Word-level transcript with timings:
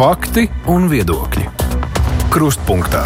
Fakti 0.00 0.46
un 0.72 0.86
viedokļi. 0.88 1.42
Krustpunktā. 2.32 3.02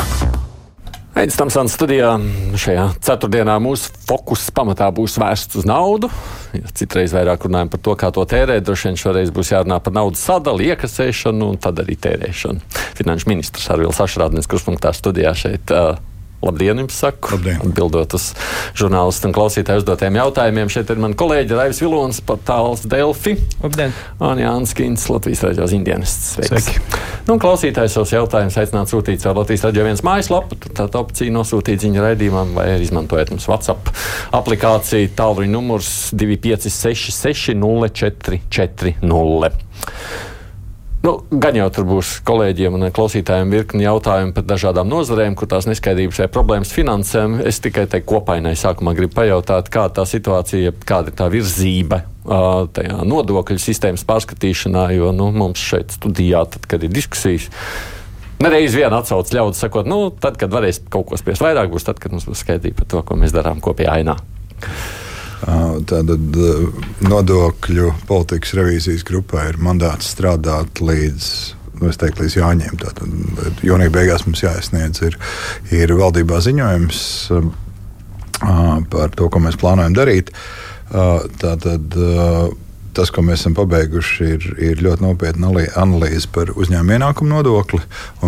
Aizsmeļamies 1.18 1.38
Tamsānas 1.40 1.74
studijā. 1.74 2.12
Šajā 2.54 2.84
ceturtdienā 3.02 3.56
mūsu 3.58 3.90
fokus 4.06 4.44
pamatā 4.54 4.92
būs 4.94 5.16
vērsts 5.18 5.58
uz 5.58 5.66
naudu. 5.66 6.06
Ja 6.54 6.70
citreiz 6.70 7.10
vairāk 7.16 7.48
runājam 7.48 7.72
par 7.72 7.82
to, 7.82 7.96
kā 7.98 8.12
to 8.14 8.22
tērēt. 8.30 8.62
Droši 8.68 8.92
vien 8.92 9.00
šoreiz 9.02 9.34
būs 9.34 9.50
jārunā 9.56 9.80
par 9.82 9.96
naudas 9.96 10.22
sadali, 10.22 10.70
iekasēšanu 10.70 11.50
un 11.56 11.58
tad 11.66 11.82
arī 11.82 11.98
tērēšanu. 11.98 12.62
Finanšu 13.00 13.32
ministrs 13.32 13.66
Arvils 13.74 13.98
Ašrādnis, 13.98 14.46
kurš 14.46 14.68
punktā 14.70 14.94
studijā 14.94 15.34
šeit. 15.34 15.74
Uh, 15.74 15.98
Labdien, 16.44 16.82
jums 16.84 16.98
saku. 17.00 17.34
Labdien. 17.36 17.58
Atbildot 17.64 18.16
uz 18.18 18.24
žurnālistu 18.76 19.30
un 19.30 19.34
klausītāju 19.36 19.82
uzdotiem 19.82 20.18
jautājumiem, 20.20 20.68
šeit 20.72 20.90
ir 20.92 21.00
mani 21.00 21.16
kolēģi 21.18 21.56
Raivis 21.56 21.80
Vilons, 21.82 22.20
portāls 22.26 22.84
Delfi. 22.90 23.32
Labdien. 23.62 23.94
Un 24.20 24.42
Jānis 24.42 24.74
Kins, 24.76 25.06
Latvijas 25.12 25.44
raidījos 25.46 25.74
Indianists. 25.76 26.34
Sveiki. 26.44 26.76
Nu, 27.24 27.38
klausītājs 27.40 27.94
savus 27.96 28.12
jautājumus 28.12 28.58
aicināt 28.60 28.92
sūtīt 28.92 29.22
caur 29.24 29.38
Latvijas 29.40 29.64
radio 29.64 29.86
viens 29.86 30.04
mājaslapu. 30.04 30.58
Tāda 30.66 31.00
opcija 31.00 31.32
nosūtīt 31.32 31.86
ziņu 31.86 32.04
raidījumam 32.04 32.52
vai 32.58 32.66
arī 32.74 32.84
izmantojot 32.84 33.32
mums 33.32 33.48
WhatsApp 33.48 33.88
aplikāciju 34.36 35.14
tālruņa 35.16 35.52
numurs 35.54 35.88
2566 36.12 37.56
0440. 37.64 39.00
Nu, 41.04 41.18
gan 41.28 41.52
jau 41.52 41.66
tur 41.68 41.84
būs 41.84 42.14
kolēģiem 42.24 42.78
un 42.78 42.86
klausītājiem 42.94 43.50
virkni 43.52 43.84
jautājumu 43.84 44.32
par 44.32 44.46
dažādām 44.48 44.88
nozarēm, 44.88 45.34
kur 45.36 45.50
tās 45.52 45.66
neskaidrības 45.68 46.22
vai 46.22 46.28
problēmas 46.32 46.72
finansēm. 46.72 47.34
Es 47.44 47.60
tikai 47.60 47.84
te 47.92 48.00
kopainai 48.00 48.54
sākumā 48.56 48.94
gribu 48.96 49.12
pajautāt, 49.18 49.68
kāda 49.72 49.98
tā 49.98 50.06
situācija, 50.08 50.72
kāda 50.88 51.12
ir 51.12 51.18
tā 51.18 51.28
virzība 51.28 52.00
tajā 52.24 53.02
nodokļu 53.04 53.60
sistēmas 53.60 54.06
pārskatīšanā, 54.08 54.86
jo 54.96 55.12
nu, 55.12 55.28
mums 55.36 55.60
šeit 55.60 55.92
studijā, 55.92 56.46
tad, 56.54 56.64
kad 56.72 56.88
ir 56.88 56.96
diskusijas, 56.96 57.50
nereiz 58.40 58.72
vien 58.72 58.96
atsauc 58.96 59.28
ļaudis 59.28 59.60
sakot, 59.60 59.84
nu, 59.90 60.06
tad, 60.08 60.40
kad 60.40 60.56
varēs 60.56 60.80
kaut 60.88 61.10
ko 61.10 61.20
spriest 61.20 61.44
vairāk, 61.44 61.68
būs 61.68 61.84
tad, 61.84 62.00
kad 62.00 62.16
mums 62.16 62.24
būs 62.30 62.46
skaidrība 62.46 62.80
par 62.80 62.94
to, 62.94 63.04
ko 63.04 63.20
mēs 63.20 63.36
darām 63.36 63.60
kopējā 63.60 64.00
ainā. 64.00 64.16
Tātad 65.44 66.38
nodokļu 67.04 67.90
politikas 68.08 68.54
revīzijas 68.56 69.04
grupā 69.06 69.50
ir 69.50 69.60
mandāts 69.60 70.14
strādāt 70.14 70.80
līdz. 70.80 71.28
Nu, 71.80 71.90
es 71.90 71.98
teiktu, 72.00 72.24
līdz 72.24 72.36
jāņem. 72.38 72.78
Tātad 72.80 73.64
jūnija 73.66 73.92
beigās 73.92 74.24
mums 74.28 74.44
jāiesniedz 74.44 75.02
ir, 75.04 75.18
ir 75.74 75.92
valdībā 75.98 76.38
ziņojums 76.44 77.00
par 78.92 79.14
to, 79.18 79.28
ko 79.28 79.42
mēs 79.42 79.58
plānojam 79.60 79.96
darīt. 79.96 80.32
Tātad 81.42 81.98
tas, 82.96 83.10
ko 83.14 83.24
mēs 83.26 83.42
esam 83.42 83.56
pabeiguši, 83.56 84.26
ir, 84.36 84.46
ir 84.70 84.82
ļoti 84.84 85.04
nopietna 85.04 85.50
analīze 85.80 86.28
par 86.32 86.52
uzņēmuma 86.54 86.98
ienākumu 86.98 87.30
nodokli. 87.32 87.80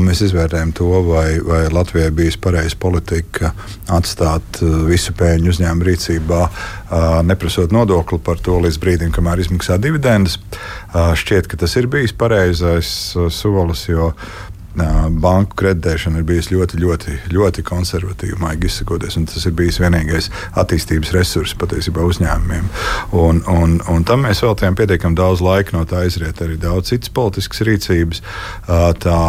Mēs 0.02 0.22
izvērtējam 0.26 0.72
to, 0.76 0.90
vai, 1.06 1.38
vai 1.44 1.62
Latvijai 1.72 2.10
bijis 2.14 2.38
pareiza 2.40 2.78
politika 2.80 3.52
atstāt 3.92 4.60
uh, 4.62 4.82
visu 4.90 5.14
pēļņu 5.16 5.54
uzņēmumu 5.54 5.88
rīcībā, 5.90 6.42
uh, 6.46 7.06
neprasot 7.26 7.74
nodokli 7.74 8.20
par 8.26 8.42
to 8.42 8.58
līdz 8.64 8.80
brīdim, 8.82 9.14
kamēr 9.14 9.44
izmaksā 9.44 9.78
dividendes. 9.82 10.38
Uh, 10.92 11.14
šķiet, 11.18 11.50
ka 11.50 11.62
tas 11.62 11.78
ir 11.80 11.90
bijis 11.92 12.14
pareizais 12.16 12.92
solis, 13.34 13.86
jo 13.90 14.12
banku 14.76 15.56
kreditēšana 15.56 16.20
ir 16.20 16.26
bijusi 16.28 16.54
ļoti, 16.54 16.78
ļoti, 16.82 17.14
ļoti 17.32 17.64
konservatīva, 17.66 18.38
maigi 18.42 18.68
izsakoties. 18.68 19.16
Tas 19.30 19.46
ir 19.48 19.54
bijis 19.56 19.78
vienīgais 19.80 20.28
attīstības 20.58 21.12
resurs 21.16 21.54
patiesībā 21.58 22.04
uzņēmumiem. 22.04 22.68
Un, 23.16 23.40
un, 23.50 23.78
un 23.92 24.04
tam 24.06 24.26
mēs 24.26 24.42
veltījām 24.44 24.76
pietiekami 24.78 25.16
daudz 25.16 25.42
laika, 25.44 25.76
no 25.76 25.84
tā 25.88 26.04
izriet 26.08 26.42
arī 26.44 26.58
daudz 26.60 26.92
citas 26.92 27.12
politiskas 27.16 27.64
rīcības. 27.66 28.22
Tā 29.00 29.20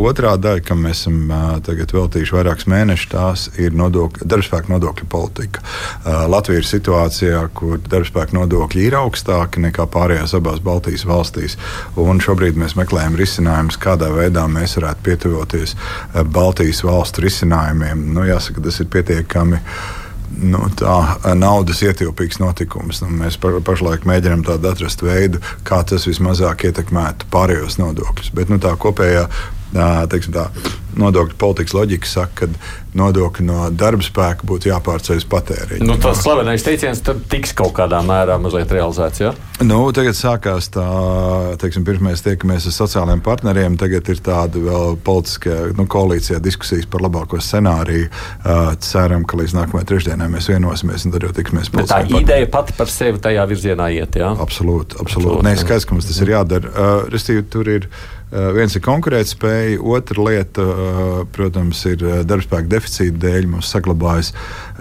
otrā 0.00 0.36
daļa, 0.40 0.64
kam 0.66 0.84
mēs 0.86 1.04
esam 1.04 1.28
tagad 1.66 1.92
veltījuši 1.96 2.36
vairākus 2.38 2.68
mēnešus, 2.72 3.10
tās 3.12 3.46
ir 3.60 3.76
nodokļu, 3.76 4.26
darbspēka 4.28 4.72
nodokļu 4.72 5.10
politika. 5.12 5.64
Latvija 6.06 6.62
ir 6.62 6.70
situācijā, 6.70 7.44
kur 7.56 7.80
darbspēka 7.84 8.36
nodokļi 8.38 8.88
ir 8.88 8.98
augstāki 9.02 9.62
nekā 9.68 9.88
pārējās 9.92 10.36
abās 10.38 10.62
Baltijas 10.64 11.06
valstīs. 11.08 11.60
Un 12.00 12.22
šobrīd 12.22 12.58
mēs 12.58 12.78
meklējam 12.78 13.18
risinājumus, 13.18 13.78
kādā 13.80 14.08
veidā 14.14 14.46
mēs 14.50 14.78
varam 14.78 14.85
varētu 14.86 15.06
pietuvoties 15.06 15.76
eh, 15.76 16.22
Baltijas 16.22 16.82
valstu 16.86 17.26
risinājumiem. 17.26 18.08
Nu, 18.14 18.26
jāsaka, 18.26 18.62
tas 18.62 18.80
ir 18.80 18.90
pietiekami 18.92 19.60
nu, 20.42 20.62
tā, 20.78 20.96
eh, 21.24 21.34
naudas 21.34 21.82
ietilpīgs 21.82 22.40
notikums. 22.42 23.02
Nu, 23.02 23.10
mēs 23.10 23.38
pa, 23.40 23.56
pašlaik 23.64 24.06
mēģinām 24.06 24.46
atrast 24.56 25.02
veidu, 25.02 25.42
kā 25.66 25.82
tas 25.84 26.06
vismazāk 26.06 26.68
ietekmētu 26.70 27.30
pārējos 27.32 27.80
nodokļus. 27.82 28.32
Bet 28.34 28.52
nu, 28.52 28.60
tā 28.62 28.76
kopējā 28.76 29.28
tā, 29.76 30.50
nodokļu 30.96 31.36
politikas 31.38 31.74
loģika 31.76 32.08
saka, 32.08 32.46
ka 32.46 32.96
nodokļi 32.96 33.44
no 33.44 33.66
darba 33.76 34.04
spēka 34.04 34.46
būtu 34.48 34.70
jāpārceļ 34.70 35.20
uz 35.20 35.26
patēriņu. 35.28 35.84
Nu, 35.84 35.98
tas 36.00 36.22
slavenais 36.24 36.64
teiciens 36.64 37.02
tiks 37.30 37.52
kaut 37.56 37.74
kādā 37.76 38.00
mērā 38.06 38.38
mazliet 38.40 38.72
realizēts. 38.72 39.20
Ja? 39.20 39.34
Nu, 39.60 39.82
tagad 39.96 40.16
sākās 40.16 40.70
tā, 40.72 40.86
teiksim, 41.60 41.84
pirms 41.86 42.04
mēs 42.04 42.24
tiekamies 42.24 42.68
ar 42.70 42.76
sociālajiem 42.78 43.22
partneriem, 43.26 43.76
tagad 43.80 44.08
ir 44.12 44.22
tāda 44.24 44.62
vēl 44.64 44.96
politiskā 45.04 45.58
nu, 45.76 45.88
koalīcijā 45.92 46.40
diskusijas 46.44 46.88
par 46.88 47.04
labāko 47.04 47.40
scenāriju. 47.44 48.08
Uh, 48.08 48.72
ceram, 48.80 49.28
ka 49.28 49.40
līdz 49.42 49.58
nākamajai 49.60 49.90
trešdienai 49.92 50.30
mēs 50.32 50.48
vienosimies 50.52 51.04
un 51.04 51.16
tad 51.16 51.28
jau 51.28 51.34
tiksimies 51.36 51.72
pie 51.72 51.84
tā. 51.84 52.00
Tā 52.00 52.20
ideja 52.22 52.48
pati 52.52 52.76
par 52.76 52.92
sevi 52.92 53.20
tajā 53.22 53.44
virzienā 53.52 53.92
iet. 53.98 54.16
Ja? 54.20 54.32
Absolūti, 54.32 54.96
absolūti. 54.96 55.36
absolūti. 55.36 55.48
Nē, 55.48 55.56
skaidrs, 55.60 55.88
ka 55.88 55.96
mums 55.96 56.08
tas 56.08 56.24
ir 56.24 56.32
jādara. 56.32 56.72
Uh, 56.72 57.08
restīvi, 57.12 57.44
tur 57.52 57.68
ir 57.68 57.90
uh, 57.90 58.15
viens 58.30 58.74
ir 58.74 58.82
konkurētspēja, 58.82 59.78
otra 59.86 60.24
lieta, 60.26 60.64
uh, 60.66 61.20
protams, 61.32 61.84
ir 61.90 62.02
darbspēka 62.26 62.70
deficīta 62.72 63.20
dēļ. 63.26 63.48
Mums 63.54 63.70
saglabājas 63.70 64.32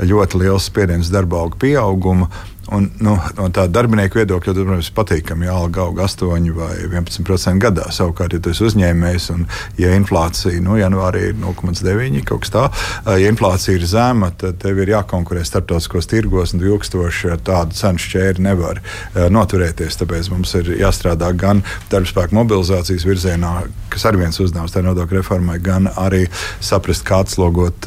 ļoti 0.01 0.41
liels 0.41 0.69
spiediens 0.71 1.11
darba 1.13 1.43
auga 1.43 1.59
pieauguma. 1.61 2.31
Un, 2.73 2.87
nu, 2.97 3.13
no 3.37 3.45
tā 3.53 3.67
darbinieku 3.69 4.17
viedokļa, 4.17 4.53
tad, 4.55 4.63
protams, 4.65 4.87
patīkami, 4.97 5.45
ja 5.45 5.53
alga 5.53 5.83
aug 5.83 5.99
8 6.01 6.47
vai 6.55 6.71
11% 6.87 7.61
gadā. 7.61 7.91
Savukārt, 7.93 8.33
ja 8.33 8.41
tu 8.41 8.49
esi 8.55 8.65
uzņēmējs 8.65 9.27
un 9.35 9.43
ja 9.77 9.91
inflācija 9.93 10.63
nu, 10.65 10.79
janvārī 10.79 11.27
ir 11.29 11.35
0,9 11.37 12.23
kaut 12.25 12.41
kas 12.45 12.53
tāds, 12.55 12.85
ja 13.05 13.29
inflācija 13.29 13.77
ir 13.77 13.85
zema, 13.89 14.31
tad 14.33 14.57
tev 14.63 14.81
ir 14.81 14.95
jākonkurē 14.95 15.43
starptautiskos 15.45 16.09
tirgos 16.09 16.55
un 16.55 16.65
ilgstoši 16.65 17.35
ar 17.35 17.43
tādu 17.45 17.77
cenu 17.77 18.01
šķēri 18.01 18.47
nevar 18.47 18.81
noturēties. 19.13 19.99
Tāpēc 20.01 20.31
mums 20.33 20.55
ir 20.57 20.73
jāstrādā 20.79 21.29
gan 21.37 21.61
darbspēku 21.93 22.33
mobilizācijas 22.39 23.05
virzienā, 23.05 23.53
kas 23.93 24.07
arī 24.09 24.23
viens 24.23 24.41
uzdevums 24.41 24.73
tajā 24.73 24.87
nodokļu 24.89 25.21
reformai, 25.21 25.59
gan 25.61 25.91
arī 25.93 26.25
saprast, 26.65 27.05
kā 27.05 27.21
atslogot 27.21 27.85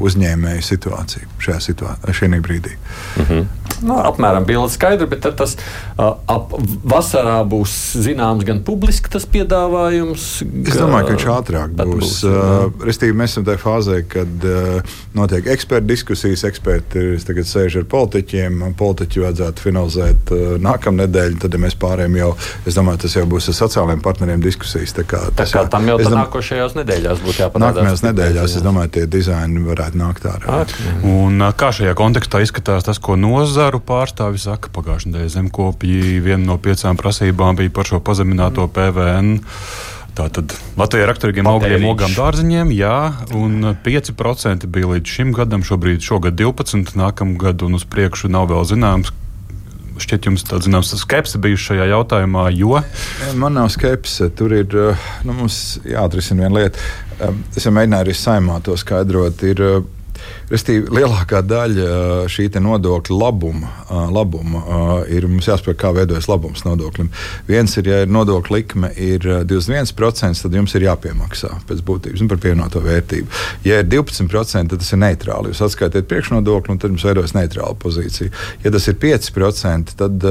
uzņēmēju 0.00 0.64
situāciju 0.64 1.28
šajā, 1.44 1.60
situā 1.68 1.98
šajā 2.08 2.40
brīdī. 2.40 2.72
Mm 3.20 3.28
-hmm. 3.28 3.63
No, 3.82 3.98
apmēram 4.06 4.46
bilde 4.48 4.70
skaidra, 4.72 5.08
bet 5.10 5.26
tas 5.38 5.56
uh, 5.56 6.14
ap 6.30 6.54
vasarā 6.84 7.40
būs 7.48 7.74
zināms 8.04 8.46
gan 8.46 8.62
publiski 8.66 9.10
tas 9.12 9.26
piedāvājums. 9.30 10.26
Es 10.44 10.78
domāju, 10.78 11.08
ka 11.08 11.16
viņš 11.16 11.26
ātrāk 11.34 11.74
būs. 11.78 11.90
būs 11.90 12.16
uh, 12.28 12.84
Restīvi, 12.84 13.16
mēs 13.18 13.34
esam 13.34 13.46
tajā 13.48 13.62
fāzē, 13.62 14.00
kad 14.08 14.48
uh, 14.48 14.96
notiek 15.16 15.48
ekspertu 15.54 15.88
diskusijas. 15.90 16.44
Eksperti 16.48 17.04
tagad 17.26 17.48
sēž 17.48 17.80
ar 17.82 17.88
politiķiem. 17.90 18.62
Politiķi 18.78 19.24
vajadzētu 19.24 19.64
finalizēt 19.64 20.34
uh, 20.34 20.44
nākamnedēļ. 20.64 21.38
Tad, 21.44 21.56
ja 21.56 21.62
mēs 21.64 21.78
pārējām 21.80 22.18
jau, 22.20 22.30
es 22.68 22.78
domāju, 22.78 23.04
tas 23.06 23.16
jau 23.18 23.26
būs 23.30 23.50
ar 23.52 23.58
sociālajiem 23.60 24.04
partneriem 24.04 24.44
diskusijas. 24.44 24.94
Tā 24.96 25.06
kā, 25.08 25.22
tā 25.36 25.48
kā 25.50 25.64
tam 25.72 25.88
jau 25.90 25.98
dom... 26.02 26.18
nākošajās 26.20 26.76
nedēļās 26.78 27.24
būtu 27.24 27.44
jāparādās. 27.44 27.80
Nākamajās 27.80 28.04
nedēļās, 28.08 28.58
es 28.58 28.64
domāju, 28.64 28.92
tie 28.98 29.06
dizaini 29.10 29.64
varētu 29.64 30.00
nākt 30.00 30.28
ārā. 30.30 30.60
Un 31.08 31.42
kā 31.58 31.70
šajā 31.74 31.94
kontekstā 31.98 32.42
izskatās 32.44 32.86
tas, 32.86 33.00
ko 33.02 33.16
nozaru 33.20 33.73
pār 33.80 34.04
pārstāvi 34.04 34.40
saka, 34.42 34.70
pagājušajā 34.74 35.12
nedēļā 35.12 35.32
zemkopji 35.38 36.20
viena 36.24 36.42
no 36.44 36.58
piecām 36.60 36.98
prasībām 37.00 37.56
bija 37.58 37.72
par 37.74 37.88
šo 37.88 38.00
pazemināto 38.04 38.66
PVN. 38.68 39.38
Tātad 40.14 40.52
Latvijā 40.78 41.08
raksturīgiem 41.10 41.48
augļiem, 41.50 41.88
ogām, 41.90 42.12
dārziņiem, 42.14 42.70
jā, 42.76 42.98
un 43.34 43.72
5% 43.82 44.68
bija 44.70 44.92
līdz 44.92 45.14
šim 45.16 45.32
gadam, 45.34 45.64
šobrīd 45.66 46.04
šogad 46.06 46.38
12, 46.38 46.94
nākamgad 47.00 47.64
un 47.66 47.74
uz 47.80 47.86
priekšu 47.90 48.30
nav 48.30 48.46
vēl 48.52 48.62
zināms, 48.70 49.10
šķiet, 49.98 50.28
jums 50.28 50.46
tāda 50.46 50.66
zināms 50.66 50.92
skepse 51.00 51.40
bijusi 51.42 51.70
šajā 51.70 51.88
jautājumā, 51.92 52.46
jo. 52.54 52.78
Man 53.38 53.58
nav 53.58 53.70
skepse. 53.74 54.30
Tur 54.38 54.54
ir 54.56 54.78
nu, 55.26 55.48
jāatrisina 55.88 56.46
viena 56.46 56.62
lieta. 56.62 56.88
Es 57.54 57.66
jau 57.66 57.74
mēģināju 57.74 58.06
arī 58.06 58.16
saimā 58.18 58.60
to 58.64 58.76
skaidrot. 58.80 59.44
Ir, 59.46 59.62
Restīvi, 60.54 60.86
lielākā 60.94 61.40
daļa 61.42 62.28
šī 62.30 62.44
nodokļa 62.62 63.16
labuma, 63.18 63.70
labuma 64.14 64.60
ir 65.10 65.24
mums 65.26 65.48
jāsaprot, 65.48 65.74
kā 65.80 65.90
veidojas 65.96 66.28
labums 66.30 66.62
nodoklim. 66.62 67.08
Viens 67.48 67.74
ir, 67.80 67.88
ja 67.90 68.02
ir 68.04 68.12
nodokļa 68.14 68.54
likme 68.54 68.90
ir 68.94 69.24
21%, 69.50 70.44
tad 70.44 70.54
jums 70.54 70.74
ir 70.78 70.84
jāpiemaksā 70.86 71.50
pēc 71.66 71.80
būtības 71.88 72.22
nu, 72.22 72.28
par 72.30 72.38
pievienoto 72.44 72.82
vērtību. 72.84 73.40
Ja 73.66 73.80
ir 73.82 73.88
12%, 73.90 74.70
tad 74.70 74.78
tas 74.78 74.92
ir 74.94 75.00
neitrāli. 75.02 75.50
Jūs 75.50 75.64
atskaitiet 75.66 76.06
priekšnodokli, 76.12 76.76
un 76.76 76.82
tad 76.82 76.94
jums 76.94 77.06
veidojas 77.08 77.34
neitrāla 77.34 77.74
pozīcija. 77.82 78.30
Ja 78.62 78.70
tas 78.76 78.86
ir 78.92 78.98
5%, 79.02 79.96
tad 80.04 80.28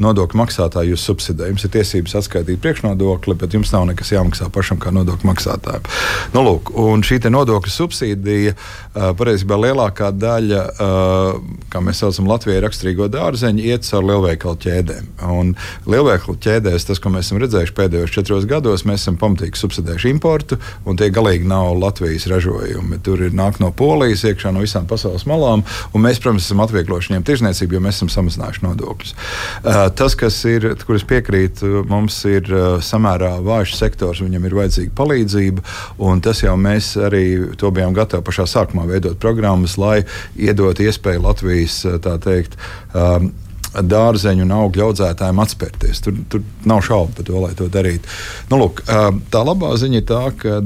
nodokļu 0.00 0.40
maksātāji 0.40 0.94
jūs 0.94 1.04
subsidē. 1.10 1.50
Jums 1.52 1.68
ir 1.68 1.74
tiesības 1.76 2.16
atskaitīt 2.22 2.64
priekšnodokli, 2.64 3.36
bet 3.44 3.58
jums 3.58 3.74
nav 3.76 3.84
nekas 3.92 4.14
jāmaksā 4.14 4.48
pašam 4.56 4.80
kā 4.80 4.94
nodokļu 4.96 5.28
maksātājam. 5.34 5.84
Nu, 6.32 6.46
lūk, 6.48 6.72
un 6.80 7.04
šī 7.04 7.20
nodokļu 7.26 7.76
subsīdija 7.76 8.56
patiesībā 8.94 9.58
lielākā 9.66 10.10
daļa, 10.16 10.62
uh, 10.72 11.60
kā 11.72 11.82
mēs 11.84 12.00
saucam, 12.02 12.28
Latvijai 12.30 12.62
raksturīgo 12.64 13.08
dārzeņu, 13.12 13.64
iet 13.66 13.86
caur 13.88 14.06
lielveikalu 14.06 14.58
ķēdēm. 14.64 15.10
Un 15.32 15.52
lielveikalu 15.90 16.38
ķēdēs, 16.42 16.88
tas, 16.88 17.00
ko 17.02 17.12
mēs 17.14 17.28
esam 17.28 17.40
redzējuši 17.42 17.74
pēdējos 17.76 18.14
četros 18.14 18.46
gados, 18.48 18.86
mēs 18.88 19.04
esam 19.04 19.18
pamatīgi 19.20 19.60
subsidējuši 19.60 20.12
importu, 20.14 20.58
un 20.86 20.98
tie 20.98 21.10
galīgi 21.14 21.48
nav 21.48 21.74
Latvijas 21.80 22.28
ražojumi. 22.30 23.00
Tur 23.06 23.26
ir 23.26 23.36
nāk 23.36 23.60
no 23.62 23.72
Polijas, 23.76 24.24
iekšā 24.28 24.52
no 24.54 24.64
visām 24.64 24.88
pasaules 24.90 25.26
malām, 25.28 25.64
un 25.92 26.04
mēs, 26.04 26.20
protams, 26.22 26.46
esam 26.46 26.62
atvieglojuši 26.64 27.12
viņiem 27.12 27.26
tirzniecību, 27.26 27.76
jo 27.76 27.82
mēs 27.84 28.00
esam 28.00 28.12
samazinājuši 28.12 28.64
nodokļus. 28.66 29.14
Uh, 29.16 29.82
tas, 29.98 30.16
kas 30.18 30.38
ir, 30.48 30.68
kur 30.86 30.98
es 30.98 31.06
piekrītu, 31.08 31.84
mums 31.90 32.18
ir 32.28 32.50
uh, 32.52 32.66
samērā 32.84 33.36
vājš 33.46 33.76
sektors, 33.78 34.22
viņam 34.24 34.48
ir 34.48 34.58
vajadzīga 34.60 34.94
palīdzība, 34.96 35.66
un 36.06 36.22
tas 36.24 36.42
jau 36.44 36.56
mēs 36.60 36.94
arī 37.06 37.24
to 37.58 37.70
bijām 37.74 37.96
gatavi 37.96 38.24
pašā 38.26 38.46
sākumā 38.50 38.86
veidot 38.88 39.18
programmas, 39.46 39.76
lai 39.78 40.04
iedot 40.36 40.78
iespēju 40.80 41.22
Latvijas 41.22 41.84
tā 42.02 42.18
teikt. 42.18 42.56
Um, 42.94 43.32
dārzeņu 43.76 44.46
un 44.46 44.52
augļu 44.56 44.86
audzētājiem 44.86 45.40
atspērties. 45.42 45.98
Tur, 46.00 46.14
tur 46.32 46.40
nav 46.64 46.80
šaubu 46.86 47.12
par 47.12 47.26
to, 47.28 47.34
lai 47.42 47.50
to 47.58 47.66
darītu. 47.68 48.08
Nu, 48.48 48.56
lūk, 48.62 48.80
tā 49.28 49.42
labā 49.44 49.74
ziņa 49.76 50.00
ir 50.00 50.06
tā, 50.08 50.22
ka 50.32 50.62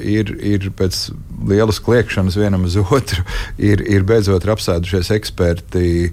ir, 0.00 0.32
ir 0.40 0.70
pēc 0.72 1.10
lielas 1.48 1.80
kliēkšanas 1.84 2.38
vienam 2.38 2.64
uz 2.66 2.76
otru, 2.80 3.24
ir, 3.58 3.82
ir 3.84 4.06
beidzot 4.08 4.46
apsēdušies 4.46 5.10
eksperti 5.16 6.12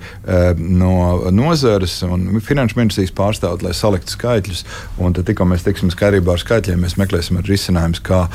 no 0.58 1.32
nozares 1.32 1.96
un 2.08 2.42
finanšu 2.44 2.80
ministrijas 2.80 3.14
pārstāvot, 3.16 3.64
lai 3.66 3.74
saliktu 3.78 4.16
skaitļus. 4.16 4.64
Tad, 4.98 5.22
tikko 5.28 5.48
mēs 5.50 5.66
tiksim 5.66 5.92
skaidrībā 5.94 6.36
ar 6.36 6.42
skaitļiem, 6.42 6.82
mēs 6.84 6.98
meklēsim 7.00 7.40
risinājumus, 7.46 8.02
kā 8.04 8.26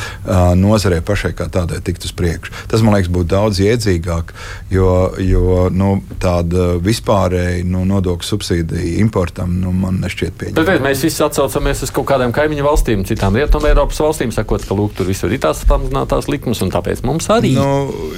nozarei 0.58 1.00
pašai 1.04 1.32
kā 1.38 1.48
tādai 1.52 1.80
tikt 1.84 2.06
uz 2.06 2.14
priekšu. 2.16 2.54
Tas, 2.70 2.84
man 2.84 2.96
liekas, 2.96 3.10
būtu 3.12 3.30
daudz 3.32 3.60
iedzīgāk, 3.64 4.32
jo, 4.72 4.90
jo 5.22 5.66
nu, 5.74 5.90
tāda 6.22 6.70
vispārēja 6.84 7.66
nu, 7.68 7.84
nodokļu 7.88 8.28
subsīdija 8.28 8.98
importam, 9.02 9.58
nu, 9.62 9.72
man 9.74 10.00
nešķiet 10.04 10.38
pieņemama. 10.40 10.78
Mēs 10.88 11.04
visi 11.06 11.22
atsaucamies 11.24 11.82
uz 11.86 11.92
kaut 11.94 12.08
kādām 12.10 12.32
kaimiņu 12.36 12.64
valstīm, 12.66 13.04
citām 13.08 13.36
Rietumē 13.38 13.72
Eiropas 13.72 14.00
valstīm, 14.02 14.32
sakot, 14.34 14.64
ka 14.68 14.76
lūk, 14.78 14.94
tur 14.98 15.08
visur 15.10 15.32
ir 15.34 15.42
tās 15.42 15.64
pamazinātās 15.68 16.30
likmes, 16.30 16.62
un 16.64 16.72
tāpēc 16.78 17.02
mums 17.06 17.28
arī 17.34 17.52
nu, 17.56 17.68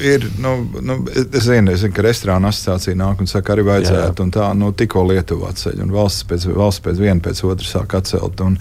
ir. 0.04 0.26
Nu, 0.40 0.54
nu, 0.84 0.98
es, 1.10 1.44
zinu, 1.46 1.72
es 1.74 1.82
zinu, 1.82 1.94
ka 1.96 2.04
restorāna 2.04 2.52
asociācija 2.52 2.96
nāk 2.98 3.22
un 3.22 3.30
saka, 3.30 3.54
arī 3.54 3.66
vajadzētu, 3.68 4.28
tā 4.34 4.50
nu, 4.56 4.70
tikko 4.76 5.04
Lietuva 5.08 5.50
atceļ, 5.54 5.80
un 5.84 5.94
valsts 5.94 6.26
pēc, 6.30 6.46
valsts 6.56 6.84
pēc 6.84 7.00
viena 7.00 7.24
pēc 7.24 7.42
otras 7.48 7.72
sāk 7.74 7.96
atcelt, 7.98 8.40
un, 8.44 8.56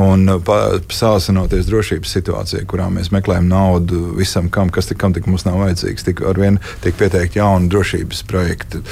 un 0.00 0.26
sāsinoties 0.94 1.68
drošības 1.68 2.14
situācijai, 2.18 2.64
kurā 2.70 2.88
mēs 2.92 3.12
meklējam 3.14 3.48
naudu 3.50 4.00
visam, 4.18 4.50
kam, 4.52 4.72
kas 4.74 4.90
tik, 4.90 4.98
kam 5.02 5.14
tik 5.16 5.28
mums 5.30 5.46
nav 5.46 5.60
vajadzīgs, 5.62 6.06
tik 6.08 6.24
ar 6.26 6.40
vien 6.40 6.60
tiek 6.84 6.96
pieteikti 6.98 7.40
jauni 7.40 7.70
drošības 7.72 8.24
projekti, 8.30 8.82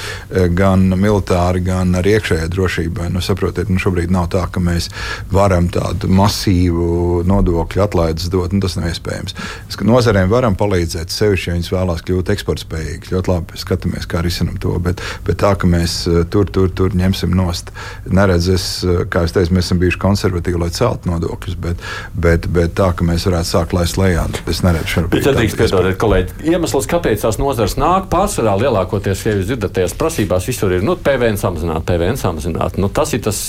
gan 0.57 0.87
militāri, 0.99 1.63
gan 1.65 1.95
arī 1.99 2.17
iekšējai 2.17 2.51
drošībai. 2.53 3.09
Nu, 3.13 3.23
saprotiet, 3.23 3.71
nu, 3.71 3.81
šobrīd 3.81 4.13
nav 4.13 4.29
tā, 4.33 4.45
ka 4.51 4.61
mēs 4.63 4.89
varam 5.33 5.69
tādu 5.73 6.09
masīvu 6.13 7.23
nodokļu 7.29 7.83
atlaides 7.83 8.29
dot. 8.33 8.53
Nu, 8.53 8.63
tas 8.63 8.77
nav 8.77 8.89
iespējams. 8.91 9.35
Es, 9.69 9.79
nozarēm 9.83 10.31
varam 10.43 10.57
palīdzēt, 10.59 11.13
sevišķi, 11.13 11.49
ja 11.49 11.55
viņas 11.55 11.71
vēlās 11.71 12.03
kļūt 12.03 12.31
eksportspējīgas. 12.33 13.11
Ļoti 13.13 13.31
labi 13.31 13.59
skatāmies, 13.61 14.07
kā 14.09 14.23
risinām 14.25 14.57
to. 14.61 14.75
Bet, 14.83 15.01
bet 15.27 15.39
tā, 15.39 15.53
ka 15.59 15.69
mēs 15.69 15.95
eh, 16.09 16.23
tur, 16.31 16.49
tur, 16.51 16.71
tur 16.75 16.95
ņemsim 16.97 17.31
nost, 17.37 17.71
neredz, 18.11 18.49
es, 18.51 18.65
eh, 18.83 19.03
kā 19.07 19.23
es 19.27 19.35
teicu, 19.35 19.55
mēs 19.55 19.69
esam 19.69 19.79
bijuši 19.83 20.01
konservatīvi, 20.03 20.59
lai 20.65 20.71
celtu 20.75 21.11
nodokļus. 21.11 21.59
Bet, 21.63 21.85
bet, 22.25 22.49
bet 22.53 22.75
tā, 22.79 22.91
ka 22.97 23.07
mēs 23.07 23.27
varētu 23.29 23.51
sākt 23.53 23.77
laist 23.77 23.99
lejā, 24.01 24.25
es 24.51 24.63
neredzu 24.65 24.97
šobrīd. 24.97 25.15
Bet, 25.15 25.39
drīkst, 25.39 25.59
piedodiet, 25.61 25.99
kolēģi, 26.01 26.37
iemesls, 26.51 26.89
kāpēc 26.91 27.23
tās 27.23 27.39
nozars 27.41 27.77
nāk 27.79 28.09
pārsvarā 28.11 28.57
lielākoties, 28.65 29.23
ja 29.27 29.37
jūs 29.37 29.47
dzirdat, 29.51 29.75
tajās 29.77 29.95
prasībās 29.99 30.49
visur 30.49 30.75
ir 30.75 30.83
nu, 30.85 30.97
PVN 30.99 31.39
samazināt, 31.39 31.87
PVN 31.87 32.19
samazināt. 32.19 32.81
Nu, 32.81 32.91
tas 32.91 33.15
ir 33.15 33.23
tas 33.23 33.45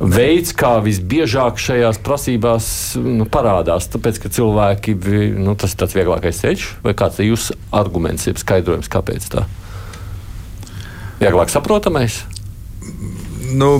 veids, 0.00 0.52
kā 0.56 0.76
visbiežāk 0.84 1.58
šajās 1.60 2.00
prasībās 2.04 2.66
nu, 3.00 3.26
parādās. 3.30 3.88
Tāpēc, 3.92 4.20
ka 4.22 4.32
cilvēki, 4.34 4.96
nu, 5.38 5.54
tas 5.58 5.74
ir 5.74 5.82
tāds 5.82 5.96
vieglākais 5.96 6.40
ceļš, 6.42 6.68
vai 6.84 6.94
kāds 6.98 7.20
ir 7.20 7.30
jūsu 7.32 7.58
arguments, 7.74 8.26
jeb 8.28 8.40
skaidrojums, 8.40 8.90
kāpēc 8.92 9.28
tā? 9.34 9.46
Vieglāk 11.22 11.52
saprotamais? 11.52 12.22
Nu, 13.54 13.76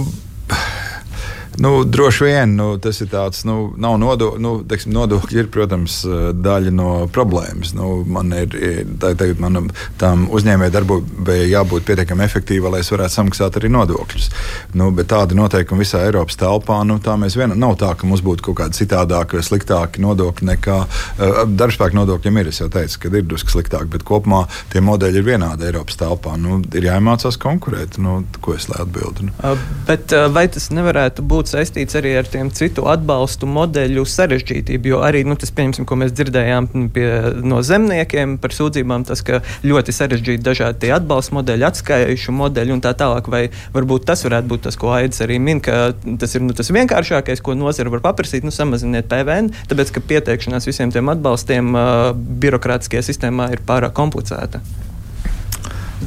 Nu, 1.59 1.85
droši 1.85 2.25
vien 2.25 2.55
nu, 2.59 2.75
tas 2.83 2.99
ir 3.03 3.09
tāds, 3.12 3.45
nu, 3.47 3.73
nav 3.81 3.97
nodokļi. 4.03 4.43
Nu, 4.43 4.55
teiksim, 4.69 4.95
nodokļi 4.95 5.41
ir, 5.43 5.51
protams, 5.55 6.01
daļa 6.35 6.73
no 6.75 6.91
problēmas. 7.15 7.75
Nu, 7.77 8.03
man 8.06 8.33
ir 8.35 8.55
tagad 9.01 9.41
manam 9.43 9.71
uzņēmēju 10.03 10.75
darbībai 10.75 11.39
jābūt 11.51 11.87
pietiekami 11.89 12.27
efektīvai, 12.27 12.75
lai 12.75 12.83
es 12.85 12.91
varētu 12.93 13.19
samaksāt 13.19 13.59
arī 13.61 13.71
nodokļus. 13.75 14.31
Nu, 14.79 14.91
bet 14.95 15.11
tāda 15.12 15.37
noteikuma 15.39 15.85
visā 15.85 16.03
Eiropas 16.09 16.39
telpā, 16.41 16.81
nu, 16.89 16.99
tā 17.03 17.17
mēs 17.21 17.39
vienam 17.39 17.61
nav 17.61 17.77
tā, 17.81 17.93
ka 17.99 18.09
mums 18.09 18.25
būtu 18.25 18.49
kaut 18.49 18.59
kādi 18.62 18.81
citādāki 18.81 19.39
vai 19.39 19.47
sliktāki 19.47 20.03
nodokļi 20.05 20.51
nekā 20.51 20.81
uh, 20.83 21.43
darbspēka 21.47 21.99
nodokļiem 22.01 22.43
ir. 22.43 22.51
Es 22.51 22.61
jau 22.62 22.71
teicu, 22.73 23.01
ka 23.05 23.12
ir 23.15 23.29
drusku 23.31 23.55
sliktāk, 23.55 23.87
bet 23.93 24.06
kopumā 24.06 24.45
tie 24.75 24.83
modeļi 24.85 25.23
ir 25.23 25.29
vienādi 25.29 25.69
Eiropas 25.71 25.99
telpā. 26.01 26.35
Nu, 26.41 26.61
ir 26.75 26.91
jāiemācās 26.91 27.39
konkurēt. 27.41 28.01
Nu, 28.03 28.23
ko 28.45 28.56
es 28.59 28.69
lai 28.71 28.83
atbildu? 28.83 29.29
Nu? 29.31 29.55
Bet 29.89 30.15
vai 30.35 30.47
tas 30.53 30.71
nevarētu 30.75 31.23
būt? 31.23 31.44
Būt 31.44 31.52
saistīts 31.52 31.96
arī 31.99 32.14
ar 32.17 32.29
tiem 32.29 32.49
citu 32.55 32.87
atbalstu 32.88 33.46
modeļu 33.50 34.05
sarežģītību. 34.08 34.88
Jo 34.88 35.00
arī 35.05 35.25
nu, 35.29 35.37
tas, 35.37 35.52
ko 35.52 35.99
mēs 36.00 36.14
dzirdējām 36.17 36.69
pie, 36.94 37.08
no 37.44 37.61
zemniekiem 37.62 38.38
par 38.41 38.55
sūdzībām, 38.56 39.05
tas, 39.05 39.20
ka 39.25 39.43
ļoti 39.64 39.93
sarežģīti 39.93 40.44
dažādi 40.44 40.93
atbalsta 40.94 41.37
modeļi, 41.37 41.67
atskaišu 41.69 42.35
modeļi 42.35 42.75
un 42.75 42.82
tā 42.85 42.94
tālāk. 42.96 43.29
Vai 43.29 43.43
varbūt 43.75 44.06
tas 44.08 44.25
varētu 44.25 44.50
būt 44.50 44.64
tas, 44.69 44.79
ko 44.81 44.94
Aits 44.94 45.20
arī 45.25 45.38
min, 45.43 45.61
ka 45.64 45.93
tas 46.20 46.35
ir 46.35 46.44
nu, 46.46 46.56
tas 46.56 46.73
vienkāršākais, 46.73 47.44
ko 47.44 47.56
nozara 47.58 47.93
var 47.93 48.05
paprasīt, 48.05 48.46
nu, 48.46 48.55
samaziniet 48.55 49.11
PVN, 49.11 49.52
tāpēc 49.70 49.93
ka 49.94 50.05
pieteikšanās 50.08 50.69
visiem 50.70 50.94
tiem 50.94 51.12
atbalstiem 51.12 51.75
uh, 51.75 52.08
birokrātiskajā 52.14 53.05
sistēmā 53.11 53.52
ir 53.56 53.64
pārāk 53.69 53.96
komplicēta. 53.96 54.64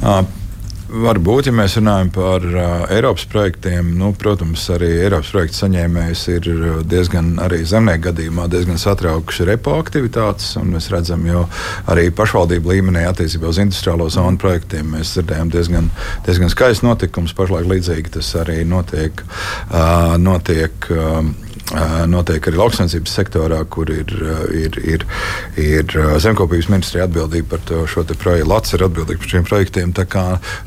Uh. 0.02 0.37
Varbūt, 0.88 1.50
ja 1.50 1.52
mēs 1.52 1.74
runājam 1.76 2.08
par 2.14 2.44
uh, 2.48 2.62
Eiropas 2.88 3.26
projektiem, 3.28 3.90
nu, 4.00 4.14
protams, 4.16 4.62
arī 4.72 4.88
Eiropas 5.02 5.28
projekta 5.34 5.58
saņēmējs 5.66 6.22
ir 6.32 6.48
diezgan, 6.88 7.34
arī 7.44 7.58
zemnieku 7.68 8.06
gadījumā, 8.06 8.46
diezgan 8.48 8.80
satraukuši 8.80 9.50
repo 9.50 9.74
aktivitātes. 9.76 10.54
Mēs 10.64 10.88
redzam, 10.94 11.26
jo 11.28 11.44
arī 11.92 12.06
pašvaldību 12.08 12.72
līmenī 12.72 13.04
attiecībā 13.10 13.50
uz 13.52 13.60
industriālo 13.60 14.08
zonu 14.12 14.40
projektiem 14.40 14.94
mēs 14.96 15.12
dzirdējām 15.12 15.52
diezgan, 15.52 15.90
diezgan 16.24 16.54
skaists 16.54 16.86
notikums. 16.86 17.36
Pašlaik 17.36 17.68
līdzīgi 17.68 18.16
tas 18.16 18.32
arī 18.40 18.62
notiek. 18.64 19.20
Uh, 19.68 20.16
notiek 20.16 20.88
uh, 20.94 21.20
notiek 22.08 22.48
arī 22.48 22.60
lauksaimniecības 22.60 23.14
sektorā, 23.20 23.60
kur 23.68 23.90
ir, 23.92 24.14
ir, 24.56 24.78
ir, 24.80 25.04
ir 25.60 25.96
zemkopības 26.22 26.70
ministrija 26.72 27.08
atbildīga 27.08 27.48
par 27.50 27.64
to, 27.68 27.84
šo 27.90 28.04
projektu. 28.08 28.48
Latvijas 28.48 28.78
ir 28.78 28.86
atbildīga 28.88 29.22
par 29.22 29.32
šiem 29.34 29.48
projektiem. 29.48 29.94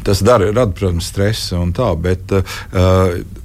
Tas 0.05 0.21
dara, 0.25 0.51
rada, 0.51 0.71
protams, 0.77 1.09
stresu 1.11 1.61
un 1.61 1.73
tā. 1.77 1.91
Bet, 2.01 2.33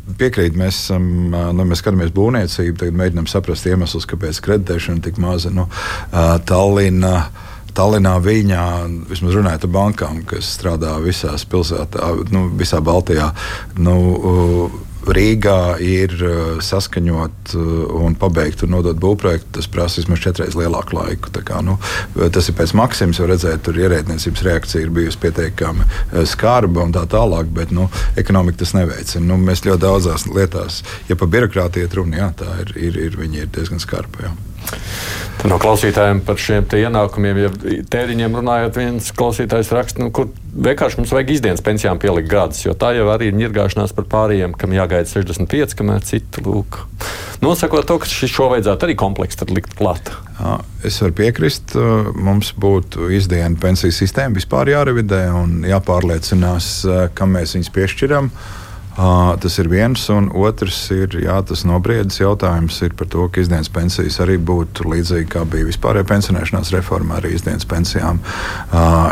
Piekrīt, 0.07 0.55
mēs, 0.55 0.77
esam, 0.85 1.03
nu, 1.35 1.65
mēs 1.67 1.81
skatāmies 1.83 2.13
būvniecību, 2.15 2.77
tagad 2.79 2.95
mēģinām 3.01 3.27
saprast 3.27 3.67
iemeslus, 3.67 4.07
kāpēc 4.07 4.39
kreditēšana 4.45 5.03
tik 5.03 5.19
maza. 5.19 5.51
Nu, 5.51 5.65
Tallina, 6.47 7.27
Tallinā, 7.77 8.15
Viņā, 8.23 8.63
vismaz 9.11 9.35
runājot 9.37 9.67
ar 9.67 9.73
bankām, 9.75 10.23
kas 10.31 10.49
strādā 10.55 10.95
visās 11.03 11.45
pilsētās, 11.51 12.23
nu, 12.33 12.47
visā 12.57 12.79
Baltijā. 12.81 13.33
Nu, 13.83 13.97
Rīgā 15.13 15.77
ir 15.83 16.15
uh, 16.19 16.39
saskaņot 16.65 17.55
uh, 17.55 17.69
un 18.03 18.17
pabeigt 18.19 18.65
un 18.67 18.75
nodot 18.77 18.99
būvprojektu, 19.01 19.53
tas 19.59 19.69
prasa 19.71 20.01
vismaz 20.01 20.23
četras 20.25 20.57
lielāku 20.59 20.97
laiku. 20.99 21.33
Kā, 21.47 21.61
nu, 21.63 21.77
tas 22.33 22.49
ir 22.49 22.57
pēc 22.59 22.73
maksimas, 22.79 23.21
jau 23.21 23.29
redzēt, 23.31 23.63
tur 23.67 23.79
ierēdniecības 23.79 24.45
reakcija 24.47 24.83
ir 24.83 24.95
bijusi 24.97 25.21
pietiekami 25.23 25.87
uh, 25.87 26.25
skarba 26.29 26.87
un 26.87 26.97
tā 26.97 27.05
tālāk, 27.11 27.53
bet 27.55 27.75
nu, 27.77 27.89
ekonomika 28.19 28.65
tas 28.65 28.75
neveicina. 28.77 29.25
Nu, 29.29 29.39
mēs 29.41 29.67
ļoti 29.67 29.85
daudzās 29.85 30.27
lietās, 30.31 30.83
ja 31.11 31.19
par 31.19 31.31
birokrātiju 31.33 31.93
runa, 32.01 32.25
jā, 32.25 32.33
tā 32.43 32.61
ir, 32.65 32.77
ir, 32.91 33.01
ir, 33.09 33.23
ir 33.27 33.51
diezgan 33.55 33.83
skarba. 33.83 34.29
Jā. 34.29 34.35
No 35.47 35.59
klausītājiem 35.63 36.23
par 36.27 36.41
šiem 36.41 36.65
ienākumiem, 36.75 37.39
ja 37.39 37.51
tēriņiem 37.93 38.39
runājot, 38.41 38.79
viens 38.81 39.13
klausītājs 39.15 39.71
raksta, 39.77 40.03
nu, 40.03 40.09
kur 40.15 40.31
vienkārši 40.51 40.99
mums 40.99 41.13
vajag 41.15 41.31
izdienas 41.37 41.63
pensijām 41.63 42.01
pielikt 42.03 42.31
gadus, 42.33 42.65
jo 42.65 42.75
tā 42.79 42.95
jau 42.97 43.07
arī 43.13 43.29
ir 43.31 43.39
ņirgāšanās 43.39 43.95
par 43.95 44.09
pārējiem, 44.11 44.57
kam 44.59 44.75
jāgaida 44.75 45.07
65, 45.13 45.77
kamēr 45.79 46.03
citu 46.09 46.43
lūk. 46.49 46.81
Nosakot 47.45 47.87
to, 47.87 48.01
ka 48.03 48.11
šo 48.11 48.51
vajadzētu 48.55 48.89
arī 48.89 48.99
kompleksu 48.99 49.47
likt 49.53 49.77
klāt. 49.79 50.11
Es 50.87 50.99
varu 51.05 51.15
piekrist, 51.21 51.77
mums 52.17 52.55
būtu 52.57 53.13
izdienas 53.15 53.61
pensiju 53.63 53.95
sistēma 53.95 54.41
vispār 54.41 54.73
jārevidē 54.73 55.27
un 55.37 55.59
jāpārliecinās, 55.69 56.71
kam 57.15 57.37
mēs 57.37 57.55
viņus 57.55 57.75
piešķiram. 57.77 58.33
Uh, 58.33 58.55
Uh, 58.57 58.66
tas 58.97 59.59
ir 59.61 59.69
viens, 59.69 60.07
un 60.13 60.31
otrs 60.33 60.79
ir 60.95 61.19
jā, 61.21 61.37
tas 61.47 61.65
nobriedzis 61.69 62.23
jautājums 62.23 62.81
par 62.97 63.11
to, 63.13 63.29
ka 63.29 63.43
izdienas 63.43 63.71
pensijas 63.73 64.19
arī 64.25 64.39
būtu 64.41 64.89
līdzīgi 64.89 65.29
kā 65.35 65.45
bija 65.49 65.69
vispārējā 65.69 66.09
pensionēšanās 66.09 66.73
reforma, 66.73 67.21
arī 67.21 67.35
izdienas 67.37 67.69
pensijām 67.69 68.23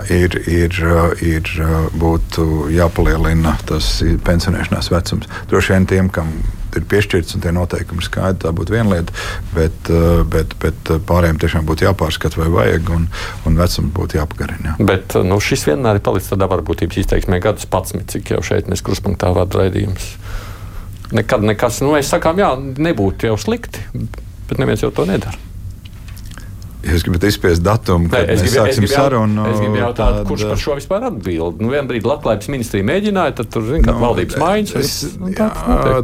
ir, 0.09 0.39
ir, 0.49 0.83
ir 1.21 1.53
būtu 2.01 2.69
jāpalielina 2.75 3.59
tas 3.69 3.97
pensionēšanās 4.25 4.93
vecums. 4.95 5.31
Droši 5.53 5.77
vien 5.77 5.89
tiem, 5.91 6.13
kam 6.13 6.33
ir 6.79 6.87
piešķirts 6.91 7.37
un 7.37 7.45
tie 7.45 7.53
noteikumi 7.55 8.03
ir 8.03 8.09
skaidri. 8.09 8.41
Tā 8.45 8.53
būtu 8.57 8.75
viena 8.75 8.97
lieta, 8.97 9.15
bet, 9.55 9.91
eh, 9.91 10.23
bet, 10.35 10.57
bet 10.63 10.93
pārējiem 11.09 11.41
tiešām 11.43 11.69
būtu 11.69 11.89
jāpārskata, 11.89 12.41
vai 12.43 12.51
vajag, 12.57 12.91
un, 12.97 13.09
un 13.49 13.61
vecums 13.61 13.95
būtu 13.97 14.21
jāpagarina. 14.21 14.75
Jā. 14.75 14.89
Bet 14.93 15.17
nu, 15.25 15.41
šis 15.43 15.67
vienmēr 15.71 16.01
ir 16.01 16.07
palicis 16.07 16.33
tādā 16.35 16.51
varbūtības 16.51 17.01
izteiksmē, 17.05 17.41
gadus 17.45 17.69
11, 17.71 18.07
cik 18.15 18.35
jau 18.37 18.43
šeit 18.45 18.71
mēs 18.71 18.85
kruspunktā 18.85 19.33
vada 19.37 19.63
raidījumus. 19.63 20.13
Nekad 21.15 21.45
nekas, 21.47 21.83
nu, 21.85 21.95
mēs 21.95 22.11
sakām, 22.11 22.41
jā, 22.41 22.55
nebūtu 22.59 23.29
jau 23.31 23.39
slikti, 23.39 23.85
bet 24.49 24.59
neviens 24.59 24.83
jau 24.83 24.91
to 24.95 25.07
nedara. 25.09 25.54
Jūs 26.85 27.05
gribat 27.07 27.25
izspiest 27.29 27.63
datumu, 27.65 28.11
kad 28.13 28.27
Nē, 28.27 28.35
mēs 28.35 28.43
gribu, 28.45 28.55
sāksim 28.59 28.87
es 28.87 28.93
sarunu. 28.93 29.45
Es 29.49 29.61
gribu 29.61 29.79
jautāt, 29.81 30.19
tad, 30.19 30.27
kurš 30.29 30.45
par 30.51 30.61
šo 30.61 30.77
vispār 30.79 31.07
atbild? 31.09 31.63
Nu, 31.63 31.71
vienā 31.73 31.89
brīdī 31.89 32.09
Latvijas 32.11 32.51
ministrija 32.53 32.87
mēģināja, 32.89 33.37
tad 33.41 33.51
tur 33.55 33.65
zin, 33.71 33.85
nu, 33.87 33.95
valdības 34.03 34.37
maiņas. 34.43 34.75
Es, 34.81 35.15
jā, 35.39 35.49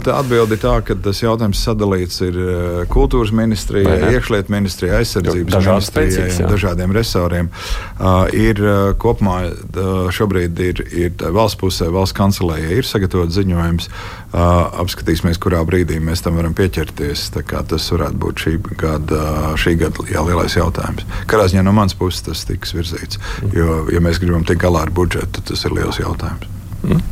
tā 0.04 0.16
atbildi 0.16 0.58
tā, 0.62 0.78
ka 0.86 0.96
tas 1.04 1.20
jautājums 1.20 1.60
sadalīts 1.66 2.22
ir 2.24 2.38
eh, 2.40 2.80
kultūras 2.92 3.34
ministrijai, 3.36 3.98
iekšlietu 4.16 4.54
ministrijai, 4.54 5.02
aizsardzības 5.02 5.60
ministrijai 5.60 6.48
dažādiem 6.48 6.96
resoriem. 6.96 7.52
Uh, 8.00 8.24
ir 8.32 8.62
kopumā 9.00 9.36
uh, 9.50 10.08
šobrīd 10.14 10.64
ir, 10.64 10.82
ir 10.96 11.28
valsts 11.36 11.60
pusē, 11.60 11.90
valsts 11.92 12.16
kancelējai 12.16 12.80
ir 12.80 12.88
sagatavots 12.88 13.36
ziņojums. 13.36 13.90
Uh, 14.30 14.80
apskatīsimies, 14.80 15.40
kurā 15.42 15.60
brīdī 15.66 15.98
mēs 16.02 16.24
tam 16.24 16.38
varam 16.40 16.56
pieķerties. 16.56 17.28
Tas 17.34 17.88
varētu 17.92 18.20
būt 18.22 18.44
šī 18.44 18.56
gada, 18.80 19.22
šī 19.60 19.76
gada 19.80 20.06
jā, 20.08 20.22
lielais 20.24 20.54
jautājums 20.56 20.69
jautājums. 20.70 21.06
Katrā 21.26 21.48
ziņā 21.50 21.64
no 21.66 21.74
manas 21.76 21.96
puses 21.98 22.24
tas 22.26 22.44
tiks 22.48 22.74
virzīts. 22.74 23.20
Jo, 23.54 23.84
ja 23.92 24.00
mēs 24.02 24.20
gribam 24.22 24.46
tikt 24.46 24.62
galā 24.62 24.86
ar 24.86 24.94
budžetu, 24.94 25.30
tad 25.38 25.50
tas 25.50 25.64
ir 25.66 25.74
liels 25.76 26.00
jautājums. 26.00 26.46
Mm. 26.82 27.02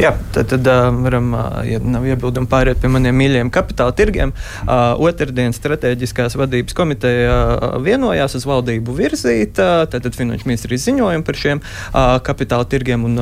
Jā, 0.00 0.12
tad, 0.34 0.50
tad 0.52 0.66
varam, 1.00 1.30
ja 1.64 1.80
nav 1.80 2.04
iebildumi, 2.04 2.48
pāriet 2.50 2.80
pie 2.82 2.90
maniem 2.92 3.16
mīļajiem 3.16 3.50
kapitāla 3.54 3.94
tirgiem. 3.96 4.34
Otrdien 5.00 5.54
strateģiskās 5.56 6.36
vadības 6.36 6.76
komiteja 6.76 7.36
vienojās 7.84 8.36
uz 8.36 8.44
valdību 8.48 8.96
virzīt 8.98 9.56
tātad 9.56 10.12
finanšu 10.16 10.50
ministrijas 10.50 10.84
ziņojumu 10.90 11.26
par 11.26 11.40
šiem 11.40 11.62
kapitāla 12.26 12.68
tirgiem 12.68 13.06
un 13.08 13.20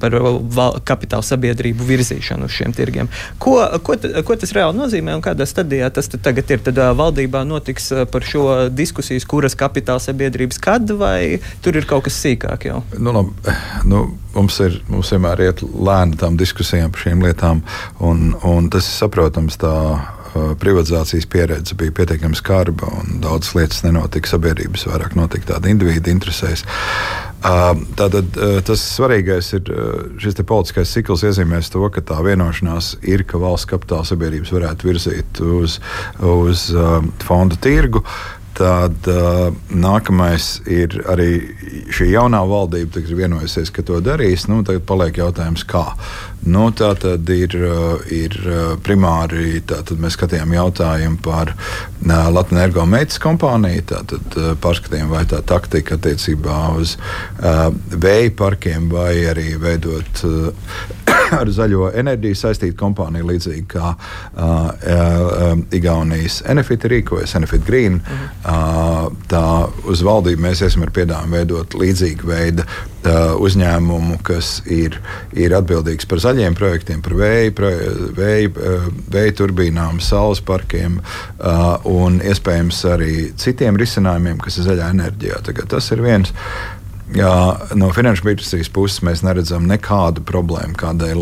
par 0.00 0.18
val, 0.56 0.80
kapitāla 0.84 1.24
sabiedrību 1.24 1.86
virzīšanu 1.88 2.50
uz 2.50 2.56
šiem 2.56 2.74
tirgiem. 2.76 3.08
Ko, 3.42 3.56
ko, 3.86 3.96
ko 3.96 4.36
tas 4.36 4.52
reāli 4.56 4.76
nozīmē 4.76 5.14
un 5.16 5.24
kādā 5.24 5.46
stadijā 5.48 5.88
tas 5.94 6.10
tagad 6.12 6.50
ir? 6.52 6.64
Tad 6.66 6.82
valdībā 6.98 7.46
notiks 7.48 7.92
par 8.12 8.26
šo 8.26 8.66
diskusijas, 8.74 9.24
kuras 9.28 9.56
kapitāla 9.58 10.02
sabiedrības 10.02 10.60
kad 10.66 10.90
vai 10.98 11.38
tur 11.64 11.78
ir 11.78 11.88
kaut 11.88 12.08
kas 12.08 12.18
sīkāk 12.24 12.68
jau? 12.68 12.82
Nu, 12.98 13.14
labi, 13.14 13.56
nu, 13.88 14.06
mums, 14.36 14.60
ir, 14.64 14.78
mums 14.92 15.12
vienmēr 15.14 15.46
iet 15.48 15.64
lēni 15.64 16.20
tām 16.20 16.36
diskusijām 16.40 16.92
par 16.94 17.06
šīm 17.06 17.24
lietām, 17.26 17.64
un, 18.04 18.28
un 18.46 18.70
tas 18.72 18.86
ir 18.86 19.00
saprotams. 19.00 19.58
Tā, 19.62 19.74
privatizācijas 20.60 21.26
pieredze 21.26 21.74
bija 21.74 21.92
pietiekami 21.96 22.36
skarba 22.36 22.88
un 22.98 23.20
daudzas 23.24 23.54
lietas 23.56 23.82
nenotika 23.86 24.28
sabiedrības, 24.28 24.86
vairāk 24.90 25.16
notika 25.16 25.54
tāda 25.54 25.70
individu 25.72 26.12
interesēs. 26.12 26.64
Tātad 27.96 28.38
tas 28.66 28.84
svarīgais 28.96 29.52
ir 29.58 29.70
šis 30.22 30.40
politiskais 30.40 30.92
cikls 30.96 31.24
iezīmēs 31.28 31.70
to, 31.72 31.84
ka 31.94 32.02
tā 32.04 32.18
vienošanās 32.26 32.96
ir, 33.06 33.24
ka 33.28 33.40
valsts 33.42 33.70
kapitāla 33.70 34.08
sabiedrības 34.08 34.54
varētu 34.56 34.90
virzīt 34.90 35.42
uz, 35.44 35.78
uz 36.20 36.68
fondu 37.24 37.60
tirgu. 37.62 38.02
Tad 38.56 39.08
uh, 39.12 39.50
nākamais 39.68 40.46
ir 40.72 40.94
arī 41.12 41.30
šī 41.92 42.08
jaunā 42.14 42.40
valdība, 42.48 42.94
kas 42.96 43.12
ir 43.12 43.20
vienojusies, 43.20 43.72
ka 43.74 43.84
to 43.86 44.00
darīs. 44.04 44.46
Nu, 44.48 44.62
tagad 44.66 44.86
paliek 44.88 45.20
jautājums, 45.20 45.64
kā. 45.68 45.84
Nu, 46.46 46.68
tā 46.76 46.92
tad 47.00 47.28
ir, 47.34 47.56
ir 48.14 48.36
primāri 48.86 49.58
mēs 49.98 50.14
skatījām 50.14 50.52
jautājumu 50.54 51.18
par 51.24 51.52
Latvijas 52.06 52.54
energo 52.54 52.84
meitas 52.88 53.18
kompāniju. 53.22 53.82
Tad 53.90 54.36
pārskatījām, 54.62 55.10
vai 55.10 55.24
tā 55.28 55.42
taktika 55.46 55.98
attiecībā 55.98 56.60
uz 56.78 56.96
uh, 56.96 57.68
vēja 57.90 58.32
parkiem 58.38 58.88
vai 58.92 59.26
arī 59.32 59.56
veidot 59.60 60.22
uh, 60.28 60.70
ar 61.40 61.50
zaļo 61.52 61.90
enerģiju 61.96 62.38
saistītu 62.38 62.76
kompāniju, 62.80 63.28
līdzīgi 63.30 63.64
kā 63.70 63.92
uh, 63.92 64.42
uh, 64.42 65.46
Igaunijas 65.74 66.42
Enefit 66.48 66.86
rīkojas, 66.90 67.36
Enefit 67.38 67.64
Green. 67.66 68.00
Mhm. 68.00 68.26
Uh, 68.46 69.08
tā 69.30 69.46
uz 69.90 70.04
valdību 70.06 70.46
mēs 70.46 70.62
esam 70.66 70.86
ar 70.86 70.92
piedāvājumu 70.94 71.38
veidot 71.40 71.76
līdzīgu 71.78 72.30
veidu 72.30 72.66
uh, 72.66 73.34
uzņēmumu, 73.42 74.18
kas 74.26 74.60
ir, 74.72 74.98
ir 75.36 75.54
atbildīgs 75.56 76.08
par 76.10 76.22
zaļiem 76.22 76.56
projektiem, 76.58 77.02
par 77.04 77.16
vēja, 77.18 77.52
vēja, 78.16 78.52
uh, 78.52 78.88
vēja 79.12 79.36
turbīnām, 79.42 80.00
saules 80.04 80.42
parkiem 80.46 81.00
uh, 81.00 81.76
un 81.90 82.20
iespējams 82.24 82.82
arī 82.92 83.12
citiem 83.40 83.78
risinājumiem, 83.80 84.40
kas 84.42 84.60
ir 84.60 84.70
zaļā 84.70 84.90
enerģijā. 84.94 85.42
Tagad 85.46 85.70
tas 85.76 85.90
ir 85.94 86.04
viens. 86.04 86.32
Jā, 86.32 86.75
no 87.74 87.92
finanšu 87.94 88.24
ministrijas 88.26 88.68
puses 88.68 89.02
mēs 89.06 89.22
neredzam 89.22 89.66
nekādu 89.70 90.24
problēmu, 90.26 90.74
kādēļ 90.78 91.20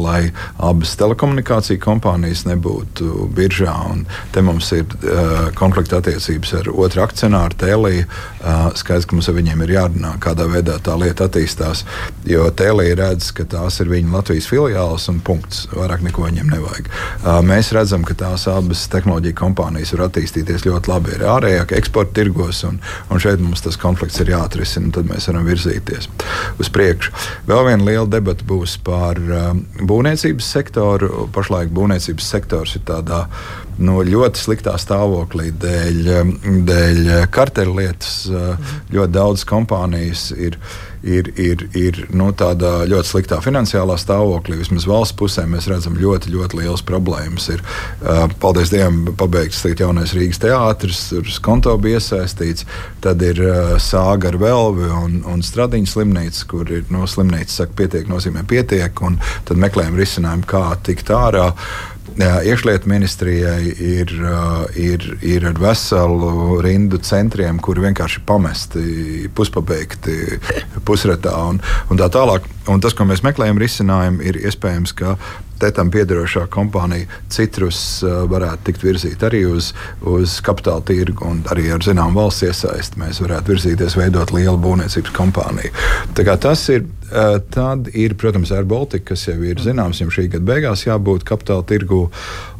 abas 0.65 0.95
telekomunikāciju 1.01 1.81
kompānijas 1.83 2.45
nebūtu 2.49 3.29
biržā. 3.35 3.75
Te 4.33 4.43
mums 4.43 4.71
ir 4.73 4.85
uh, 4.85 5.51
konflikta 5.59 6.01
attiecības 6.01 6.55
ar 6.61 6.71
otru 6.73 7.03
akcionāru, 7.05 7.57
Tēliju. 7.61 8.07
Uh, 8.45 8.71
skaidrs, 8.77 9.07
ka 9.09 9.17
mums 9.17 9.29
ar 9.29 9.37
viņiem 9.37 9.65
ir 9.65 9.75
jārunā, 9.77 10.15
kādā 10.25 10.47
veidā 10.51 10.79
tā 10.85 10.97
lieta 11.01 11.29
attīstās. 11.29 11.85
Jo 12.29 12.49
Tēlija 12.51 12.97
redz, 13.01 13.31
ka 13.37 13.47
tās 13.49 13.81
ir 13.85 13.93
viņa 13.93 14.13
Latvijas 14.15 14.49
filiāls 14.51 15.09
un 15.13 15.21
punkts. 15.25 15.67
Vairāk 15.75 16.05
neko 16.07 16.27
viņiem 16.29 16.53
nevajag. 16.55 16.91
Uh, 17.23 17.41
mēs 17.45 17.73
redzam, 17.77 18.07
ka 18.09 18.17
tās 18.25 18.47
abas 18.51 18.87
tehnoloģiju 18.93 19.37
kompānijas 19.41 19.95
var 19.97 20.07
attīstīties 20.09 20.67
ļoti 20.69 20.93
labi 20.93 21.17
arī 21.19 21.31
ārējā 21.35 21.69
eksporta 21.79 22.19
tirgos, 22.21 22.65
un, 22.69 22.81
un 23.11 23.23
šeit 23.23 23.43
mums 23.43 23.65
tas 23.65 23.79
konflikts 23.81 24.21
ir 24.23 24.33
jāatrisina. 24.35 24.93
Tad 24.95 25.09
mēs 25.11 25.29
varam 25.31 25.49
virzīt 25.49 25.74
virzīties 25.75 26.09
uz 26.61 26.71
priekšu. 26.71 27.13
Vēl 27.49 27.65
viena 27.69 27.85
liela 27.85 28.07
debata 28.07 28.45
būs 28.47 28.79
par 28.85 29.19
um, 29.19 29.65
būvniecības 29.81 30.51
sektoru. 30.57 31.29
Pašlaik 31.35 31.73
būvniecības 31.75 32.31
sektors 32.31 32.77
ir 32.77 32.85
tādā 32.87 33.27
no 33.79 33.99
nu, 33.99 34.05
ļoti 34.07 34.39
sliktā 34.39 34.77
stāvoklī 34.79 35.51
dēļ, 35.51 36.01
um, 36.21 36.35
dēļ 36.67 37.29
karteļlietas. 37.35 38.17
Mhm. 38.31 38.83
Ļoti 38.95 39.13
daudz 39.15 39.45
kompānijas 39.45 40.31
ir 40.37 40.59
ir, 41.05 41.31
ir, 41.41 41.65
ir 41.77 42.01
nu, 42.17 42.31
tādā 42.37 42.85
ļoti 42.89 43.11
sliktā 43.11 43.39
finansiālā 43.45 43.97
stāvoklī. 44.01 44.59
Vismaz 44.61 44.87
valsts 44.89 45.17
pusē 45.19 45.45
mēs 45.51 45.69
redzam 45.71 45.99
ļoti, 46.01 46.33
ļoti 46.35 46.61
liels 46.63 46.85
problēmas. 46.87 47.51
Ir, 47.55 47.63
paldies 48.43 48.73
Dievam, 48.73 49.03
pabeigts 49.19 49.63
tagad 49.65 49.85
jaunais 49.85 50.15
Rīgas 50.17 50.41
teātris, 50.43 51.03
tur 51.13 51.33
konto 51.45 51.77
bija 51.81 52.01
iesaistīts. 52.01 52.67
Tad 53.05 53.23
ir 53.25 53.41
sāga 53.83 54.33
ar 54.33 54.41
velvi 54.41 54.91
un, 54.91 55.21
un 55.31 55.45
stradiņa 55.45 55.93
slimnīca, 55.93 56.47
kur 56.51 56.73
ir 56.73 56.87
no 56.89 57.05
nu, 57.05 57.11
slimnīcas 57.11 57.61
saka, 57.61 57.77
pietiek, 57.83 58.09
nozīmē 58.11 58.47
pietiek, 58.49 59.05
un 59.05 59.21
tad 59.49 59.61
meklējam 59.61 59.99
risinājumu, 60.01 60.49
kā 60.49 60.67
tikt 60.87 61.13
ārā. 61.15 61.51
Uh, 61.53 61.94
Iekšlietu 62.15 62.87
ministrijai 62.87 63.73
ir, 63.73 64.13
ir, 64.79 65.07
ir 65.25 65.47
ar 65.49 65.59
veselu 65.59 66.61
rindu 66.63 67.01
centriem, 67.03 67.59
kuri 67.59 67.83
vienkārši 67.89 68.23
pamesti, 68.29 68.85
puspabeigti, 69.35 70.39
pusretā 70.87 71.35
un, 71.49 71.59
un 71.91 72.01
tā 72.01 72.11
tālāk. 72.13 72.47
Un 72.71 72.81
tas, 72.81 72.95
ko 72.97 73.05
mēs 73.09 73.25
meklējam, 73.27 73.59
risinājumu, 73.61 74.23
ir 74.25 74.39
iespējams, 74.47 74.95
ka 74.97 75.17
tam 75.63 75.91
piederošā 75.95 76.47
kompānija 76.53 77.09
Citrus 77.33 77.79
varētu 78.05 78.69
tikt 78.69 78.85
virzīta 78.85 79.29
arī 79.31 79.45
uz, 79.49 79.73
uz 80.01 80.39
kapitāla 80.45 80.85
tirgu 80.87 81.29
un 81.31 81.45
arī 81.53 81.71
ar 81.75 81.85
zināmu 81.85 82.21
valsts 82.21 82.49
iesaisti. 82.49 83.01
Mēs 83.01 83.23
varētu 83.25 83.55
virzīties, 83.55 83.99
veidot 83.99 84.35
lielu 84.35 84.59
būvniecības 84.61 85.15
kompāniju. 85.17 85.73
Tas 86.15 86.69
ir 86.73 86.85
Eh, 87.15 87.39
tad 87.51 87.89
ir, 87.93 88.15
protams, 88.19 88.51
Air 88.51 88.65
Baltica, 88.65 89.13
kas 89.13 89.27
jau 89.29 89.37
ir 89.45 89.61
zināms, 89.63 90.01
jau 90.01 90.09
šī 90.11 90.25
gada 90.33 90.49
beigās 90.49 90.87
jābūt 90.87 91.27
kapitāla 91.29 91.63
tirgu. 91.69 92.09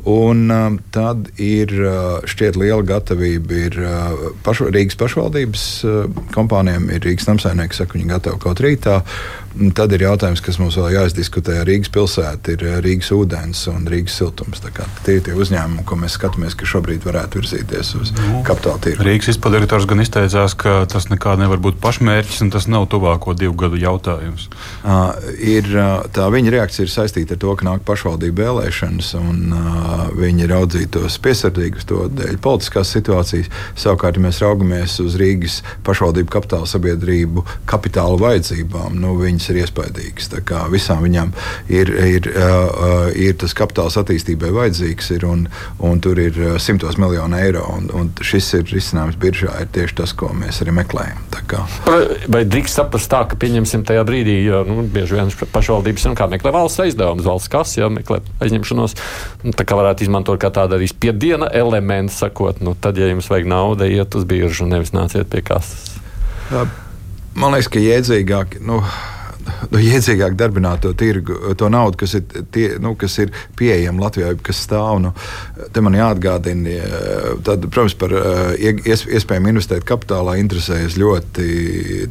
Un 0.05 0.51
um, 0.53 0.75
tad 0.93 1.31
ir 1.41 1.71
uh, 1.81 2.19
šķiet 2.29 2.59
liela 2.61 2.85
gatavība 2.85 3.57
ir 3.57 3.79
uh, 3.81 4.27
pašu, 4.45 4.69
Rīgas 4.69 4.99
pašvaldības 5.01 5.65
uh, 5.89 6.21
kompānijām, 6.37 6.91
ir 6.93 7.01
Rīgas 7.07 7.25
namsaimnieki, 7.31 7.79
saka, 7.79 7.97
viņi 7.97 8.11
gatavi 8.13 8.43
kaut 8.45 8.61
rītā. 8.61 8.99
Tad 9.55 9.93
ir 9.95 10.03
jautājums, 10.03 10.43
kas 10.43 10.57
mums 10.59 10.75
vēl 10.81 10.97
jāizdiskutē 10.97 11.61
ar 11.61 11.69
Rīgas 11.69 11.91
pilsētu, 11.95 12.57
ir 12.57 12.63
Rīgas 12.83 13.13
ūdens 13.15 13.61
un 13.71 13.85
Rīgas 13.87 14.17
siltums. 14.19 14.59
Tie 15.07 15.19
ir 15.19 15.23
tie 15.23 15.35
uzņēmumi, 15.39 15.85
ko 15.87 15.99
mēs 16.01 16.17
skatāmies, 16.19 16.57
ka 16.59 16.67
šobrīd 16.67 17.07
varētu 17.07 17.39
virzīties 17.39 17.93
uz 18.01 18.11
nu, 18.17 18.41
kapitāla 18.47 18.83
tirgu. 18.83 19.07
Rīgas 19.07 19.31
izpilddirektors 19.31 19.87
gan 19.91 20.03
izteicās, 20.03 20.57
ka 20.59 20.73
tas 20.91 21.07
nekādi 21.13 21.45
nevar 21.45 21.63
būt 21.63 21.79
pašmērķis 21.85 22.43
un 22.43 22.51
tas 22.55 22.67
nav 22.71 22.89
tuvāko 22.91 23.37
divu 23.39 23.55
gadu 23.63 23.79
jautājums. 23.79 24.49
Uh, 24.83 25.15
ir, 25.39 25.71
tā 26.17 26.27
viņa 26.35 26.57
reakcija 26.57 26.89
ir 26.89 26.95
saistīta 26.97 27.39
ar 27.39 27.43
to, 27.45 27.55
ka 27.55 27.69
nāk 27.69 27.87
pašvaldību 27.87 28.43
vēlēšanas 28.43 29.13
un 29.21 29.55
uh, 29.55 30.05
viņi 30.19 30.51
raudzītos 30.51 31.21
piesardzīgi 31.23 31.79
uz 31.79 31.89
to 31.93 32.09
dēļ 32.11 32.43
politiskās 32.43 32.91
situācijas. 32.97 33.53
Savukārt, 33.79 34.19
ja 34.19 34.27
mēs 34.27 34.43
raugamies 34.43 34.99
uz 35.05 35.15
Rīgas 35.21 35.61
pašvaldību 35.87 36.35
kapitāla 36.35 36.67
sabiedrību 36.75 37.47
kapitāla 37.71 38.19
vajadzībām, 38.27 38.99
nu, 38.99 39.15
viņas 39.23 39.44
viņas 39.45 39.51
ir 39.53 39.61
iespaidīgas. 39.65 40.31
Visām 40.73 41.03
viņām 41.05 41.33
ir, 41.69 41.91
ir, 41.91 42.29
ir 43.17 43.37
tas 43.39 43.55
kapitāls 43.55 43.97
attīstībai 44.01 44.51
vajadzīgs, 44.55 45.11
ir, 45.17 45.27
un, 45.29 45.47
un 45.79 46.01
tur 46.01 46.19
ir 46.19 46.39
simtos 46.59 46.97
miljonu 46.99 47.37
eiro. 47.39 47.65
Un, 47.75 47.89
un 47.93 48.11
šis 48.21 48.53
ir 48.61 48.65
risinājums 48.73 49.19
biržā, 49.21 49.53
ir 49.61 49.71
tieši 49.75 49.99
tas, 50.01 50.15
ko 50.17 50.33
mēs 50.33 50.63
arī 50.65 50.75
meklējam. 50.75 51.21
Vai 52.29 52.45
drīkst 52.49 52.81
saprast 52.81 53.11
tā, 53.13 53.25
ka 53.29 53.37
pieņemsim 53.37 53.85
tajā 53.87 54.05
brīdī, 54.07 54.39
jo 54.47 54.63
nu, 54.69 54.85
bieži 54.89 55.19
vien 55.19 55.33
pašvaldības 55.53 56.09
nu, 56.09 56.15
meklē 56.35 56.55
valsts 56.55 56.83
aizdevumus, 56.85 57.27
valsts 57.29 57.53
kases, 57.53 57.79
ja 57.79 57.91
meklē 57.93 58.23
aizņemšanos. 58.45 58.97
Nu, 59.45 59.53
tā 59.57 59.67
kā 59.69 59.77
varētu 59.79 60.07
izmantot 60.07 60.41
kā 60.41 60.51
tādu 60.55 60.79
arī 60.79 60.89
spiediena 60.91 61.51
elementu, 61.53 62.15
sakot, 62.17 62.63
nu, 62.65 62.77
tad, 62.79 62.99
ja 62.99 63.11
jums 63.11 63.29
vajag 63.31 63.51
naudu, 63.51 63.89
iet 63.91 64.17
uz 64.17 64.25
biržu, 64.29 64.69
nevis 64.71 64.95
nāciet 64.97 65.29
pie 65.31 65.45
kases. 65.45 65.93
Man 67.35 67.51
liekas, 67.55 67.69
ka 67.73 67.83
jēdzīgāk. 67.83 68.61
Nu, 68.63 68.79
nu, 69.71 69.81
iedzīgāk 69.81 70.37
darbināt 70.39 70.85
to 70.85 70.93
tirgu, 70.99 71.55
to 71.59 71.69
naudu, 71.73 71.99
kas 72.05 72.17
ir, 72.19 72.25
tie, 72.55 72.67
nu, 72.83 72.95
kas 72.99 73.19
ir 73.23 73.33
pieejama 73.59 74.07
Latvijā, 74.07 74.33
kas 74.45 74.63
stāv. 74.67 75.01
Nu, 75.05 75.13
te 75.75 75.83
man 75.85 75.97
jāatgādina, 75.99 76.77
tad, 77.47 77.67
protams, 77.69 77.97
par 77.99 78.15
eh, 78.19 78.73
ies, 78.85 79.05
iespējām 79.07 79.51
investēt 79.53 79.87
kapitālā 79.89 80.37
interesējas 80.43 80.99
ļoti 81.01 81.49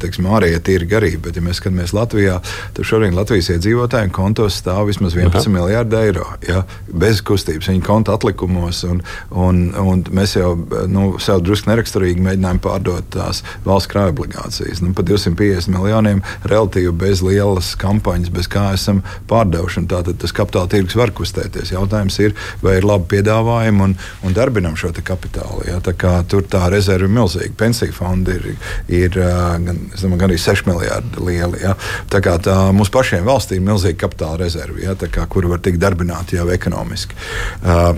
teiksim, 0.01 0.27
ārējie 0.33 0.61
tirgi 0.65 0.97
arī. 0.99 1.13
Bet, 1.23 1.37
ja 1.37 1.45
mēs 1.45 1.61
skatāmies 1.61 1.95
Latvijā, 1.95 2.39
tad 2.75 2.87
šodien 2.87 3.17
Latvijas 3.17 3.51
iedzīvotājiem 3.55 4.13
kontos 4.13 4.59
stāv 4.61 4.87
vismaz 4.89 5.17
11 5.17 5.51
miljardi 5.53 5.99
eiro. 5.99 6.27
Ja, 6.47 6.63
bez 6.89 7.21
kustības, 7.25 7.69
viņa 7.71 7.85
konta 7.85 8.17
atlikumos. 8.17 8.83
Un, 8.89 9.01
un, 9.29 9.63
un 9.79 10.03
mēs 10.13 10.37
jau 10.37 10.53
nu, 10.91 11.05
sev 11.23 11.43
drusku 11.45 11.71
neraksturīgi 11.71 12.23
mēģinājām 12.23 12.61
pārdot 12.63 13.09
tās 13.13 13.43
valsts 13.65 13.91
krājuma 13.91 14.13
obligācijas. 14.13 14.83
Nu, 14.83 14.93
par 14.95 15.07
250 15.07 15.71
miljoniem 15.73 16.21
relatīvi 16.49 16.93
bez 17.03 17.22
lielas 17.23 17.73
kampaņas, 17.79 18.31
bez 18.33 18.49
kā 18.51 18.69
esam 18.75 19.01
pārdevuši. 19.29 19.85
Tātad 19.91 20.19
tas 20.21 20.35
kapitāla 20.35 20.71
tirgus 20.71 20.97
var 20.99 21.13
kustēties. 21.15 21.73
Jautājums 21.73 22.19
ir, 22.23 22.35
vai 22.63 22.77
ir 22.79 22.87
labi 22.87 23.09
piedāvājumi 23.15 23.85
un, 23.87 23.97
un 24.23 24.35
darbinam 24.35 24.77
šo 24.79 24.93
kapitālu. 24.93 25.63
Ja? 25.67 25.79
Tā 25.83 25.95
tur 26.29 26.45
tā 26.47 26.67
rezerve 26.71 27.09
ir 27.09 27.15
milzīga. 27.15 27.53
Pensiju 27.59 27.95
fondi 27.95 28.37
ir, 28.37 28.47
ir 28.87 29.17
gan, 29.17 29.83
domāju, 29.95 30.21
gan 30.21 30.29
arī 30.29 30.39
6 30.41 30.67
miljardi 30.69 31.27
lieli. 31.27 31.63
Ja? 31.63 31.75
Tā 32.11 32.23
kā 32.23 32.37
tā, 32.43 32.57
mums 32.75 32.93
pašiem 32.93 33.25
valstī 33.27 33.59
ir 33.59 33.67
milzīga 33.67 34.05
kapitāla 34.05 34.43
rezerve, 34.45 34.83
ja? 34.85 34.95
kā, 35.03 35.27
kuru 35.29 35.53
var 35.53 35.63
tikt 35.63 35.81
darbināti 35.83 36.39
jau 36.39 36.49
ekonomiski. 36.53 37.17
Uh, 37.63 37.93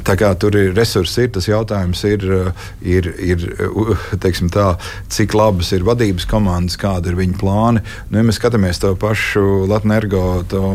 Tā 0.00 0.14
kā 0.18 0.30
tur 0.40 0.56
ir 0.56 0.72
resursi, 0.74 1.26
ir 1.26 1.32
tas 1.34 1.46
jautājums, 1.46 2.00
ir, 2.08 2.24
ir, 2.80 3.08
ir 3.20 3.42
tā, 4.52 4.66
cik 5.12 5.34
labas 5.36 5.68
ir 5.76 5.84
vadības 5.86 6.24
komandas, 6.30 6.78
kāda 6.80 7.12
ir 7.12 7.18
viņu 7.18 7.36
plāni. 7.38 7.82
Nu, 8.08 8.18
ja 8.18 8.24
mēs 8.26 8.40
skatāmies 8.40 8.80
to 8.82 8.94
pašu 8.98 9.66
Latvijas 9.70 9.82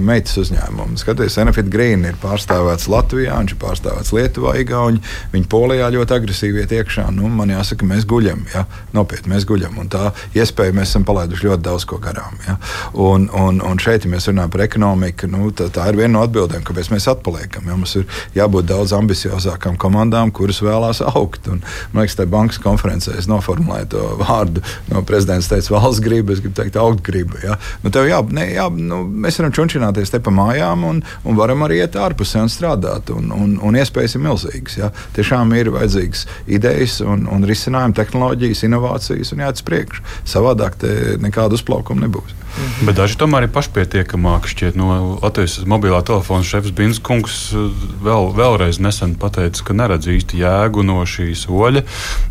meitas 0.05 0.37
uzņēmumu, 0.43 0.99
skaties, 1.01 1.39
Enefit 1.41 1.71
Green 1.73 2.05
ir 2.07 2.19
pārstāvēts 2.21 2.87
Latvijā, 2.91 3.35
viņš 3.41 3.55
ir 3.55 3.59
pārstāvēts 3.61 4.13
Lietuvā, 4.15 4.53
Igauni, 4.61 5.01
viņi 5.33 5.49
Polijā 5.51 5.89
ļoti 5.95 6.15
agresīvi 6.19 6.63
iet 6.63 6.77
iekšā. 6.77 7.09
Nu, 7.15 7.27
man 7.33 7.51
jāsaka, 7.51 7.87
mēs 7.89 8.07
guļam, 8.07 8.45
ja? 8.53 8.67
nopietni 8.95 9.33
mēs 9.33 9.47
guļam. 9.49 9.79
Un 9.81 9.91
tā 9.91 10.11
iespēja 10.37 10.75
mēs 10.77 10.93
esam 10.93 11.07
palaiduši 11.07 11.49
ļoti 11.49 11.65
daudz 11.67 11.87
ko 11.89 11.99
garām. 12.03 12.37
Ja? 12.47 12.57
Un, 12.93 13.27
un, 13.33 13.59
un 13.65 13.81
šeit, 13.81 14.05
ja 14.05 14.13
mēs 14.13 14.29
runājam 14.29 14.53
par 14.53 14.65
ekonomiku, 14.67 15.31
nu, 15.31 15.49
tā, 15.57 15.71
tā 15.73 15.89
ir 15.91 15.99
viena 15.99 16.19
no 16.19 16.25
atbildēm, 16.27 16.63
kāpēc 16.67 16.93
mēs 16.93 17.09
atpaliekam. 17.11 17.67
Ja? 17.67 17.75
Mums 17.79 17.97
ir 17.99 18.07
jābūt 18.37 18.69
daudz 18.69 18.95
ambiciozākiem 18.95 19.06
ambiciozākām 19.07 19.77
komandām, 19.79 20.31
kuras 20.35 20.59
vēlās 20.63 21.01
augt. 21.05 21.47
Un, 21.51 21.61
man 21.93 22.03
liekas, 22.03 22.17
tajā 22.19 22.31
bankas 22.31 22.59
konferencē 22.63 23.15
es 23.17 23.29
noformulēju 23.31 23.89
to 23.93 24.03
vārdu. 24.21 24.63
No 24.91 25.03
prezidents 25.07 25.49
teica, 25.51 25.73
valsts 25.77 26.03
griba, 26.03 26.35
es 26.35 26.43
gribu 26.43 26.57
teikt, 26.59 26.79
augt 26.81 27.03
griba. 27.07 27.39
Ja? 27.43 27.57
Nu, 27.83 27.91
jā, 28.07 28.21
ne, 28.35 28.47
jā, 28.53 28.67
nu, 28.73 29.03
mēs 29.07 29.39
varam 29.41 29.55
čunčināties 29.55 30.13
te 30.13 30.21
pa 30.23 30.33
mājām 30.33 30.85
un, 30.87 31.03
un 31.27 31.39
varam 31.39 31.63
arī 31.67 31.81
iet 31.81 31.97
ārpusē 31.99 32.43
un 32.45 32.51
strādāt. 32.51 33.11
Un, 33.15 33.31
un, 33.35 33.55
un 33.63 33.79
iespējas 33.79 34.17
ir 34.17 34.25
milzīgas. 34.25 34.79
Ja? 34.79 34.91
Tiešām 35.17 35.53
ir 35.57 35.71
vajadzīgas 35.75 36.25
idejas 36.59 36.99
un, 37.05 37.27
un 37.31 37.47
risinājumi, 37.47 37.97
tehnoloģijas, 37.97 38.65
inovācijas 38.67 39.33
un 39.33 39.45
jāiet 39.45 39.61
uz 39.61 39.67
priekšu. 39.67 40.05
Savādāk 40.27 40.81
nekāda 41.23 41.57
uzplaukuma 41.57 42.07
nebūs. 42.07 42.35
Mhm. 42.57 42.87
Bet 42.89 42.97
daži 42.97 43.17
tomēr 43.21 43.45
ir 43.45 43.53
pašpietiekamāki. 43.53 44.51
Šķiet, 44.53 44.77
no 44.79 45.17
Latvijas 45.21 45.59
mobilā 45.69 46.01
telefona 46.05 46.45
šefs 46.47 46.73
Binskungs 46.73 47.37
eh, 47.53 47.85
vēl, 48.03 48.31
vēlreiz 48.37 48.81
nesen 48.81 49.13
pateica, 49.19 49.63
ka 49.67 49.77
neredz 49.77 50.09
īsti 50.09 50.41
jēgu 50.41 50.85
no 50.87 51.03
šī 51.05 51.31
soļa 51.37 51.85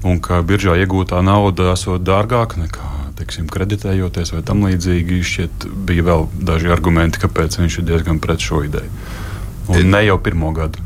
un 0.06 0.20
ka 0.20 0.42
biržā 0.46 0.74
iegūtā 0.82 1.22
nauda 1.24 1.72
esot 1.76 2.02
dārgāka 2.06 2.62
nekā 2.64 2.92
teiksim, 3.16 3.46
kreditējoties 3.48 4.34
vai 4.34 4.42
tam 4.46 4.66
līdzīgi. 4.66 5.22
Šķiet, 5.24 5.68
bija 5.88 6.04
vēl 6.10 6.26
daži 6.50 6.72
argumenti, 6.74 7.22
kāpēc 7.22 7.56
viņš 7.62 7.80
ir 7.80 7.88
diezgan 7.88 8.20
pret 8.22 8.44
šo 8.44 8.60
ideju. 8.66 8.90
Un 9.72 9.90
ne 9.90 10.04
jau 10.06 10.18
pirmo 10.22 10.52
gadu. 10.54 10.82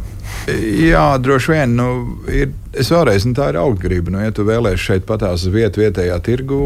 Jā, 0.48 1.18
droši 1.20 1.52
vien. 1.52 1.74
Nu, 1.76 1.88
ir 2.30 2.52
Es 2.70 2.86
vēlreiz, 2.92 3.24
nu, 3.26 3.34
tā 3.34 3.48
ir 3.50 3.56
augstgrība. 3.58 4.12
Nu, 4.14 4.20
ja 4.22 4.30
tu 4.30 4.44
vēlēsies 4.46 4.84
šeit 4.84 5.06
patās 5.08 5.42
vietu 5.50 5.82
vietējā 5.82 6.14
tirgu, 6.22 6.58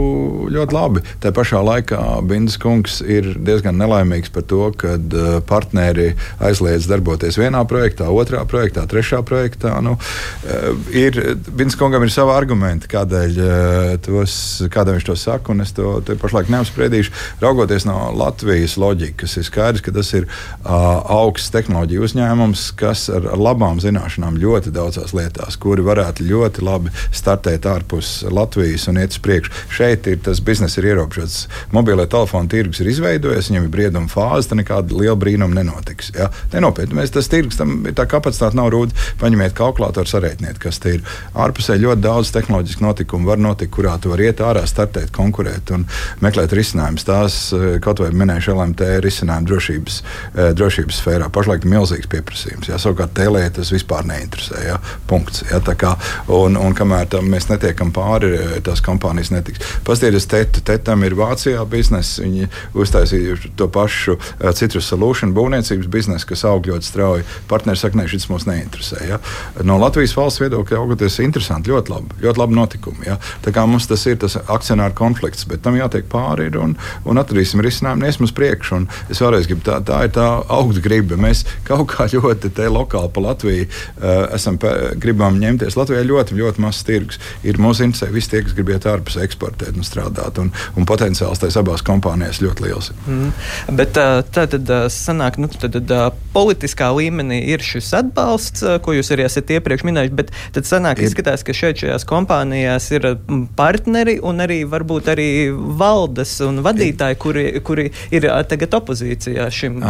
ļoti 0.53 0.77
labi. 0.77 1.03
Tā 1.23 1.31
pašā 1.33 1.63
laikā 1.65 2.01
Bindas 2.29 2.59
kungs 2.61 2.99
ir 3.01 3.31
diezgan 3.41 3.79
nelaimīgs 3.81 4.29
par 4.35 4.45
to, 4.51 4.67
ka 4.77 4.99
uh, 4.99 5.39
partneri 5.49 6.11
aizliedz 6.45 6.91
darboties 6.91 7.39
vienā 7.41 7.63
projektā, 7.71 8.11
otrā 8.13 8.43
projektā, 8.49 8.85
trešā 8.91 9.23
projektā. 9.25 9.73
Nu, 9.85 9.95
uh, 9.97 10.67
ir, 10.93 11.17
Bindas 11.49 11.79
kungam 11.81 12.05
ir 12.05 12.13
savi 12.13 12.35
argumenti, 12.37 12.91
kādēļ, 12.93 13.41
uh, 13.41 13.95
tos, 14.05 14.37
kādēļ 14.77 14.99
viņš 14.99 15.09
to 15.09 15.17
saka, 15.23 15.57
un 15.57 15.65
es 15.65 15.73
to 15.73 15.97
pašlaik 16.21 16.53
neapspriedīšu. 16.53 17.17
Raugoties 17.41 17.89
no 17.89 18.11
Latvijas 18.21 18.77
loģikas, 18.77 19.39
ir 19.41 19.49
skaidrs, 19.49 19.85
ka 19.85 19.97
tas 19.97 20.13
ir 20.21 20.29
augsts 20.69 21.49
tehnoloģiju 21.57 22.05
uzņēmums, 22.11 22.69
kas 22.77 23.09
ar, 23.09 23.33
ar 23.33 23.41
labām 23.41 23.81
zināšanām 23.81 24.37
ļoti 24.45 24.77
daudzās 24.77 25.17
lietās, 25.17 25.57
kuri 25.57 25.81
var 25.81 25.94
varētu 25.95 26.29
ļoti 26.29 26.65
labi 26.67 26.93
startēt 27.15 27.69
ārpus 27.71 28.17
Latvijas 28.35 28.89
un 28.91 29.01
iet 29.01 29.15
uz 29.15 29.21
priekšu. 29.25 29.53
Šeit 29.75 30.09
ir 30.11 30.21
tas 30.25 30.43
biznesa 30.45 30.81
ir 30.81 30.91
ierobežots. 30.93 31.47
Mobilē 31.75 32.07
telefona 32.11 32.51
tirgus 32.51 32.83
ir 32.83 32.91
izveidojies, 32.93 33.51
viņam 33.51 33.69
ir 33.69 33.73
brieduma 33.73 34.11
fāze, 34.11 34.51
tad 34.51 34.61
nekāda 34.61 34.97
liela 34.97 35.17
brīnuma 35.19 35.61
nenotiks. 35.61 36.13
Ja? 36.17 36.31
Nenopietni, 36.53 36.99
mēs 36.99 37.15
tas 37.15 37.31
tirgus, 37.33 37.59
tam 37.61 37.83
tā 37.97 38.07
kapacitāte 38.11 38.59
nav 38.59 38.71
rūta. 38.75 38.97
Paņemiet 39.21 39.57
kalkulātoru, 39.57 40.11
sarēķiniet, 40.11 40.61
kas 40.63 40.81
te 40.83 40.97
ir. 40.99 41.05
Ārpusē 41.35 41.77
ļoti 41.81 42.05
daudz 42.05 42.33
tehnoloģisku 42.35 42.85
notikumu 42.85 43.31
var 43.31 43.41
notikt, 43.43 43.73
kurā 43.75 43.97
tu 44.03 44.13
vari 44.13 44.29
iet 44.31 44.43
ārā, 44.45 44.65
startēt, 44.69 45.13
konkurēt 45.15 45.73
un 45.75 45.87
meklēt 46.25 46.55
risinājumus. 46.57 47.07
Tās 47.09 47.39
eh, 47.57 47.67
kaut 47.85 48.03
vai 48.03 48.11
minējuši 48.15 48.55
LMT 48.55 48.91
risinājumu 49.05 49.51
drošības, 49.51 50.01
eh, 50.35 50.53
drošības 50.59 51.01
sfērā. 51.03 51.31
Pašlaik 51.35 51.67
ir 51.67 51.75
milzīgs 51.75 52.11
pieprasījums. 52.13 52.71
Ja? 52.71 52.81
Savukārt 52.83 53.15
tēlē 53.17 53.47
tas 53.55 53.73
vispār 53.75 54.07
neinteresē. 54.09 54.65
Ja? 54.69 54.81
Punkts. 55.11 55.45
Ja? 55.51 55.61
Tā 55.85 55.91
kā, 55.91 55.97
un, 56.33 56.57
un 56.57 56.75
kamēr 56.77 57.09
tam 57.13 57.27
mēs 57.29 57.49
netiekam 57.51 57.91
pāri, 57.95 58.33
tās 58.65 58.81
kompānijas 58.85 59.31
netiks. 59.35 59.61
Pastāties, 59.85 60.27
tetu, 60.31 60.63
tetam 60.65 61.05
ir 61.05 61.17
Vācijā 61.19 61.61
biznesa, 61.69 62.25
viņi 62.25 62.49
uztaisīja 62.81 63.37
to 63.59 63.69
pašu 63.73 64.17
uh, 64.17 64.49
citrus 64.57 64.89
solution 64.89 65.35
būvniecības 65.37 65.91
biznesu, 65.93 66.29
kas 66.31 66.45
aug 66.49 66.69
ļoti 66.71 66.89
strauji. 66.89 67.27
Partneri 67.51 67.81
saka, 67.81 67.99
nē, 68.01 68.07
šis 68.09 68.29
mums 68.31 68.47
neinteresē. 68.49 69.03
Ja? 69.11 69.19
No 69.67 69.77
Latvijas 69.83 70.15
valsts 70.17 70.41
viedokļa 70.41 70.81
augoties 70.81 71.19
interesanti, 71.25 71.73
ļoti 71.75 71.93
labi, 71.93 72.19
ļoti 72.25 72.43
labi 72.43 72.59
notikumi. 72.61 73.09
Ja? 73.11 73.19
Tā 73.45 73.53
kā 73.55 73.67
mums 73.69 73.89
tas 73.91 74.07
ir 74.09 74.17
tas 74.23 74.39
akcionāru 74.41 74.97
konflikts, 74.97 75.45
bet 75.51 75.65
tam 75.67 75.77
jātiek 75.77 76.09
pāri 76.13 76.49
un, 76.61 76.77
un 77.05 77.21
atradīsim 77.21 77.61
risinājumu, 77.65 78.09
iesim 78.09 78.29
uz 78.29 78.35
priekšu. 78.37 78.81
Un 78.81 78.89
es 79.13 79.21
vēlreiz 79.21 79.51
gribu, 79.51 79.67
tā, 79.69 79.81
tā 79.85 80.01
ir 80.07 80.15
tā 80.17 80.31
augsta 80.49 80.85
griba. 80.85 81.21
Mēs 81.21 81.45
kaut 81.69 81.91
kā 81.93 82.09
ļoti 82.15 82.55
te 82.57 82.71
lokāli 82.73 83.13
pa 83.13 83.29
Latviju 83.29 83.69
uh, 83.69 84.35
esam, 84.39 84.59
gribam 85.01 85.37
ņemties 85.43 85.74
darbojas. 85.75 85.85
Latvijā 85.85 86.05
ļoti, 86.09 86.39
ļoti 86.39 86.63
mazs 86.63 86.85
tirgus. 86.87 87.19
Ir 87.45 87.59
mūsu 87.63 87.85
interesē 87.85 88.11
visi 88.13 88.31
tie, 88.33 88.43
kas 88.45 88.55
grib 88.57 88.71
iet 88.73 88.87
ārpus 88.89 89.19
eksportēt 89.21 89.77
un 89.77 89.87
strādāt. 89.87 90.39
Un, 90.41 90.51
un 90.79 90.87
potenciāls 90.89 91.41
tajās 91.43 91.59
abās 91.61 91.85
kompānijās 91.85 92.41
ļoti 92.45 92.67
liels. 92.67 92.91
Mm. 93.07 93.33
Bet 93.79 93.95
tā 93.95 94.47
tad 94.49 94.71
sanāk, 94.93 95.39
nu, 95.43 95.49
tad, 95.49 95.77
tad 95.77 96.19
politiskā 96.35 96.91
līmenī 96.95 97.43
ir 97.53 97.65
šis 97.65 97.93
atbalsts, 98.01 98.65
ko 98.85 98.95
jūs 98.97 99.13
arī 99.15 99.27
esat 99.27 99.53
iepriekš 99.57 99.87
minējuši, 99.87 100.17
bet 100.19 100.33
tad 100.57 100.69
sanāk, 100.69 101.01
ir. 101.01 101.11
izskatās, 101.11 101.45
ka 101.47 101.55
šeit 101.57 101.83
šajās 101.83 102.07
kompānijās 102.09 102.91
ir 102.95 103.11
partneri 103.59 104.19
un 104.23 104.43
arī 104.45 104.63
varbūt 104.69 105.11
arī 105.15 105.29
valdes 105.53 106.37
un 106.45 106.63
vadītāji, 106.65 107.21
kuri, 107.21 107.47
kuri 107.65 107.91
ir 108.15 108.29
tagad 108.51 108.79
opozīcijā 108.81 109.47
šim. 109.55 109.81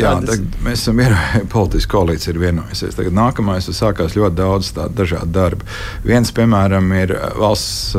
Jā, 0.00 0.14
tagad 0.26 0.60
mēs 0.64 0.84
esam 0.84 1.00
vienojami, 1.00 1.48
politiska 1.52 1.96
koalīcija 1.96 2.34
ir 2.34 2.42
vienojusies. 2.44 2.96
Tagad 2.98 3.16
nākamais 3.16 3.70
sākās 3.74 4.16
ļoti 4.18 4.38
daudz 4.38 4.72
tādu 4.76 5.00
dažādu 5.10 5.34
darbu. 5.34 5.70
Viens, 6.06 6.32
piemēram, 6.32 6.92
ir 7.02 7.14
valsts. 7.38 7.96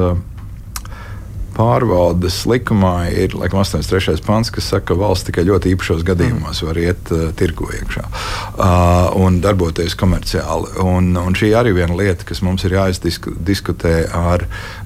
Pārvaldes 1.52 2.46
likumā 2.48 3.10
ir 3.12 3.34
laikam, 3.36 3.60
83. 3.60 4.22
pants, 4.24 4.52
kas 4.54 4.70
saka, 4.72 4.92
ka 4.92 4.96
valsts 5.00 5.28
tikai 5.28 5.44
ļoti 5.50 5.74
īpašos 5.76 6.06
gadījumos 6.08 6.62
var 6.64 6.78
iet 6.80 7.12
uh, 7.12 7.26
tirgu 7.38 7.68
iekšā 7.76 8.04
uh, 8.08 9.18
un 9.20 9.42
darboties 9.44 9.98
komerciāli. 10.00 10.72
Un, 10.86 11.12
un 11.20 11.36
šī 11.36 11.52
arī 11.60 11.74
viena 11.76 11.98
lieta, 11.98 12.24
kas 12.28 12.40
mums 12.46 12.64
ir 12.68 12.78
jāizdiskutē 12.78 13.96
ar, 14.16 14.46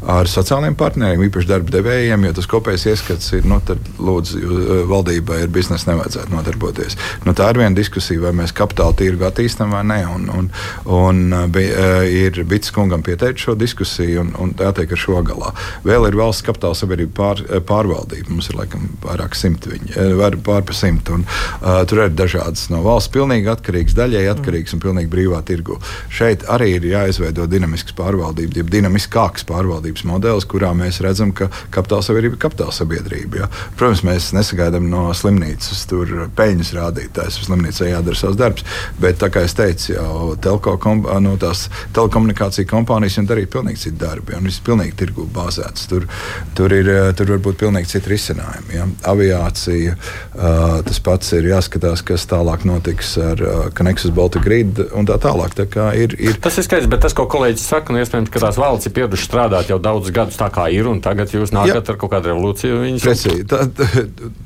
ar 0.10 0.32
sociālajiem 0.32 0.78
partneriem, 0.80 1.28
īpaši 1.28 1.52
darba 1.52 1.76
devējiem, 1.78 2.26
jo 2.26 2.34
tas 2.40 2.50
kopējais 2.50 2.88
ieskats 2.96 3.30
ir, 3.38 3.46
nu, 3.50 3.62
tad 3.66 3.86
lūdzu, 4.02 4.42
uh, 4.42 4.74
valdībai 4.90 5.44
ar 5.46 5.54
biznesu 5.54 5.92
nevajadzētu 5.92 6.34
nodarboties. 6.34 6.98
Nu, 7.28 7.38
tā 7.38 7.52
ir 7.54 7.62
viena 7.62 7.78
diskusija, 7.78 8.24
vai 8.26 8.34
mēs 8.42 8.56
kapitāla 8.58 8.98
tirgu 8.98 9.30
attīstam 9.30 9.76
vai 9.76 9.86
nē. 9.86 10.02
Un, 10.16 10.28
un, 10.34 10.52
un, 10.90 11.24
uh, 11.30 11.46
uh, 11.46 12.02
ir 12.10 12.42
Bits 12.50 12.74
kungam 12.74 13.06
pieteicis 13.06 13.46
šo 13.46 13.58
diskusiju, 13.60 14.26
un, 14.26 14.36
un 14.42 14.58
tā 14.58 14.74
tiek 14.76 14.92
ar 14.98 15.06
šo 15.06 15.22
galā. 15.26 15.54
Vēl 15.86 16.10
ir 16.10 16.18
valsts 16.18 16.42
kapitāla 16.42 16.55
kapitāla 16.56 16.80
sabiedrība 16.80 17.14
pār, 17.16 17.44
eh, 17.50 17.60
pārvaldība. 17.60 18.30
Mums 18.30 18.50
ir 18.50 18.60
laikam 18.60 18.90
vairāk 19.04 19.36
simti, 19.36 19.70
viņi 19.76 19.96
ir 19.98 20.38
pār 20.44 20.64
pa 20.66 20.74
simtu. 20.74 21.14
Un, 21.16 21.26
uh, 21.62 21.84
tur 21.86 22.06
ir 22.06 22.10
dažādas 22.10 22.70
no 22.70 22.82
valsts 22.84 23.12
pilnīgi 23.14 23.50
atkarīgas, 23.52 23.96
daļēji 23.98 24.32
atkarīgas 24.32 24.74
un 24.74 24.82
pilnīgi 24.84 25.10
brīvā 25.12 25.42
tirgu. 25.46 25.78
Šeit 26.10 26.46
arī 26.52 26.76
ir 26.76 26.88
jāizveido 26.90 27.46
dinamisks 27.50 27.96
pārvaldības, 27.98 28.60
jeb 28.60 28.70
dinamiskāks 28.74 29.46
pārvaldības 29.48 30.06
modelis, 30.08 30.48
kurā 30.50 30.72
mēs 30.78 31.02
redzam, 31.06 31.34
ka 31.36 31.50
kapitāla 31.74 32.06
sabiedrība 32.06 32.38
ir 32.38 32.42
kapitāla 32.42 32.76
sabiedrība. 32.76 33.44
Ja. 33.44 33.50
Protams, 33.78 34.04
mēs 34.08 34.32
nesagaidām 34.36 34.90
no 34.92 35.08
slimnīcas 35.16 35.86
tur 35.90 36.30
peļņas 36.38 36.74
rādītājs. 36.78 37.40
Slimnīcai 37.46 37.92
jādara 37.92 38.20
savs 38.20 38.40
darbs. 38.40 38.66
Bet, 39.02 39.22
kā 39.22 39.46
jau 39.46 39.54
teicu, 39.62 39.92
jau 39.96 40.36
telko, 40.42 40.78
kom, 40.82 41.06
no 41.24 41.36
tās 41.42 41.68
telekomunikāciju 41.96 42.70
kompānijas 42.70 43.20
jau 43.20 43.26
darīja 43.30 43.52
pilnīgi 43.58 43.86
citu 43.88 44.02
darbu. 44.06 44.36
Un 44.38 44.50
viss 44.50 44.64
pilnīgi 44.66 44.98
tirgu 45.04 45.28
bāzēts. 45.36 45.88
Tur, 45.92 46.08
Tur, 46.56 46.74
ir, 46.74 46.90
eh, 46.90 47.10
tur 47.18 47.34
var 47.34 47.42
būt 47.44 47.60
pilnīgi 47.60 47.90
citi 47.96 48.12
risinājumi. 48.14 48.76
Ja? 48.76 48.86
Aviācija, 49.12 49.96
uh, 49.96 50.80
tas 50.86 51.00
pats 51.04 51.34
ir 51.36 51.50
jāskatās, 51.50 52.04
kas 52.06 52.28
tālāk 52.30 52.66
notiks 52.68 53.16
ar 53.22 53.42
Connexus 53.76 54.14
Baltic 54.16 54.46
Grid 54.46 54.80
un 54.96 55.08
tā 55.08 55.18
tālāk. 55.22 55.56
Tā 55.56 55.90
ir, 55.98 56.16
ir... 56.20 56.40
Tas 56.44 56.58
ir 56.60 56.68
skaidrs, 56.68 56.90
bet 56.92 57.04
tas, 57.06 57.16
ko 57.16 57.26
kolēģis 57.32 57.66
saka, 57.74 57.94
nu, 57.94 58.02
iespējams, 58.04 58.32
ka 58.32 58.44
tās 58.44 58.60
valsts 58.62 58.90
ir 58.90 58.96
pieradušas 58.96 59.30
strādāt 59.30 59.72
jau 59.72 59.80
daudzus 59.82 60.14
gadus 60.16 60.40
tā 60.40 60.50
kā 60.54 60.68
ir, 60.74 60.88
un 60.92 61.02
tagad 61.04 61.32
jūs 61.34 61.54
nākat 61.56 61.82
jā. 61.82 61.94
ar 61.94 62.00
kaut 62.02 62.14
kādu 62.14 62.32
revolūciju. 62.32 62.82
Precīzi, 63.04 63.46
tā, 63.50 63.64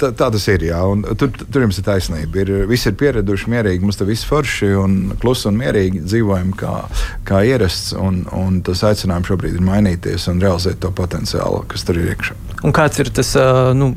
tā, 0.02 0.12
tā 0.12 0.30
tas 0.30 0.48
ir. 0.54 0.66
Jā, 0.70 0.82
un 0.90 1.04
tur, 1.20 1.32
tur 1.40 1.66
jums 1.66 1.80
ir 1.82 1.88
taisnība. 1.88 2.44
Ir, 2.44 2.54
visi 2.70 2.90
ir 2.92 2.98
pieraduši 3.00 3.54
mierīgi, 3.54 3.86
mums 3.86 4.00
te 4.00 4.08
viss 4.08 4.28
forši 4.30 4.72
un 4.80 4.98
klusi 5.22 5.50
un 5.50 5.60
mierīgi 5.60 6.04
dzīvojam 6.06 6.54
kā, 6.60 6.74
kā 7.28 7.42
ierasts, 7.48 7.94
un, 7.98 8.24
un 8.36 8.62
tas 8.66 8.84
aicinājums 8.90 9.32
šobrīd 9.32 9.58
ir 9.58 9.66
mainīties 9.66 10.30
un 10.32 10.42
realizēt 10.44 10.82
to 10.84 10.92
potenciālu, 10.96 11.64
kas 11.70 11.86
tur 11.90 12.00
ir 12.00 12.14
iekšā. 12.14 12.38
Un 12.68 12.74
kāds 12.76 13.00
ir 13.00 13.10
tas 13.16 13.32
nu, 13.78 13.92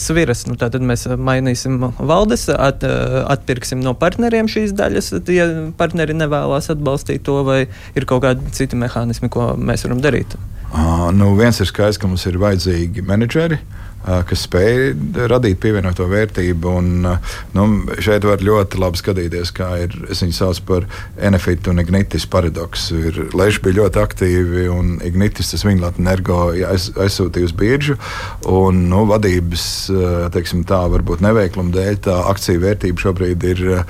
sviras? 0.00 0.44
Nu, 0.48 0.56
tad 0.58 0.74
mēs 0.82 1.06
mainīsim 1.16 1.78
valdes, 1.98 2.48
at, 2.52 2.82
atpirksim 2.84 3.82
no 3.82 3.94
partneriem 3.98 4.50
šīs 4.50 4.74
daļas, 4.78 5.12
ja 5.30 5.46
partneri 5.78 6.16
nevēlas 6.18 6.72
atbalstīt 6.74 7.22
to, 7.28 7.40
vai 7.46 7.60
ir 7.98 8.08
kaut 8.10 8.24
kādi 8.26 8.56
citi 8.56 8.78
mehānismi, 8.80 9.30
ko 9.32 9.52
mēs 9.54 9.86
varam 9.86 10.02
darīt. 10.02 10.34
Uh, 10.72 11.10
nu, 11.14 11.34
viens 11.38 11.58
ir 11.60 11.68
skaidrs, 11.68 12.00
ka 12.00 12.08
mums 12.08 12.24
ir 12.26 12.40
vajadzīgi 12.42 13.04
menedžeri. 13.06 13.60
Uh, 13.60 13.91
kas 14.02 14.46
spēj 14.48 14.92
radīt 15.30 15.60
pievienoto 15.62 16.06
vērtību. 16.10 16.74
Un, 16.80 17.06
nu, 17.56 17.66
šeit 18.02 18.26
var 18.26 18.42
ļoti 18.44 18.80
labi 18.82 19.00
skatīties, 19.00 19.52
kā 19.56 19.70
ir. 19.84 19.96
Es 20.12 20.22
viņu 20.24 20.36
saucu 20.36 20.66
par 20.68 20.88
Enefit 21.22 21.68
un 21.70 21.82
Ignitis 21.82 22.26
paradoksu. 22.30 22.98
Leži 23.36 23.62
bija 23.64 23.82
ļoti 23.82 24.02
aktīvi, 24.02 24.66
un 24.72 24.96
Ignitis 25.06 25.52
tas 25.52 25.66
viņa 25.66 25.94
energo 26.02 26.40
aiz, 26.52 26.90
aizsūtīja 26.98 27.50
uz 27.50 27.56
biržu. 27.56 27.98
Un, 28.50 28.86
nu, 28.90 29.04
vadības 29.10 29.66
teiksim, 30.34 30.64
tā, 30.68 30.82
varbūt 30.92 31.22
neveikluma 31.24 31.74
dēļ 31.74 32.00
tā 32.08 32.18
akciju 32.30 32.62
vērtība 32.62 33.02
šobrīd 33.02 33.46
ir 33.46 33.62
uh, 33.70 33.84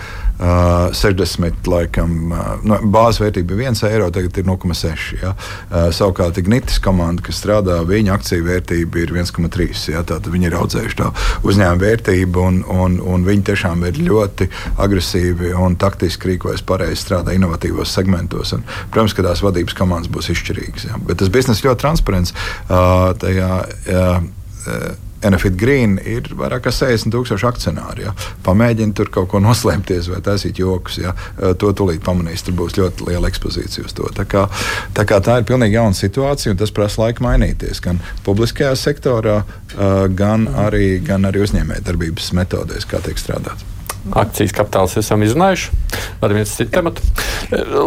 60, 0.97 1.69
laikam, 1.71 2.33
uh, 2.33 2.53
no, 2.67 2.79
bāzes 2.93 3.23
vērtība 3.23 3.57
ir 3.57 3.65
1 3.71 3.83
eiro, 3.91 4.11
tagad 4.15 4.39
ir 4.41 4.49
0,6. 4.49 5.09
Ja? 5.23 5.35
Uh, 5.35 5.89
savukārt 5.95 6.39
Ignitis 6.41 6.81
komanda, 6.83 7.25
kas 7.27 7.41
strādā, 7.43 7.81
viņa 7.89 8.17
akciju 8.17 8.47
vērtība 8.49 9.05
ir 9.05 9.15
1,3. 9.17 9.83
Ja? 9.95 10.02
Tātad 10.09 10.33
viņi 10.33 10.51
ir 10.51 10.59
audzējuši 10.59 10.99
to 10.99 11.11
uzņēmumu 11.49 11.83
vērtību, 11.83 12.47
un, 12.49 12.61
un, 12.73 12.99
un 13.15 13.27
viņi 13.27 13.47
tiešām 13.51 13.87
ir 13.89 14.01
ļoti 14.03 14.49
agresīvi 14.83 15.53
un 15.59 15.79
taktiski 15.81 16.33
rīkojas 16.33 16.65
pareizi, 16.67 17.01
strādā 17.05 17.37
inovatīvos 17.37 17.95
segmentos. 17.95 18.55
Un, 18.57 18.67
protams, 18.91 19.17
ka 19.17 19.27
tās 19.27 19.45
vadības 19.45 19.77
komandas 19.79 20.13
būs 20.13 20.33
izšķirīgas. 20.35 20.89
Ja. 20.91 21.01
Bet 21.07 21.23
tas 21.23 21.33
biznesa 21.33 21.69
ļoti 21.69 21.85
transparents. 21.85 22.35
Uh, 22.69 23.13
tajā, 23.23 23.51
uh, 23.93 24.29
uh, 24.67 25.12
Enefit 25.27 25.57
Green 25.59 25.99
ir 26.05 26.29
vairāk 26.39 26.67
kā 26.67 26.73
60 26.75 27.13
tūkstoši 27.15 27.49
akcionāri. 27.49 28.07
Ja. 28.07 28.15
Pamēģini 28.47 28.97
tur 28.99 29.11
kaut 29.15 29.31
ko 29.33 29.43
noslēpties 29.43 30.11
vai 30.13 30.21
taisīt 30.25 30.61
joks. 30.63 30.99
Ja. 31.03 31.15
To 31.39 31.73
tūlīt 31.77 32.05
pamanīs. 32.07 32.45
Tur 32.47 32.57
būs 32.59 32.79
ļoti 32.79 33.09
liela 33.11 33.31
ekspozīcija 33.31 33.87
uz 33.89 33.97
to. 33.99 34.09
Tā, 34.17 34.27
kā, 34.29 34.47
tā, 34.97 35.07
kā 35.09 35.21
tā 35.25 35.41
ir 35.41 35.49
pilnīgi 35.49 35.79
jauna 35.79 35.97
situācija, 35.97 36.55
un 36.55 36.63
tas 36.63 36.75
prasa 36.75 37.05
laiku 37.05 37.27
mainīties 37.27 37.83
gan 37.85 38.01
publiskajā 38.27 38.75
sektorā, 38.79 39.43
gan 40.23 40.49
arī, 40.67 40.97
gan 41.05 41.29
arī 41.31 41.47
uzņēmējdarbības 41.47 42.33
metodēs, 42.39 42.89
kā 42.89 43.03
tiek 43.05 43.21
strādāts 43.21 43.72
akcijas 44.11 44.53
kapitāls 44.57 44.97
esam 44.99 45.23
izrunājuši. 45.23 45.71
Iet 46.23 46.47
uz 46.47 46.55
citu 46.57 46.71
tematu. 46.75 47.03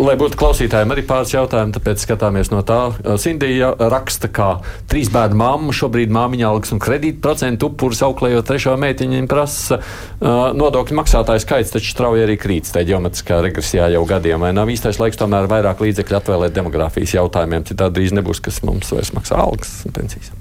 Lai 0.06 0.16
būtu 0.20 0.38
klausītājiem 0.40 0.92
arī 0.94 1.04
pāris 1.08 1.34
jautājumu, 1.34 1.74
tāpēc 1.76 2.04
skatāmies 2.04 2.52
no 2.52 2.62
tā. 2.68 2.80
Sindija 3.22 3.72
raksta, 3.92 4.30
ka 4.32 4.50
trīs 4.92 5.10
bērnu 5.14 5.40
mamma 5.40 5.76
šobrīd 5.76 6.14
māmiņa 6.16 6.50
algas 6.50 6.74
un 6.76 6.82
kredītprocentu 6.84 7.72
upurus 7.72 8.04
auklējot 8.06 8.48
trešo 8.48 8.76
meitiņu 8.82 9.24
prasa 9.32 9.80
nodokļu 10.22 11.00
maksātāju 11.00 11.44
skaits, 11.44 11.74
taču 11.76 11.96
strauji 11.96 12.26
arī 12.28 12.38
krīt 12.40 12.70
tajā 12.72 12.92
geometriskā 12.94 13.42
regresijā 13.46 13.90
jau 13.96 14.04
gadiem. 14.10 14.44
Vai 14.44 14.54
nav 14.56 14.72
īstais 14.72 15.00
laiks 15.02 15.20
tomēr 15.20 15.50
vairāk 15.52 15.84
līdzekļu 15.84 16.20
atvēlēt 16.20 16.56
demogrāfijas 16.56 17.18
jautājumiem, 17.18 17.68
citādi 17.72 18.00
drīz 18.00 18.16
nebūs, 18.20 18.44
kas 18.44 18.62
mums 18.68 18.92
vairs 18.96 19.16
maksā 19.16 19.40
algas 19.42 19.82
un 19.88 19.96
pensijas? 19.96 20.32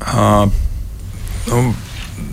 Uh, 0.00 0.48
um 1.52 1.74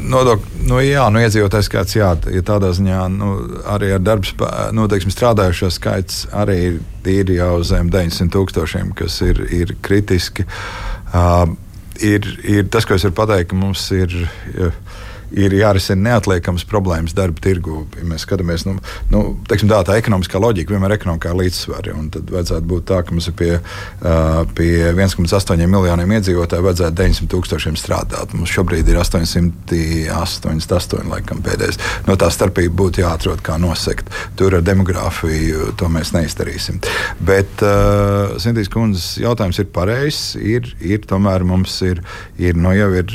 Nodokļu, 0.08 0.68
nu, 0.70 0.80
jā, 0.84 1.04
nu, 1.12 1.22
iedzīvotājs 1.24 1.68
skaits, 1.68 1.96
jā, 1.98 2.14
ja 2.32 2.44
tādā 2.46 2.70
ziņā 2.76 3.02
nu, 3.12 3.32
arī 3.74 3.92
ar 3.98 4.04
darbu 4.04 4.50
nu, 4.76 4.88
teiksim, 4.92 5.12
strādājušo 5.12 5.72
skaits 5.74 6.26
arī 6.36 6.58
ir 6.70 6.78
tīri 7.04 7.40
jau 7.40 7.58
zem 7.68 7.92
900 7.94 8.32
tūkstošiem, 8.36 8.94
kas 8.98 9.20
ir, 9.26 9.42
ir 9.52 9.76
kritiski. 9.84 10.48
Uh, 11.12 11.50
ir, 12.04 12.28
ir 12.44 12.72
tas, 12.72 12.88
ko 12.88 12.96
es 12.96 13.08
varu 13.08 13.18
pateikt, 13.20 13.52
ka 13.52 13.60
mums 13.60 13.90
ir. 13.96 14.16
Uh, 14.56 14.72
ir 15.32 15.54
jārisina 15.58 16.12
neatliekamas 16.12 16.66
problēmas 16.70 17.16
darba 17.18 17.42
tirgu. 17.44 17.88
Ja 17.98 18.06
mēs 18.08 18.24
skatāmies, 18.28 18.62
nu, 18.68 18.74
nu, 19.12 19.20
teiksim, 19.50 19.70
tā, 19.72 19.80
tā 19.88 19.94
ekonomiskā 20.00 20.38
loģika 20.42 20.74
vienmēr 20.74 20.92
ir 20.94 20.98
ekonomikā 21.00 21.30
līdzsvara. 21.38 21.92
Tad 22.14 22.26
vajadzētu 22.34 22.66
būt 22.72 22.84
tā, 22.90 22.98
ka 23.04 23.10
mums 23.16 23.28
ir 23.32 23.36
pie, 23.40 23.54
pie 24.58 24.72
1,8 24.94 25.68
miljoniem 25.68 26.12
iedzīvotāju 26.18 26.68
vajadzētu 26.68 26.96
900 27.02 27.32
tūkstošiem 27.34 27.76
strādāt. 27.80 28.28
Mums 28.38 28.52
šobrīd 28.54 28.86
ir 28.92 28.98
888 29.02 31.12
laikam 31.12 31.38
pēdējais. 31.46 31.78
No 32.08 32.14
tā 32.20 32.28
starpība 32.34 32.74
būtu 32.84 32.96
jāatrod, 33.04 33.40
kā 33.46 33.54
nosegt. 33.62 34.06
Tur 34.40 34.50
ar 34.60 34.64
demogrāfiju 34.66 35.60
to 35.80 35.86
mēs 35.92 36.10
neizdarīsim. 36.16 36.76
Bet 37.28 37.52
uh, 37.66 37.70
Sintīs 38.42 38.70
kundzes 38.72 39.06
jautājums 39.22 39.60
ir 39.62 39.68
pareizs. 39.74 40.22
Ir, 40.38 40.64
ir 40.80 41.00
tomēr 41.08 41.44
mums 41.48 41.82
ir, 41.86 41.98
ir, 42.40 42.56
no 42.56 42.70
nu, 42.70 42.76
jau 42.78 42.90
ir, 43.00 43.08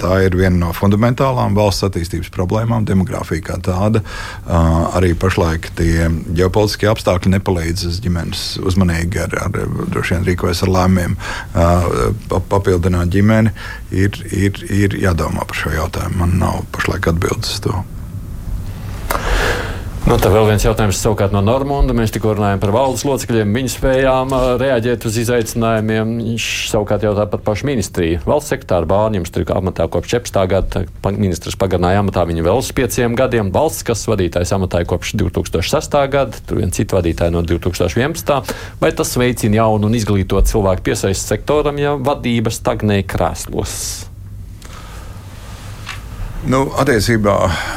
tā 0.00 0.12
ir 0.26 0.32
viena 0.38 0.56
no 0.66 0.70
fundamentālajām 0.76 1.13
fundamentālām 1.14 1.54
valsts 1.54 1.84
attīstības 1.86 2.30
problēmām, 2.34 2.84
demogrāfija 2.84 3.42
kā 3.42 3.58
tāda. 3.62 4.02
Arī 4.94 5.14
pašlaik 5.14 5.70
tie 5.76 6.10
ģeopolitiskie 6.34 6.88
apstākļi 6.90 7.34
nepalīdz 7.38 8.00
ģimenes 8.02 8.58
uzmanīgi 8.64 9.22
ar, 9.22 9.34
ar, 9.46 9.50
droši 9.90 10.16
vien 10.16 10.26
rīkojas 10.28 10.64
ar 10.64 10.72
lēmumiem, 10.74 11.16
papildināt 12.50 13.12
ģimeni. 13.14 13.54
Ir, 13.94 14.18
ir, 14.32 14.64
ir 14.70 14.98
jādomā 14.98 15.46
par 15.46 15.56
šo 15.56 15.74
jautājumu. 15.74 16.18
Man 16.18 16.38
nav 16.40 16.64
pašlaik 16.74 17.08
atbildes 17.12 17.56
uz 17.56 17.64
to. 17.64 17.84
Nu, 20.04 20.18
tā 20.20 20.28
vēl 20.28 20.44
viens 20.50 20.60
jautājums 20.60 20.98
savukārt 21.00 21.32
no 21.32 21.40
Normunda. 21.40 21.94
Mēs 21.96 22.10
tikko 22.12 22.34
runājām 22.36 22.60
par 22.60 22.74
valdes 22.74 23.06
locekļiem, 23.08 23.54
viņu 23.56 23.70
spējām 23.72 24.34
reaģēt 24.60 25.06
uz 25.08 25.16
izaicinājumiem. 25.22 26.12
Viņš 26.18 26.48
savukārt 26.68 27.06
jautā 27.06 27.24
par 27.32 27.40
pašu 27.46 27.70
ministriju. 27.70 28.20
Valsts 28.28 28.52
sekretāra 28.52 28.84
Bārņums 28.90 29.32
tur 29.32 29.48
amatā 29.56 29.88
kopš 29.88 30.18
14. 30.18 30.44
gada, 30.52 30.84
ministrs 31.16 31.56
pagarināja 31.56 32.04
amatā 32.04 32.26
viņu 32.28 32.44
vēl 32.44 32.60
uz 32.60 32.68
pieciem 32.76 33.16
gadiem. 33.16 33.48
Valsts, 33.56 33.88
kas 33.88 34.04
vadītājs 34.12 34.52
amatā 34.58 34.84
kopš 34.84 35.16
2006. 35.24 36.00
gada, 36.12 36.44
tur 36.44 36.60
vien 36.60 36.76
citu 36.76 37.00
vadītāju 37.00 37.38
no 37.38 37.46
2011. 37.48 38.56
Vai 38.84 38.92
tas 38.92 39.16
veicina 39.16 39.62
jaunu 39.62 39.88
un 39.88 39.96
izglītotu 39.96 40.52
cilvēku 40.52 40.90
piesaistes 40.90 41.32
sektoram, 41.32 41.80
ja 41.80 41.96
vadība 41.96 42.52
stagnē 42.52 43.06
krēslos? 43.08 44.12
Nu, 46.44 46.58
attiecībā, 46.76 47.34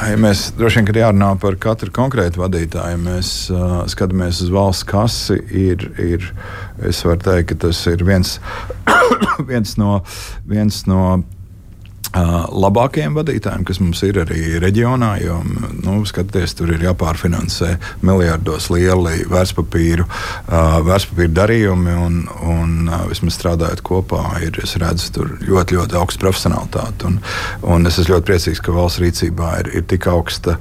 ja 0.09 0.15
mēs 0.19 0.49
droši 0.57 0.81
vien 0.81 0.97
jārunā 0.99 1.29
par 1.39 1.55
katru 1.63 1.87
konkrētu 1.95 2.41
vadītāju, 2.41 2.97
mēs 2.99 3.29
uh, 3.53 3.77
skatāmies 3.87 4.41
uz 4.43 4.49
valsts 4.51 4.83
kasi. 4.89 5.37
Ir, 5.55 5.85
ir, 6.03 6.25
es 6.83 6.99
varu 7.07 7.21
teikt, 7.23 7.53
ka 7.53 7.59
tas 7.63 7.79
ir 7.87 8.03
viens, 8.03 8.33
viens 9.51 9.77
no. 9.79 10.01
Viens 10.51 10.81
no 10.89 11.21
labākajiem 12.51 13.15
vadītājiem, 13.17 13.65
kas 13.67 13.79
mums 13.81 14.01
ir 14.07 14.19
arī 14.23 14.57
reģionā. 14.61 15.13
Jo, 15.21 15.39
nu, 15.83 15.99
skatoties, 16.07 16.55
tur 16.57 16.71
ir 16.75 16.83
jāpārfinansē 16.87 17.75
miljardos 18.05 18.69
lieli 18.73 19.25
vērtspapīru, 19.29 20.07
vērtspapīru 20.87 21.33
darījumi. 21.37 21.95
Un, 22.07 22.19
un 22.47 22.91
vismaz 23.09 23.37
strādājot 23.37 23.83
kopā, 23.87 24.23
ir, 24.45 24.59
es 24.63 24.75
redzu 24.81 25.11
tur 25.15 25.33
ļoti, 25.43 25.77
ļoti 25.79 25.99
augstu 25.99 26.23
profesionālitāti. 26.25 27.09
Un, 27.09 27.19
un 27.75 27.89
es 27.89 27.99
esmu 28.01 28.15
ļoti 28.15 28.29
priecīgs, 28.31 28.63
ka 28.63 28.75
valsts 28.75 29.01
rīcībā 29.03 29.53
ir, 29.63 29.71
ir 29.81 29.87
tik 29.89 30.09
augsta, 30.11 30.57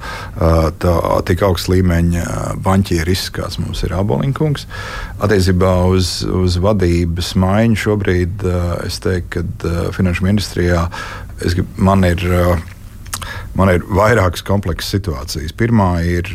tā, 0.83 0.97
tik 1.29 1.45
augsta 1.47 1.75
līmeņa 1.75 2.27
banķieris, 2.64 3.29
kāds 3.37 3.61
mums 3.62 3.85
ir 3.87 3.95
Abolinkungs. 3.97 4.66
Attiecībā 5.23 5.73
uz, 5.90 6.19
uz 6.27 6.59
vadības 6.62 7.35
maiņu 7.40 7.81
šobrīd 7.87 8.47
es 8.87 9.01
teiktu, 9.05 9.45
ka 9.62 9.92
Finanšu 9.97 10.27
ministrijā 10.27 10.87
es, 11.40 11.57
man 11.77 12.05
ir. 12.05 12.25
Uh, 12.25 12.57
Man 13.57 13.71
ir 13.73 13.85
vairākas 13.88 14.42
komplekssas 14.45 14.99
situācijas. 14.99 15.55
Pirmā 15.57 15.88
ir, 16.05 16.29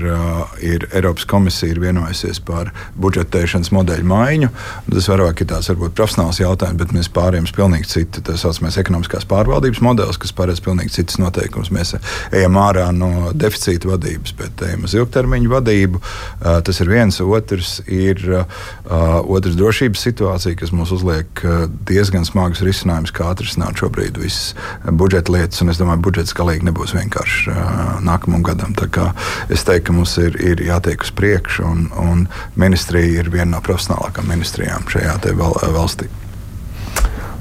ir 0.65 0.87
Eiropas 0.89 1.27
komisija 1.29 1.75
ir 1.75 1.81
vienojusies 1.83 2.39
par 2.47 2.71
budžetēšanas 3.01 3.69
modeļu 3.75 4.07
maiņu. 4.09 4.49
Tas 4.89 5.09
vairāk 5.11 5.43
ir 5.43 5.51
tāds 5.51 5.69
varbūt 5.69 5.93
profesionāls 5.99 6.39
jautājums, 6.41 6.79
bet 6.81 6.95
mēs 6.95 7.11
pārējām 7.13 7.45
uz 7.45 7.53
pilnīgi 7.53 7.89
citu. 7.91 8.23
Tas 8.25 8.41
saucamais 8.41 8.79
ekonomiskās 8.81 9.27
pārvaldības 9.29 9.83
modelis, 9.85 10.17
kas 10.21 10.33
paredz 10.33 10.63
pilnīgi 10.65 10.95
citas 10.95 11.19
noteikumus. 11.21 11.69
Mēs 11.75 11.93
ejam 12.33 12.57
ārā 12.57 12.87
no 12.95 13.29
deficīta 13.37 13.91
vadības, 13.91 14.33
bet 14.41 14.65
ejam 14.65 14.89
uz 14.89 14.97
ilgtermiņu 14.97 15.53
vadību. 15.53 16.01
Tas 16.41 16.81
ir 16.81 16.89
viens. 16.89 17.21
Otrs 17.21 17.83
ir 17.85 18.17
otrs 18.89 19.59
drošības 19.61 20.07
situācija, 20.09 20.57
kas 20.57 20.73
mums 20.73 20.95
uzliek 20.97 21.45
diezgan 21.85 22.25
smagus 22.25 22.65
risinājumus, 22.65 23.13
kā 23.13 23.29
atrisināt 23.29 23.77
šobrīd 23.77 24.17
visas 24.25 24.55
budžeta 24.89 25.37
lietas. 25.37 25.61
Un 25.61 25.69
es 25.69 25.77
domāju, 25.77 26.01
budžets 26.09 26.33
galīgi 26.33 26.65
nebūs 26.65 26.97
vienkārši 26.97 27.10
vienkārši 27.11 27.51
nākamajam 28.05 28.43
gadam. 28.43 28.73
Es 29.49 29.63
teiktu, 29.67 29.89
ka 29.89 29.93
mums 29.93 30.15
ir, 30.17 30.37
ir 30.39 30.63
jātiek 30.63 31.03
uz 31.03 31.11
priekšu, 31.11 31.63
un, 31.67 31.89
un 31.99 32.27
ministrija 32.55 33.21
ir 33.21 33.29
viena 33.29 33.57
no 33.57 33.61
profesionālākajām 33.61 34.29
ministrijām 34.31 34.87
šajā 34.87 35.19
val, 35.35 35.55
valstī. 35.75 36.07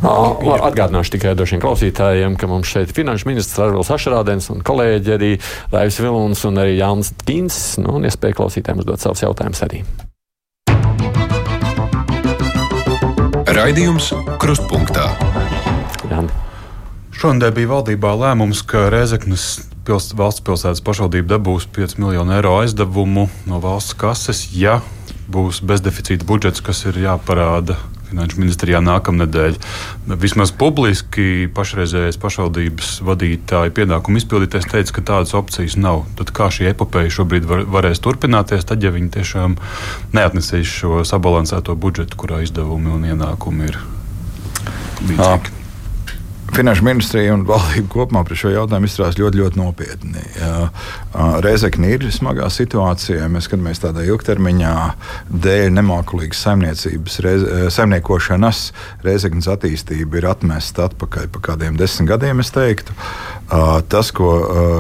Atgādināšu 0.01 1.13
tikai 1.13 1.35
dažiem 1.37 1.61
klausītājiem, 1.61 2.37
ka 2.41 2.49
mums 2.49 2.71
šeit 2.73 2.89
ir 2.89 2.97
finanšu 2.97 3.29
ministrs 3.29 3.61
Arvils 3.61 3.91
Ašrādens 3.93 4.49
un 4.51 4.63
kolēģi 4.65 5.17
arī 5.17 5.33
Raivs 5.73 6.01
Vilons 6.01 6.45
un 6.49 6.61
arī 6.63 6.79
Jānis 6.79 7.13
Kins. 7.27 7.77
Nu, 7.79 7.99
un 8.01 8.09
iespēja 8.09 8.41
klausītājiem 8.41 8.81
uzdot 8.81 9.05
savus 9.05 9.23
jautājumus 9.27 9.65
arī. 9.69 9.85
Raidījums 13.51 14.15
Krustpunktā. 14.41 15.11
Jāni. 16.09 16.50
Šonadēļ 17.21 17.51
bija 17.53 17.69
valdībā 17.69 18.11
lēmums, 18.17 18.63
ka 18.65 18.87
Rēzeknas 18.89 19.43
pils, 19.85 20.07
valsts 20.17 20.41
pilsētas 20.41 20.81
pašvaldība 20.81 21.35
dabūs 21.35 21.67
5 21.69 21.99
miljonu 22.01 22.33
eiro 22.33 22.55
aizdevumu 22.63 23.27
no 23.45 23.59
valsts 23.61 23.93
kases, 24.01 24.47
ja 24.57 24.79
būs 25.29 25.59
bezdeficīta 25.61 26.25
budžets, 26.25 26.65
kas 26.65 26.81
ir 26.89 26.97
jāparāda 27.03 27.77
Finanšu 28.09 28.41
ministrijā 28.41 28.81
nākamnedēļ. 28.83 29.59
Vismaz 30.19 30.55
publiski 30.63 31.45
pašreizējais 31.55 32.17
pašvaldības 32.25 32.97
vadītāja 33.05 33.77
pienākumu 33.77 34.19
izpildītājs 34.19 34.71
teica, 34.73 34.97
ka 34.97 35.07
tādas 35.13 35.37
opcijas 35.37 35.77
nav. 35.77 36.07
Tad 36.19 36.33
kā 36.35 36.49
šī 36.49 36.73
epopeja 36.73 37.13
šobrīd 37.21 37.47
var, 37.53 37.69
varēs 37.77 38.01
turpināties, 38.01 38.65
tad, 38.65 38.81
ja 38.81 38.97
viņi 38.97 39.13
tiešām 39.21 39.61
neatnesīs 40.17 40.73
šo 40.81 41.05
sabalansēto 41.05 41.77
budžetu, 41.77 42.17
kurā 42.25 42.41
izdevumi 42.49 42.97
un 42.97 43.09
ienākumi 43.13 43.71
ir 43.71 43.83
līdzīgi? 45.05 45.60
Finanšu 46.51 46.85
ministrija 46.85 47.35
un 47.35 47.45
valdība 47.47 47.89
kopumā 47.93 48.25
par 48.27 48.39
šo 48.39 48.51
jautājumu 48.51 48.89
izturās 48.89 49.19
ļoti, 49.21 49.39
ļoti 49.39 49.61
nopietni. 49.61 50.23
Reizekne 51.45 51.93
ir 51.95 52.07
smagā 52.11 52.49
situācijā. 52.51 53.29
Mēs 53.31 53.47
skatāmies 53.47 53.83
tādā 53.83 54.03
ilgtermiņā, 54.09 54.75
dēļ 55.31 55.71
nemākulīgas 55.79 56.43
saimniecības, 56.47 57.19
reiz, 57.27 57.47
saimniekošanas. 57.77 58.65
Reizeknas 59.07 59.51
attīstība 59.55 60.19
ir 60.19 60.31
atmesta 60.33 60.89
atpakaļ 60.91 61.31
pa 61.37 61.45
kādiem 61.53 61.79
desmit 61.79 62.11
gadiem, 62.11 62.43
es 62.43 62.51
teiktu. 62.55 62.99
Tas, 63.91 64.13
ko 64.15 64.29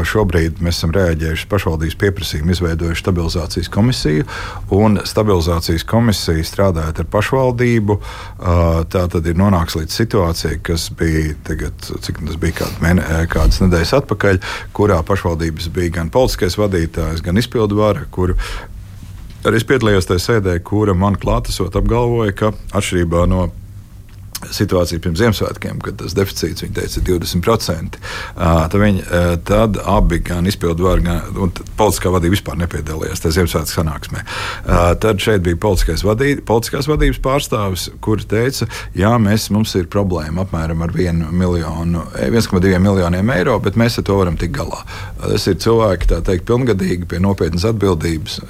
šobrīd 0.06 0.60
mēs 0.62 0.78
esam 0.78 0.92
reaģējuši 0.94 1.48
pašvaldības 1.50 1.96
pieprasījumu, 1.98 2.54
izveidojuši 2.54 3.02
stabilizācijas 3.02 3.70
komisiju, 3.74 4.26
stabilizācijas 5.10 5.84
komisija 5.90 6.46
strādājot 6.46 7.02
ar 7.02 7.08
pašvaldību, 7.10 7.98
tā 8.94 9.04
tad 9.10 9.26
ir 9.26 9.38
nonāks 9.40 9.74
līdz 9.80 9.98
situācijai, 10.02 10.60
kas 10.70 10.86
bija 10.94 11.34
tagad, 11.50 11.90
cik 12.06 12.22
tas 12.22 12.38
bija 12.40 12.60
kād 12.62 12.78
mēne, 12.84 13.06
kādas 13.32 13.58
nedēļas 13.64 13.96
atpakaļ, 14.02 14.42
kurā 14.76 15.00
pašvaldības 15.06 15.70
bija 15.74 15.98
gan 15.98 16.14
politiskais 16.14 16.58
vadītājs, 16.60 17.24
gan 17.26 17.42
izpildu 17.42 17.82
vara, 17.82 18.06
kur 18.14 18.36
arī 19.42 19.58
es 19.58 19.66
piedalījos 19.66 20.06
tajā 20.06 20.26
sēdē, 20.28 20.60
kura 20.62 20.94
man 20.94 21.18
klātesot 21.18 21.74
apgalvoja, 21.80 22.36
ka 22.38 22.54
atšķirībā 22.70 23.26
no 23.30 23.48
situācija 24.54 25.00
pirms 25.02 25.20
Ziemassvētkiem, 25.20 25.80
kad 25.84 25.98
tas 26.00 26.14
deficīts 26.16 26.64
teica, 26.64 27.00
ir 27.00 27.06
20%. 27.06 28.00
Tad, 28.36 28.76
viņi, 28.80 29.04
tad 29.48 29.78
abi, 29.84 30.20
gan 30.24 30.48
izpildu 30.48 30.86
varu, 30.88 31.04
gan 31.06 31.52
politiskā 31.78 32.12
vadība 32.14 32.36
vispār 32.36 32.58
nepiedalījās 32.62 33.22
tajā 33.24 33.38
Ziemassvētku 33.38 33.74
sanāksmē. 33.74 34.24
Tad 35.02 35.22
šeit 35.22 35.44
bija 35.46 35.58
vadī, 36.06 36.32
politiskās 36.46 36.88
vadības 36.90 37.20
pārstāvis, 37.24 37.88
kuri 38.04 38.26
teica, 38.30 38.68
jā, 38.96 39.12
mēs, 39.22 39.50
mums 39.54 39.74
ir 39.78 39.90
problēma 39.92 40.46
apmēram 40.46 40.84
ar 40.86 40.94
1,2 40.94 41.30
miljonu, 41.36 42.04
miljoniem 42.82 43.34
eiro, 43.34 43.58
bet 43.62 43.78
mēs 43.80 44.00
ar 44.00 44.06
to 44.08 44.18
varam 44.20 44.38
tikt 44.40 44.56
galā. 44.56 44.82
Tas 45.20 45.46
ir 45.50 45.58
cilvēki, 45.62 46.10
tā 46.10 46.20
teikt, 46.26 46.46
pilngadīgi 46.48 47.08
pie 47.10 47.20
nopietnas 47.22 47.66
atbildības, 47.68 48.40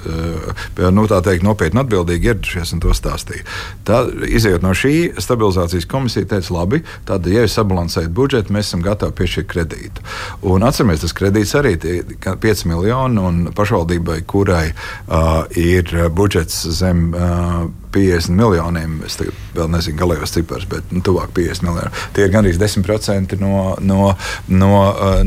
pie, 0.77 0.87
nu, 0.95 1.05
tā 1.11 1.21
teikt, 1.25 1.45
nopietni 1.45 1.83
atbildīgi 1.83 2.31
ieradušies 2.31 2.75
un 2.75 2.83
to 2.83 2.95
stāstīja. 2.95 3.45
Tad, 3.87 4.13
izējot 4.27 4.63
no 4.65 4.73
šī 4.77 4.95
stabilizācijas 5.21 5.80
revīzijas 5.81 5.89
komisija 5.91 6.25
teica, 6.25 6.53
labi, 6.53 6.81
tad, 7.05 7.27
ja 7.27 7.43
jūs 7.43 7.55
sabalansējat 7.57 8.11
budžetu, 8.11 8.53
mēs 8.53 8.69
esam 8.69 8.81
gatavi 8.81 9.13
piešķirt 9.17 9.47
kredītu. 9.47 10.01
Un 10.43 10.63
atcerieties, 10.63 11.01
tas 11.01 11.13
kredīts 11.13 11.55
arī 11.55 11.77
ir 11.77 12.05
5 12.21 12.65
miljoni, 12.65 13.19
un 13.19 13.51
pašvaldībai, 13.53 14.23
kurai 14.25 14.71
uh, 14.71 15.45
ir 15.55 16.09
budžets 16.09 16.67
zem. 16.67 17.13
Uh, 17.13 17.69
50 17.91 18.31
miljoniem. 18.35 19.01
Es 19.05 19.17
vēl 19.19 19.67
nezinu 19.71 19.99
galējos 19.99 20.31
ciprus, 20.31 20.63
bet 20.69 20.93
nu, 20.95 21.01
tuvāk 21.03 21.33
50 21.35 21.65
miljoniem. 21.65 21.97
Tie 22.15 22.23
ir 22.23 22.31
gandrīz 22.31 22.59
10% 22.61 23.35
no, 23.41 23.75
no, 23.83 24.13
no, 24.47 24.71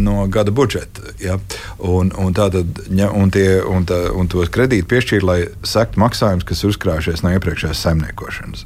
no 0.00 0.14
gada 0.32 0.54
budžeta. 0.54 1.12
Ja? 1.20 1.36
Un, 1.78 2.12
un, 2.16 2.32
tātad, 2.36 2.80
ja, 2.88 3.10
un, 3.12 3.32
tie, 3.34 3.60
un, 3.60 3.84
tā, 3.88 4.06
un 4.16 4.30
tos 4.32 4.48
kredītus 4.54 4.88
piešķīra, 4.88 5.28
lai 5.28 5.38
sektu 5.66 6.00
maksājumus, 6.00 6.48
kas 6.48 6.64
uzkrājušies 6.70 7.24
no 7.24 7.34
iepriekšējās 7.36 7.84
saimniekošanas. 7.84 8.64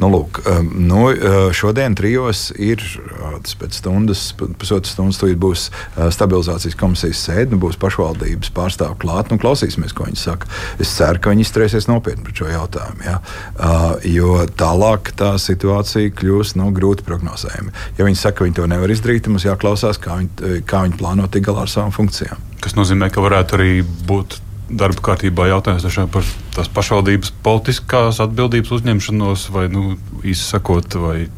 Nu, 0.00 0.08
lūk, 0.08 0.40
um, 0.48 0.68
nu, 0.88 1.00
uh, 1.10 1.50
šodien 1.52 1.92
trijos 1.98 2.46
ir 2.56 2.80
uh, 2.80 3.36
pēc 3.60 3.76
stundas, 3.82 4.22
pusotras 4.38 4.94
stundas, 4.94 5.18
tūlīt 5.20 5.40
būs 5.40 5.66
stabilizācijas 6.14 6.78
komisijas 6.80 7.20
sēde, 7.26 7.52
nu, 7.52 7.60
būs 7.60 7.76
pašvaldības 7.80 8.52
pārstāvji 8.56 9.00
klāt. 9.02 9.28
Nu, 9.32 9.36
klausīsimies, 9.42 9.92
ko 9.96 10.08
viņi 10.08 10.20
saka. 10.22 10.48
Es 10.80 10.94
ceru, 10.96 11.20
ka 11.20 11.34
viņi 11.34 11.44
izturēsies 11.44 11.90
nopietni 11.90 12.24
par 12.24 12.36
šo 12.40 12.48
jautājumu. 12.48 13.04
Ja? 13.04 13.18
Uh, 13.54 13.96
jo 14.08 14.38
tālāk 14.60 15.12
tā 15.20 15.34
situācija 15.42 16.14
kļūs 16.16 16.56
nu, 16.60 16.70
grūti 16.76 17.04
prognozējama. 17.04 17.74
Ja 18.00 18.08
viņi 18.08 18.22
saka, 18.22 18.40
ka 18.40 18.48
viņi 18.48 18.60
to 18.60 18.68
nevar 18.72 18.92
izdarīt, 18.92 19.26
tad 19.26 19.36
mums 19.36 19.48
jāklausās, 19.48 20.00
kā 20.00 20.22
viņi, 20.22 20.62
kā 20.70 20.86
viņi 20.86 21.00
plāno 21.00 21.28
tikt 21.28 21.50
galā 21.50 21.66
ar 21.66 21.72
savām 21.72 21.92
funkcijām. 21.92 22.40
Tas 22.64 22.76
nozīmē, 22.76 23.12
ka 23.12 23.24
varētu 23.24 23.60
arī 23.60 23.74
būt 24.08 24.40
darba 24.70 25.02
kārtībā 25.10 25.48
jautājums 25.50 25.98
par 26.12 26.26
tās 26.54 26.70
pašvaldības 26.72 27.34
politiskās 27.44 28.22
atbildības 28.22 28.72
uzņemšanos, 28.78 29.50
vai 29.54 29.68
nu, 29.72 29.96
īsi 30.22 30.46
sakot, 30.54 30.98
vai 31.00 31.28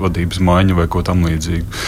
vadības 0.00 0.40
maiņu 0.42 0.74
vai 0.74 0.88
ko 0.90 1.04
tamlīdzīgu. 1.06 1.82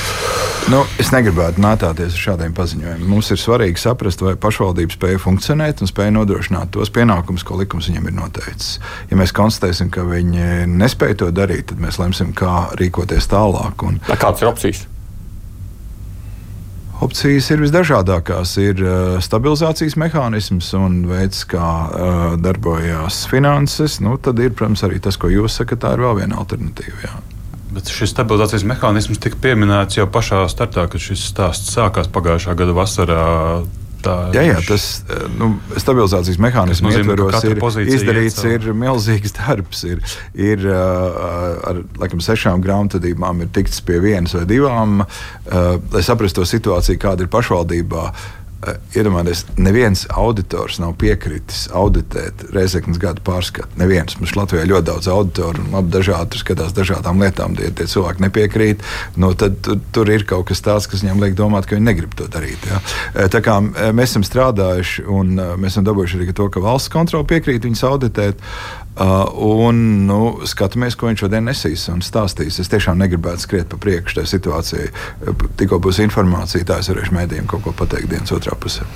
Nu, 0.72 0.78
es 1.00 1.10
negribētu 1.12 1.60
mētāties 1.60 2.14
ar 2.14 2.22
šādiem 2.22 2.54
paziņojumiem. 2.56 3.08
Mums 3.10 3.28
ir 3.34 3.40
svarīgi 3.40 3.82
saprast, 3.82 4.22
vai 4.24 4.32
pašvaldība 4.40 4.94
spēja 4.94 5.20
funkcionēt 5.20 5.82
un 5.84 5.90
spēja 5.90 6.14
nodrošināt 6.14 6.72
tos 6.72 6.92
pienākumus, 6.94 7.44
ko 7.44 7.58
likums 7.60 7.90
viņiem 7.90 8.08
ir 8.08 8.16
noteicis. 8.16 8.78
Ja 9.10 9.18
mēs 9.20 9.34
konstatēsim, 9.36 9.90
ka 9.92 10.06
viņi 10.08 10.64
nespēja 10.70 11.20
to 11.24 11.30
darīt, 11.36 11.68
tad 11.72 11.84
mēs 11.84 12.00
lemsim, 12.00 12.32
kā 12.36 12.70
rīkoties 12.80 13.28
tālāk. 13.34 13.84
Un... 13.84 14.00
Kādas 14.14 14.46
ir 14.46 14.52
opcijas? 14.54 14.86
Opcijas 17.02 17.48
ir 17.50 17.62
visdažādākās. 17.64 18.54
Ir 18.62 18.80
uh, 18.84 19.16
stabilizācijas 19.22 19.96
mehānisms 19.98 20.70
un 20.78 21.00
veids, 21.10 21.42
kā 21.50 21.68
uh, 21.88 22.24
darbojas 22.40 23.24
finanses. 23.30 23.98
Nu, 24.04 24.14
tad 24.22 24.38
ir, 24.38 24.54
protams, 24.54 24.84
arī 24.86 25.00
tas, 25.02 25.18
ko 25.18 25.32
jūs 25.32 25.58
sakat, 25.58 25.82
tā 25.82 25.94
ir 25.96 26.04
vēl 26.04 26.20
viena 26.22 26.38
alternatīva. 26.42 27.00
Jā. 27.02 27.14
Bet 27.74 27.90
šis 27.90 28.12
stabilizācijas 28.14 28.66
mehānisms 28.70 29.18
tika 29.22 29.40
pieminēts 29.42 29.98
jau 29.98 30.06
pašā 30.06 30.44
startā, 30.52 30.86
kad 30.90 31.02
šis 31.02 31.24
stāsts 31.32 31.74
sākās 31.74 32.10
pagājušā 32.14 32.54
gada 32.60 32.76
vasarā. 32.76 33.24
Tā, 34.04 34.16
jā, 34.36 34.44
jā, 34.50 34.58
tas 34.68 34.86
nu, 35.38 35.54
stabilizācijas 35.80 36.38
mehānisms 36.42 36.98
ietveros 37.00 37.46
ir 37.48 37.60
izdarīts, 37.96 38.40
ir 38.50 38.68
milzīgs 38.76 39.34
darbs. 39.40 39.84
Ir, 39.88 40.04
ir 40.36 40.68
ar 40.68 41.82
laikam, 42.00 42.22
sešām 42.24 42.62
grāmatvedībām 42.64 43.44
ir 43.44 43.52
tikts 43.54 43.80
pie 43.84 44.00
vienas 44.04 44.36
vai 44.36 44.44
divām, 44.50 45.02
lai 45.48 46.04
saprastu 46.04 46.42
to 46.42 46.48
situāciju, 46.54 47.00
kāda 47.00 47.26
ir 47.26 47.32
pašvaldībā. 47.32 48.08
Eh, 48.64 48.76
iedomājieties, 48.96 49.42
neviens 49.60 50.04
auditors 50.14 50.78
nav 50.80 50.94
piekritis 51.00 51.66
auditēt 51.76 52.46
Reizeknas 52.54 53.00
gada 53.02 53.20
pārskatu. 53.24 53.68
Neviens. 53.80 54.16
Mums 54.20 54.32
Latvijā 54.38 54.64
ļoti 54.70 54.88
daudz 54.88 55.08
auditoru 55.12 55.64
un 55.66 55.90
dažādi 55.92 56.40
skatās 56.40 56.72
dažādām 56.76 57.20
lietām. 57.20 57.56
Tie, 57.58 57.68
tie 57.76 57.86
cilvēki 57.90 58.24
nepiekrīt. 58.24 58.84
Nu, 59.20 59.34
tad 59.36 59.58
tur, 59.66 59.80
tur 59.92 60.12
ir 60.14 60.24
kaut 60.28 60.46
kas 60.48 60.64
tāds, 60.64 60.88
kas 60.88 61.04
viņiem 61.04 61.20
liek 61.26 61.36
domāt, 61.36 61.68
ka 61.68 61.76
viņi 61.76 61.88
negrib 61.90 62.14
to 62.16 62.28
darīt. 62.32 62.64
Ja? 62.70 62.80
Eh, 63.12 63.28
tā 63.32 63.42
kā 63.44 63.58
eh, 63.60 63.92
mēs 63.92 64.14
esam 64.14 64.24
strādājuši 64.24 65.04
un 65.12 65.34
mēs 65.60 65.74
esam 65.74 65.88
dabūjuši 65.90 66.20
arī 66.20 66.36
to, 66.36 66.48
ka 66.48 66.62
valsts 66.64 66.92
kontrole 66.94 67.28
piekrīt 67.28 67.68
viņus 67.68 67.84
auditēt. 67.90 68.40
Uh, 68.94 69.24
un 69.42 69.78
nu, 70.06 70.18
skatāmies, 70.46 70.94
ko 70.94 71.08
viņš 71.08 71.24
šodien 71.24 71.48
nesīs 71.48 71.88
un 71.90 72.04
stāstīs. 72.04 72.60
Es 72.62 72.70
tiešām 72.70 73.00
negribētu 73.02 73.42
skriet 73.42 73.72
pa 73.72 73.78
priekšu 73.82 74.20
tajā 74.20 74.30
situācijai. 74.36 74.92
Tikko 75.58 75.80
būs 75.82 75.98
informācija, 76.04 76.66
tā 76.68 76.78
es 76.82 76.92
varēšu 76.92 77.16
mēdījiem 77.16 77.50
kaut 77.50 77.66
ko 77.66 77.74
pateikt 77.74 78.12
dienas 78.14 78.34
otrā 78.36 78.54
pusē. 78.54 78.86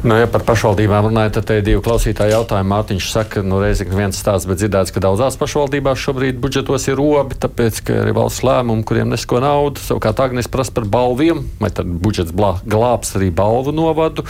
Nu, 0.00 0.14
ja 0.16 0.24
par 0.32 0.40
pašvaldībām 0.48 1.10
runājot, 1.10 1.34
tad 1.36 1.44
te 1.50 1.54
ir 1.58 1.64
divi 1.66 1.80
klausītāji 1.84 2.32
jautājumi. 2.32 2.70
Mārtiņš 2.72 3.08
saka, 3.12 3.42
nu, 3.44 3.58
reiz 3.60 3.82
ik 3.84 3.90
viens 3.92 4.16
stāsts, 4.16 4.48
bet 4.48 4.56
dzirdēts, 4.56 4.94
ka 4.96 5.02
daudzās 5.04 5.34
pašvaldībās 5.36 6.00
šobrīd 6.00 6.38
budžetos 6.40 6.86
ir 6.88 6.96
robi, 6.96 7.36
tāpēc, 7.36 7.82
ka 7.84 7.96
ir 8.06 8.14
valsts 8.16 8.40
lēmumi, 8.48 8.80
kuriem 8.88 9.10
nesko 9.12 9.42
naudu. 9.44 9.82
Savukārt 9.84 10.22
Agnēs 10.24 10.48
prasa 10.48 10.72
par 10.78 10.86
balviem, 10.88 11.42
vai 11.60 11.68
tad 11.76 11.90
budžets 12.00 12.32
blā, 12.32 12.54
glābs 12.64 13.12
arī 13.20 13.28
balvu 13.28 13.74
novadu, 13.76 14.24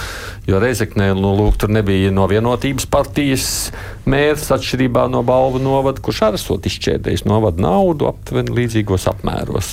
jo 0.50 0.59
Reizeknē, 0.59 1.12
nu, 1.14 1.37
lūk, 1.38 1.61
tur 1.62 1.70
nebija 1.70 2.11
no 2.16 2.26
vienotības 2.26 2.88
partijas 2.90 3.46
mērs 4.11 4.48
atšķirībā 4.56 5.04
no 5.12 5.22
balvu 5.28 5.62
novada, 5.62 6.02
kurš 6.02 6.24
arī 6.33 6.40
esot 6.40 6.66
izšķērdējis 6.66 7.22
novadu 7.30 7.62
naudu 7.62 8.11
aptuveni 8.11 8.59
līdzīgos 8.59 9.06
apmēros. 9.14 9.70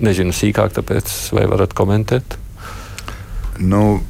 Nezinu 0.00 0.32
sīkāk, 0.32 0.72
tāpēc 0.80 1.12
vai 1.36 1.44
varat 1.52 1.76
komentēt? 1.76 2.38
Nu, 3.62 4.00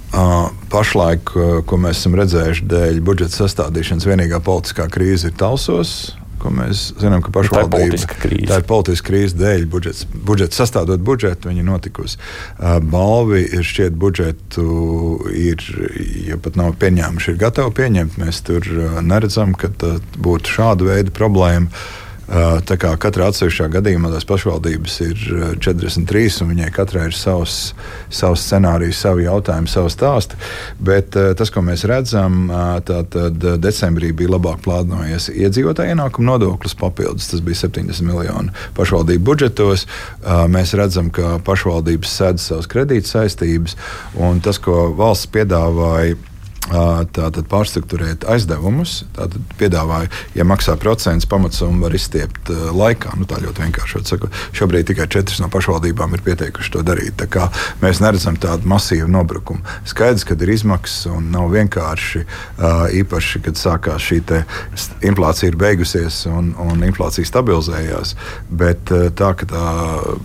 pašlaik, 0.72 1.32
ko 1.68 1.78
mēs 1.80 2.00
esam 2.00 2.16
redzējuši 2.18 2.68
dēļ 2.70 3.00
budžeta 3.04 3.44
sastādīšanas, 3.44 4.06
vienīgā 4.08 4.40
politiskā 4.44 4.88
krīze 4.92 5.30
ir 5.30 5.40
Talsos. 5.40 6.14
Mēs 6.44 6.90
zinām, 7.00 7.22
ka 7.24 7.30
pašvaldība 7.32 7.96
tā 8.50 8.58
ir 8.60 8.66
politiska 8.68 9.06
krīze 9.08 9.38
dēļ 9.40 9.62
budžets, 9.72 10.04
budžeta 10.28 10.58
sastādot 10.58 11.00
budžetu, 11.00 11.48
viņa 11.48 11.64
notikusi. 11.64 12.18
Balvi 12.84 13.46
ir 13.46 13.64
šķiet 13.64 13.96
budžetu, 13.96 14.66
ir, 15.32 15.64
ja 16.28 16.36
pat 16.36 16.58
nav 16.60 16.76
pieņēmuši, 16.82 17.32
ir 17.32 17.40
gatavi 17.40 17.72
pieņemt. 17.80 18.18
Mēs 18.20 18.42
tur 18.44 18.68
neredzam, 19.00 19.56
ka 19.56 19.72
būtu 20.20 20.56
šāda 20.58 20.90
veida 20.90 21.14
problēma. 21.16 21.72
Tā 22.24 22.76
kā 22.80 22.94
katrā 23.00 23.28
atsevišķā 23.28 23.66
gadījumā 23.74 24.08
tās 24.14 24.24
pašvaldības 24.28 24.94
ir 25.04 25.24
43, 25.60 26.38
un 26.40 26.52
viņai 26.54 26.70
katrai 26.72 27.08
ir 27.10 27.16
savs, 27.16 27.74
savs 28.08 28.46
scenārijs, 28.48 29.02
savi 29.04 29.26
jautājumi, 29.26 29.68
savu 29.68 29.92
stāstu. 29.92 30.38
Bet 30.80 31.12
tas, 31.12 31.52
ko 31.52 31.60
mēs 31.66 31.84
redzam, 31.90 32.48
tad 32.88 33.14
decembrī 33.60 34.14
bija 34.16 34.34
labāk 34.36 34.64
plānojies 34.64 35.28
iedzīvotāju 35.34 35.94
ienākumu 35.94 36.30
nodoklis 36.32 36.76
papildus. 36.80 37.28
Tas 37.32 37.44
bija 37.44 37.60
70 37.66 38.08
miljoni 38.08 38.54
pašvaldību 38.78 39.28
budžetos. 39.28 39.84
Mēs 40.24 40.72
redzam, 40.80 41.12
ka 41.14 41.38
pašvaldības 41.44 42.18
sēdz 42.20 42.50
savas 42.50 42.70
kredīt 42.72 43.10
saistības, 43.10 43.76
un 44.16 44.40
tas, 44.44 44.62
ko 44.62 44.88
valsts 44.96 45.28
piedāvāja 45.34 46.16
tātad 46.64 47.44
pārstruktūrēt 47.50 48.24
aizdevumus. 48.30 49.02
Tātad 49.16 49.42
piedāvāja, 49.60 50.08
ja 50.36 50.46
maksā 50.48 50.76
procents, 50.80 51.28
pamatsummu 51.28 51.84
var 51.84 51.96
izstiept 51.96 52.48
laikā. 52.50 53.12
Nu, 53.20 53.28
tā 53.28 53.40
ļoti 53.42 53.66
vienkārši 53.66 54.04
sakot. 54.08 54.38
Šobrīd 54.56 54.88
tikai 54.88 55.06
četras 55.12 55.42
no 55.42 55.50
pašvaldībām 55.52 56.16
ir 56.16 56.24
pieteikuši 56.24 56.72
to 56.74 56.84
darīt. 56.86 57.20
Mēs 57.82 58.00
neredzam 58.00 58.38
tādu 58.40 58.68
masīvu 58.70 59.10
nobrukumu. 59.12 59.60
Skaidrs, 59.88 60.24
ka 60.24 60.36
ir 60.40 60.54
izmaksas 60.54 61.10
un 61.12 61.28
nav 61.34 61.50
vienkārši 61.52 62.24
īpaši, 63.02 63.42
kad 63.44 63.60
sākās 63.60 64.08
šī 64.08 64.22
inflācija 65.04 65.50
ir 65.50 65.58
beigusies 65.60 66.22
un, 66.30 66.54
un 66.60 66.80
inflācija 66.86 67.28
stabilizējās. 67.28 68.14
Bet 68.48 68.88
tā, 68.88 69.30
ka 69.36 69.48
tā 69.50 69.66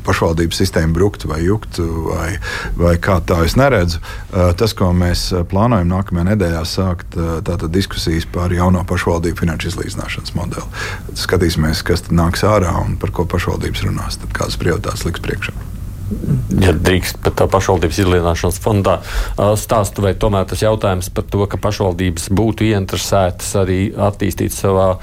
pašvaldības 0.08 0.64
sistēma 0.64 0.96
bruktu 0.96 1.32
vai 1.32 1.42
juktu 1.44 1.88
vai, 2.08 2.32
vai 2.80 2.96
kā 3.02 3.20
tā 3.26 3.42
es 3.48 3.58
neredzu, 3.60 4.00
tas, 4.32 4.76
ko 4.78 4.92
mēs 4.96 5.30
plānojam 5.52 5.90
nākamajā 5.92 6.29
nedēļā 6.30 6.62
sākt 6.68 7.18
tātad, 7.18 7.70
diskusijas 7.74 8.28
par 8.30 8.54
jauno 8.54 8.84
pašvaldību 8.90 9.42
finanšu 9.44 9.74
izlīdzināšanas 9.74 10.36
modeli. 10.38 10.84
Skatīsimies, 11.20 11.84
kas 11.88 12.08
nāks 12.14 12.46
ārā 12.48 12.74
un 12.84 12.96
par 13.02 13.14
ko 13.16 13.28
pašvaldības 13.30 13.84
runās, 13.88 14.20
tad 14.22 14.34
kādas 14.38 14.60
prioritātes 14.62 15.06
liks 15.08 15.24
priekšā. 15.26 15.56
Ja 16.60 16.72
drīkst 16.74 17.20
pat 17.22 17.36
tā 17.38 17.46
pašvaldības 17.52 18.00
izlīdzināšanas 18.02 18.62
fondā 18.64 18.96
stāstu, 19.62 20.02
vai 20.06 20.16
tomēr 20.18 20.48
tas 20.50 20.64
jautājums 20.66 21.12
par 21.14 21.28
to, 21.30 21.44
ka 21.50 21.60
pašvaldības 21.62 22.32
būtu 22.34 22.66
ieinteresētas 22.72 23.52
arī 23.62 23.82
attīstīt 23.94 24.56
savā 24.56 24.96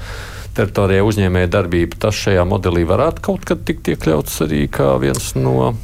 teritorijā 0.57 1.05
uzņēmēja 1.07 1.51
darbību, 1.53 1.99
tas 2.01 2.17
šajā 2.17 2.43
modelī 2.49 2.83
varētu 2.89 3.23
kaut 3.23 3.45
kad 3.47 3.63
tikt 3.67 3.93
iekļauts 3.93 4.41
arī 4.47 4.65
kā 4.73 4.95
viens 4.99 5.31
no 5.37 5.75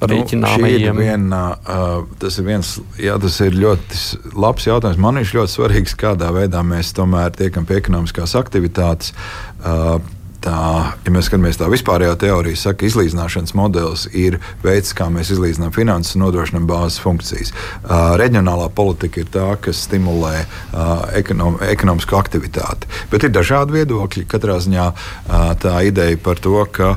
rēķināmajiem? 0.00 0.94
Nu, 0.94 1.00
viena, 1.00 1.40
uh, 1.60 2.04
tas, 2.22 2.38
ir 2.40 2.46
viens, 2.48 2.76
jā, 3.00 3.16
tas 3.20 3.40
ir 3.44 3.58
ļoti 3.58 4.00
labs 4.38 4.68
jautājums. 4.68 5.02
Man 5.02 5.20
viņš 5.20 5.34
ļoti 5.36 5.56
svarīgs, 5.56 5.96
kādā 6.00 6.30
veidā 6.36 6.62
mēs 6.66 6.94
tomēr 6.96 7.34
tiekam 7.36 7.68
pie 7.68 7.80
ekonomiskās 7.82 8.36
aktivitātes. 8.40 9.12
Uh, 9.60 9.98
tā, 10.44 10.60
ja 11.04 11.12
mēs 11.12 11.28
skatāmies 11.28 11.58
tā 11.60 11.68
vispārējā 11.70 12.14
teorija, 12.20 12.58
saka, 12.58 12.86
izlīdzināšanas 12.88 13.54
modelis 13.58 14.06
ir 14.16 14.38
veids, 14.64 14.92
kā 14.96 15.08
mēs 15.12 15.32
izlīdzinām 15.34 15.74
finanses 15.76 16.16
un 16.16 16.24
nodrošinām 16.26 16.68
bāzes 16.68 17.00
funkcijas. 17.02 17.52
Uh, 17.52 18.14
reģionālā 18.20 18.70
politika 18.74 19.22
ir 19.22 19.30
tā, 19.32 19.46
kas 19.62 19.84
stimulē 19.86 20.34
uh, 20.44 21.06
ekonom, 21.18 21.60
ekonomisku 21.70 22.18
aktivitāti. 22.18 22.90
Bet 23.12 23.26
ir 23.26 23.34
dažādi 23.34 23.80
viedokļi. 23.80 24.26
Katrā 24.30 24.58
ziņā 24.64 24.86
uh, 24.90 25.50
tā 25.60 25.76
ideja 25.88 26.18
par 26.20 26.40
to, 26.42 26.58
ka 26.72 26.94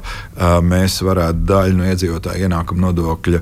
mēs 0.66 0.98
varētu 1.06 1.44
daļu 1.46 1.78
no 1.78 1.86
iedzīvotāju 1.92 2.48
ienākuma 2.48 2.88
nodokļa 2.88 3.42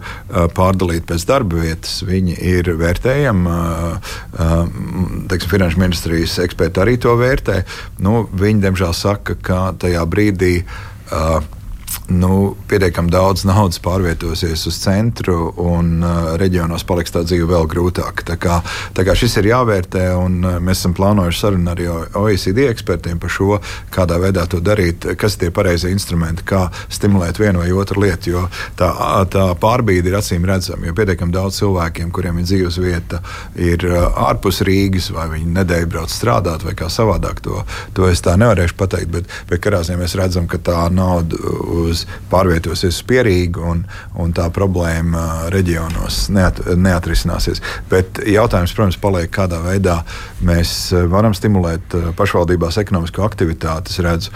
pārdalīt 0.56 1.06
pēc 1.08 1.24
darba 1.30 1.62
vietas, 1.64 2.02
viņi 2.08 2.36
ir 2.52 2.72
vērtējami. 2.82 3.56
Finanšu 5.52 5.82
ministrijas 5.82 6.38
eksperti 6.44 6.80
arī 6.84 6.98
to 7.02 7.16
vērtē. 7.20 7.62
Nu, 8.04 8.26
viņi, 8.28 8.62
diemžēl, 8.64 8.94
saka, 8.96 9.36
ka 9.44 9.62
tajā 9.92 10.08
brīdī. 10.08 10.54
Uh, 11.12 11.44
nu, 12.12 12.56
pietiekami 12.70 13.12
daudz 13.12 13.44
naudas 13.48 13.80
pārvietosies 13.84 14.66
uz 14.70 14.78
centru, 14.82 15.52
un 15.62 16.02
uh, 16.04 16.34
reģionos 16.40 16.86
paliks 16.88 17.14
tā 17.14 17.24
dzīve 17.26 17.48
vēl 17.52 17.68
grūtāka. 17.72 18.26
Tā 18.28 18.38
kā, 18.42 18.60
tā 18.98 19.06
kā 19.08 19.16
šis 19.18 19.38
ir 19.42 19.52
jāvērtē, 19.52 20.04
un 20.20 20.40
uh, 20.44 20.58
mēs 20.64 20.82
esam 20.82 20.96
plānojuši 20.98 21.42
sarunu 21.42 21.72
ar 21.74 21.82
OECD 22.22 22.66
ekspertiem 22.70 23.20
par 23.22 23.34
šo, 23.34 23.60
kādā 23.94 24.20
veidā 24.22 24.46
to 24.50 24.62
darīt, 24.64 25.08
kas 25.20 25.38
ir 25.38 25.46
tie 25.46 25.52
pareizie 25.56 25.92
instrumenti, 25.94 26.46
kā 26.48 26.68
stimulēt 26.92 27.40
vienu 27.42 27.64
vai 27.64 27.72
otru 27.76 28.04
lietu. 28.04 28.36
Jo 28.36 28.46
tā, 28.80 28.92
tā 29.32 29.48
pārbīde 29.62 30.12
ir 30.12 30.20
acīm 30.20 30.46
redzama, 30.48 30.88
jo 30.88 30.96
pietiekami 30.98 31.36
daudz 31.36 31.62
cilvēkiem, 31.62 32.12
kuriem 32.14 32.42
ir 32.42 32.48
dzīves 32.50 32.80
vieta, 32.84 33.22
ir 33.56 33.88
uh, 33.90 34.08
ārpus 34.28 34.62
Rīgas, 34.68 35.12
vai 35.16 35.30
viņi 35.36 35.56
nedēļu 35.60 35.92
brauc 35.96 36.14
strādāt, 36.14 36.66
vai 36.68 36.76
kā 36.78 36.92
savādāk 36.92 37.42
to, 37.46 37.64
to 37.98 38.08
es 38.12 38.24
tā 38.24 38.38
nevarēšu 38.40 38.78
pateikt. 38.80 39.12
Bet, 39.12 39.32
bet 39.50 39.64
karā 39.64 39.82
ziņā 39.86 40.00
mēs 40.04 40.16
redzam, 40.20 40.48
ka 40.52 40.62
tā 40.62 40.86
nauda 40.94 41.40
uz 41.82 42.06
pārvietosies 42.32 43.00
uz 43.00 43.06
pierīgu 43.08 43.64
un, 43.74 43.84
un 44.22 44.34
tā 44.36 44.48
problēma 44.54 45.52
reģionos 45.54 46.28
neat, 46.34 46.62
neatrisināsies. 46.78 47.62
Bet 47.92 48.22
jautājums, 48.28 48.76
protams, 48.78 49.00
paliek, 49.02 49.32
kādā 49.34 49.62
veidā 49.64 50.02
mēs 50.46 50.92
varam 51.12 51.36
stimulēt 51.38 51.96
pašvaldībās 52.18 52.80
ekonomisko 52.82 53.26
aktivitāti. 53.26 53.94
Es 53.94 54.04
redzu, 54.04 54.36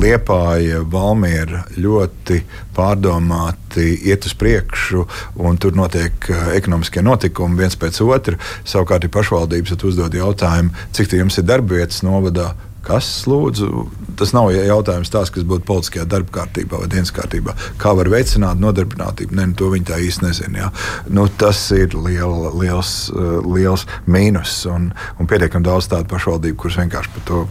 Liepāja, 0.00 0.82
Valmiera 0.92 1.64
ļoti 1.76 2.42
pārdomāti 2.76 3.88
iet 4.10 4.26
uz 4.28 4.34
priekšu, 4.36 5.06
un 5.44 5.58
tur 5.60 5.76
notiek 5.78 6.30
ekonomiskie 6.56 7.04
notikumi 7.04 7.62
viens 7.62 7.76
pēc 7.80 8.02
otra. 8.04 8.38
Savukārt, 8.68 9.06
ja 9.06 9.12
pašvaldības 9.12 9.76
uzdod 9.86 10.14
jautājumu, 10.16 10.74
cik 10.96 11.16
jums 11.16 11.38
ir 11.40 11.46
darba 11.48 11.80
vietas 11.80 12.02
novadā, 12.06 12.52
Kas, 12.86 13.08
lūdzu, 13.26 13.86
tas 14.18 14.30
nav 14.36 14.52
jautājums 14.54 15.10
tāds, 15.10 15.32
kas 15.34 15.46
būtu 15.48 15.66
politiskajā 15.66 16.06
darba 16.06 16.30
kārtībā 16.38 16.78
vai 16.82 16.90
dienas 16.92 17.10
kārtībā. 17.14 17.56
Kā 17.82 17.96
var 17.98 18.10
veicināt 18.12 18.62
nodarbinātību? 18.62 19.34
Ne, 19.34 19.48
nu, 19.50 19.58
to 19.58 19.72
viņi 19.72 19.88
tā 19.90 19.98
īsti 20.02 20.26
nezina. 20.28 20.70
Nu, 21.10 21.26
tas 21.42 21.64
ir 21.74 21.96
liela, 21.98 22.52
liels, 22.54 22.94
uh, 23.10 23.40
liels 23.42 23.88
mīnus 24.06 24.60
un, 24.70 24.92
un 25.18 25.30
pietiekami 25.30 25.66
daudz 25.66 25.90
tādu 25.90 26.06
pašvaldību, 26.14 26.60
kuras 26.62 26.78
vienkārši 26.84 27.14
par 27.16 27.28
to 27.32 27.44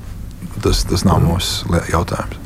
tas, 0.64 0.86
tas 0.88 1.04
nav 1.08 1.20
mūsu 1.26 1.84
jautājums. 1.92 2.45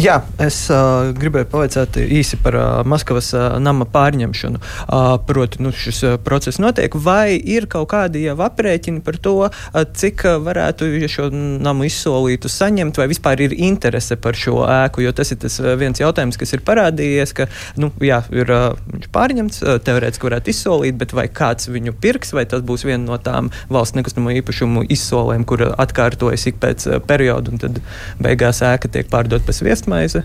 Jā, 0.00 0.20
es 0.40 0.56
uh, 0.72 1.10
gribēju 1.16 1.48
pavaicāt 1.52 1.96
īsi 2.00 2.38
par 2.40 2.56
uh, 2.56 2.66
Maskavas 2.88 3.30
uh, 3.34 3.56
nama 3.60 3.84
pārņemšanu. 3.88 4.60
Uh, 4.60 5.14
proti, 5.28 5.60
nu, 5.64 5.72
šis 5.76 5.98
uh, 6.06 6.14
process 6.24 6.60
notiek, 6.62 6.94
vai 6.94 7.34
ir 7.36 7.66
kaut 7.70 7.90
kādi 7.92 8.22
jau 8.24 8.36
aprēķini 8.46 9.02
par 9.04 9.18
to, 9.20 9.34
uh, 9.48 9.80
cik 9.96 10.24
uh, 10.28 10.38
varētu 10.44 10.88
ja 11.00 11.08
šo 11.10 11.28
namu 11.32 11.84
izsolītu 11.88 12.48
saņemt, 12.52 13.00
vai 13.00 13.08
vispār 13.10 13.42
ir 13.46 13.56
interese 13.56 14.16
par 14.20 14.38
šo 14.38 14.62
ēku, 14.68 15.04
jo 15.04 15.12
tas 15.16 15.32
ir 15.34 15.40
tas 15.42 15.58
viens 15.80 16.00
jautājums, 16.00 16.38
kas 16.40 16.54
ir 16.56 16.64
parādījies, 16.66 17.34
ka, 17.36 17.48
nu, 17.80 17.90
jā, 18.04 18.22
ir 18.32 18.54
uh, 18.54 18.76
pārņemts, 19.12 19.62
uh, 19.64 19.80
teorētiski 19.84 20.30
varētu 20.30 20.54
izsolīt, 20.54 21.00
bet 21.00 21.16
vai 21.16 21.26
kāds 21.28 21.68
viņu 21.72 21.96
pirks, 22.00 22.34
vai 22.36 22.46
tas 22.48 22.64
būs 22.64 22.86
viena 22.88 23.04
no 23.04 23.20
tām 23.20 23.52
valsts 23.72 23.98
nekustamo 23.98 24.32
īpašumu 24.40 24.86
izsolēm, 24.92 25.44
kur 25.48 25.66
atkārtojas 25.72 26.48
ik 26.52 26.62
pēc 26.62 26.88
uh, 26.88 27.00
perioda, 27.04 27.52
un 27.52 27.64
tad 27.66 27.82
beigās 28.22 28.64
ēka 28.64 28.92
tiek 28.92 29.12
pārdota 29.12 29.29
pārdot 29.30 29.46
pēc 29.46 29.62
viestmaize? 29.64 30.24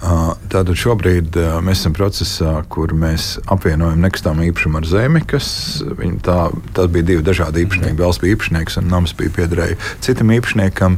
Tātad 0.00 0.72
šobrīd 0.80 1.36
mēs 1.60 1.82
esam 1.82 1.92
procesā, 1.92 2.54
kur 2.72 2.94
mēs 2.96 3.34
apvienojam 3.52 4.00
nekustamā 4.00 4.46
īpašumu 4.48 4.80
ar 4.80 4.88
zemi. 4.88 5.20
Kas, 5.28 5.50
tā, 6.24 6.38
tas 6.76 6.88
bija 6.88 7.08
divi 7.10 7.26
dažādi 7.26 7.66
īpašnieki. 7.66 7.98
Valsts 8.00 8.22
bija 8.24 8.38
īpašnieks 8.38 8.80
un 8.80 8.88
nams 8.88 9.12
bija 9.18 9.34
piederēja 9.36 9.76
citam 10.00 10.32
īpašniekam. 10.32 10.96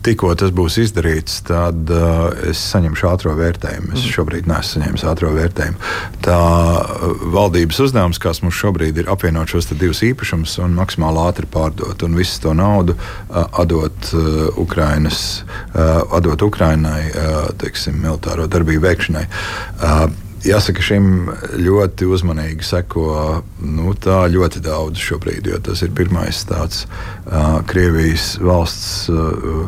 Tikko 0.00 0.30
tas 0.38 0.52
būs 0.56 0.78
izdarīts, 0.80 1.42
tad 1.44 1.90
uh, 1.92 2.30
es 2.48 2.60
saņemšu 2.72 3.08
ātrā 3.10 3.34
vērtējumu. 3.36 3.90
Es 3.92 4.00
mhm. 4.00 4.12
šobrīd 4.14 4.48
neesmu 4.48 4.80
saņēmis 4.80 5.04
ātrā 5.10 5.32
vērtējumu. 5.34 5.90
Tā 6.24 6.38
uh, 6.38 7.26
valdības 7.34 7.82
uzdevums, 7.84 8.20
kas 8.22 8.40
mums 8.44 8.56
šobrīd 8.56 9.02
ir 9.02 9.10
apvienot 9.12 9.52
šos 9.52 9.68
divus 9.74 10.00
īpašumus 10.06 10.56
un 10.64 10.78
maksimāli 10.78 11.20
ātri 11.26 11.50
pārdot 11.52 12.06
un 12.06 12.16
visu 12.16 12.40
to 12.46 12.56
naudu 12.56 12.96
uh, 12.96 13.44
atdot, 13.60 14.14
uh, 14.14 14.48
Ukrainas, 14.60 15.44
uh, 15.74 16.00
atdot 16.16 16.48
Ukrainai 16.48 17.02
uh, 17.10 17.38
teiksim, 17.60 18.00
militāro 18.00 18.48
darbību 18.48 18.86
veikšanai. 18.88 19.28
Uh, 19.28 20.29
Jāsaka, 20.40 20.80
šim 20.80 21.28
ļoti 21.60 22.06
uzmanīgi 22.08 22.64
seko 22.64 23.42
nu, 23.60 23.92
ļoti 23.92 24.62
daudz 24.64 25.02
šobrīd, 25.04 25.50
jo 25.52 25.58
tas 25.60 25.82
ir 25.84 25.92
pirmais 25.96 26.44
tāds 26.48 26.86
uh, 26.86 27.60
Krievijas 27.68 28.38
valsts 28.40 29.10
uh, 29.12 29.66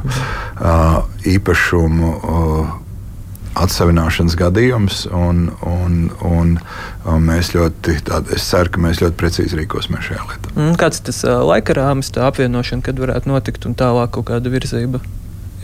uh, 0.61 1.03
īpašumu. 1.29 2.14
Uh, 2.23 2.79
Atsevināšanas 3.53 4.33
gadījums, 4.41 5.03
un, 5.12 5.51
un, 5.68 5.97
un, 6.25 6.55
un 7.05 7.27
mēs 7.27 7.51
ļoti, 7.53 7.99
tād, 8.09 8.31
es 8.33 8.47
ceru, 8.49 8.73
ka 8.73 8.81
mēs 8.81 9.03
ļoti 9.03 9.18
precīzi 9.20 9.59
rīkosimies 9.59 10.07
šajā 10.09 10.23
lietā. 10.31 10.53
Mm, 10.55 10.79
kāds 10.81 11.03
tas 11.05 11.20
uh, 11.27 11.43
laika 11.45 11.77
rāmis, 11.77 12.09
tā 12.16 12.25
apvienošana, 12.31 12.81
kad 12.87 13.03
varētu 13.05 13.29
notikt 13.29 13.68
un 13.68 13.77
tālāk 13.77 14.14
kaut 14.16 14.31
kāda 14.33 14.55
virzība? 14.55 15.03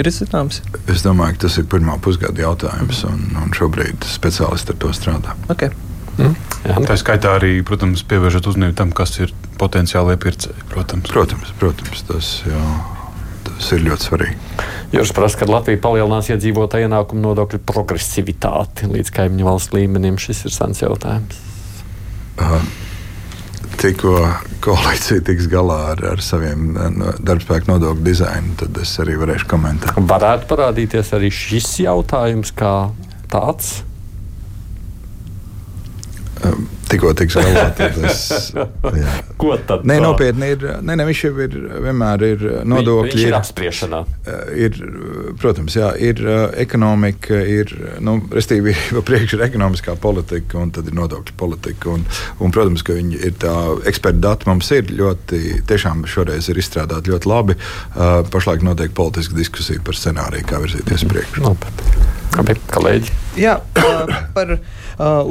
Ir 0.01 0.11
zināms? 0.15 0.63
Es 0.91 1.05
domāju, 1.05 1.37
ka 1.37 1.47
tas 1.47 1.59
ir 1.61 1.67
pirmā 1.71 1.99
pusgada 2.03 2.45
jautājums, 2.45 3.03
un, 3.09 3.25
un 3.43 3.53
šobrīd 3.55 4.07
speciālisti 4.09 4.75
ar 4.75 4.81
to 4.85 4.93
strādā. 4.97 5.37
Okay. 5.53 5.75
Mm. 6.19 6.35
Jā. 6.67 6.79
Tā 6.89 6.97
skaitā 6.99 7.37
arī, 7.39 7.59
protams, 7.67 8.03
pievēršot 8.11 8.51
uzmanību 8.51 8.77
tam, 8.79 8.95
kas 8.95 9.15
ir 9.23 9.35
potenciālie 9.59 10.17
pircēji. 10.21 10.67
Protams, 10.73 11.11
protams, 11.13 11.53
protams 11.61 12.03
tas, 12.09 12.33
jā, 12.47 12.63
tas 13.47 13.71
ir 13.77 13.85
ļoti 13.87 14.09
svarīgi. 14.09 14.65
Jūs 14.97 15.13
prasat, 15.15 15.43
kad 15.43 15.53
Latvija 15.53 15.83
palielinās 15.85 16.31
iedzīvotāju 16.33 16.89
ienākumu 16.89 17.23
nodokļu 17.27 17.63
progresivitāti 17.69 18.91
līdz 18.91 19.15
kaimiņu 19.15 19.47
valsts 19.47 19.75
līmenim. 19.77 20.19
Šis 20.23 20.47
ir 20.49 20.55
sens 20.55 20.83
jautājums. 20.83 21.43
Uh, 22.39 22.63
tikko 23.81 24.15
koalīcija 24.65 25.25
tiks 25.29 25.49
galā 25.51 25.79
ar, 25.95 26.05
ar 26.15 26.23
saviem 26.25 26.73
darbspēku 27.25 27.71
nodokļu 27.71 28.07
dizainu, 28.07 28.55
tad 28.63 28.79
es 28.83 28.95
arī 29.03 29.19
varēšu 29.21 29.51
komentēt. 29.51 30.01
Varētu 30.11 30.49
parādīties 30.51 31.13
arī 31.19 31.31
šis 31.35 31.75
jautājums 31.85 32.55
kā 32.57 32.75
tāds. 33.33 33.79
Tikko 36.89 37.11
tiks 37.19 37.37
jā. 37.39 39.15
Ko 39.41 39.57
tad? 39.69 39.85
Nē, 39.89 39.99
nopietni 40.01 40.53
ir. 40.55 40.63
Nē, 40.81 40.97
ne, 40.97 41.05
viņš 41.09 41.21
jau 41.27 41.33
ir 41.45 41.57
vienmēr 41.85 42.25
ir 42.25 42.45
nodokļi. 42.69 43.13
Viņš 43.13 43.27
ir 43.27 43.37
apspriešanā. 43.37 44.01
Eh, 44.25 44.55
ir, 44.67 44.79
protams, 45.41 45.77
jā, 45.77 45.91
ir 46.01 46.23
eh, 46.25 46.41
ekonomika, 46.65 47.37
ir, 47.45 47.75
nu, 48.05 48.19
restīvi, 48.33 48.73
priekš 49.09 49.37
ir 49.37 49.45
ekonomiskā 49.51 49.99
politika 50.01 50.61
un 50.63 50.73
tad 50.75 50.89
ir 50.89 50.97
nodokļu 50.97 51.37
politika. 51.41 51.93
Un, 51.99 52.09
un, 52.41 52.55
protams, 52.55 52.85
ka 52.87 52.97
viņi 52.97 53.21
ir 53.21 53.37
tā 53.45 53.55
eksperta 53.89 54.25
dati 54.31 54.49
mums 54.49 54.73
ir 54.75 54.89
ļoti, 54.89 55.63
tiešām 55.69 56.07
šoreiz 56.09 56.49
ir 56.49 56.61
izstrādāti 56.63 57.13
ļoti 57.13 57.29
labi. 57.31 57.59
Pašlaik 58.33 58.65
notiek 58.65 58.97
politiska 58.97 59.37
diskusija 59.37 59.85
par 59.85 59.99
scenāriju, 59.99 60.49
kā 60.49 60.65
virzīties 60.65 61.09
priekšu. 61.13 61.49
Labi, 62.39 62.61
kolēģi. 62.73 63.28
Jā, 63.39 63.59
par 64.35 64.57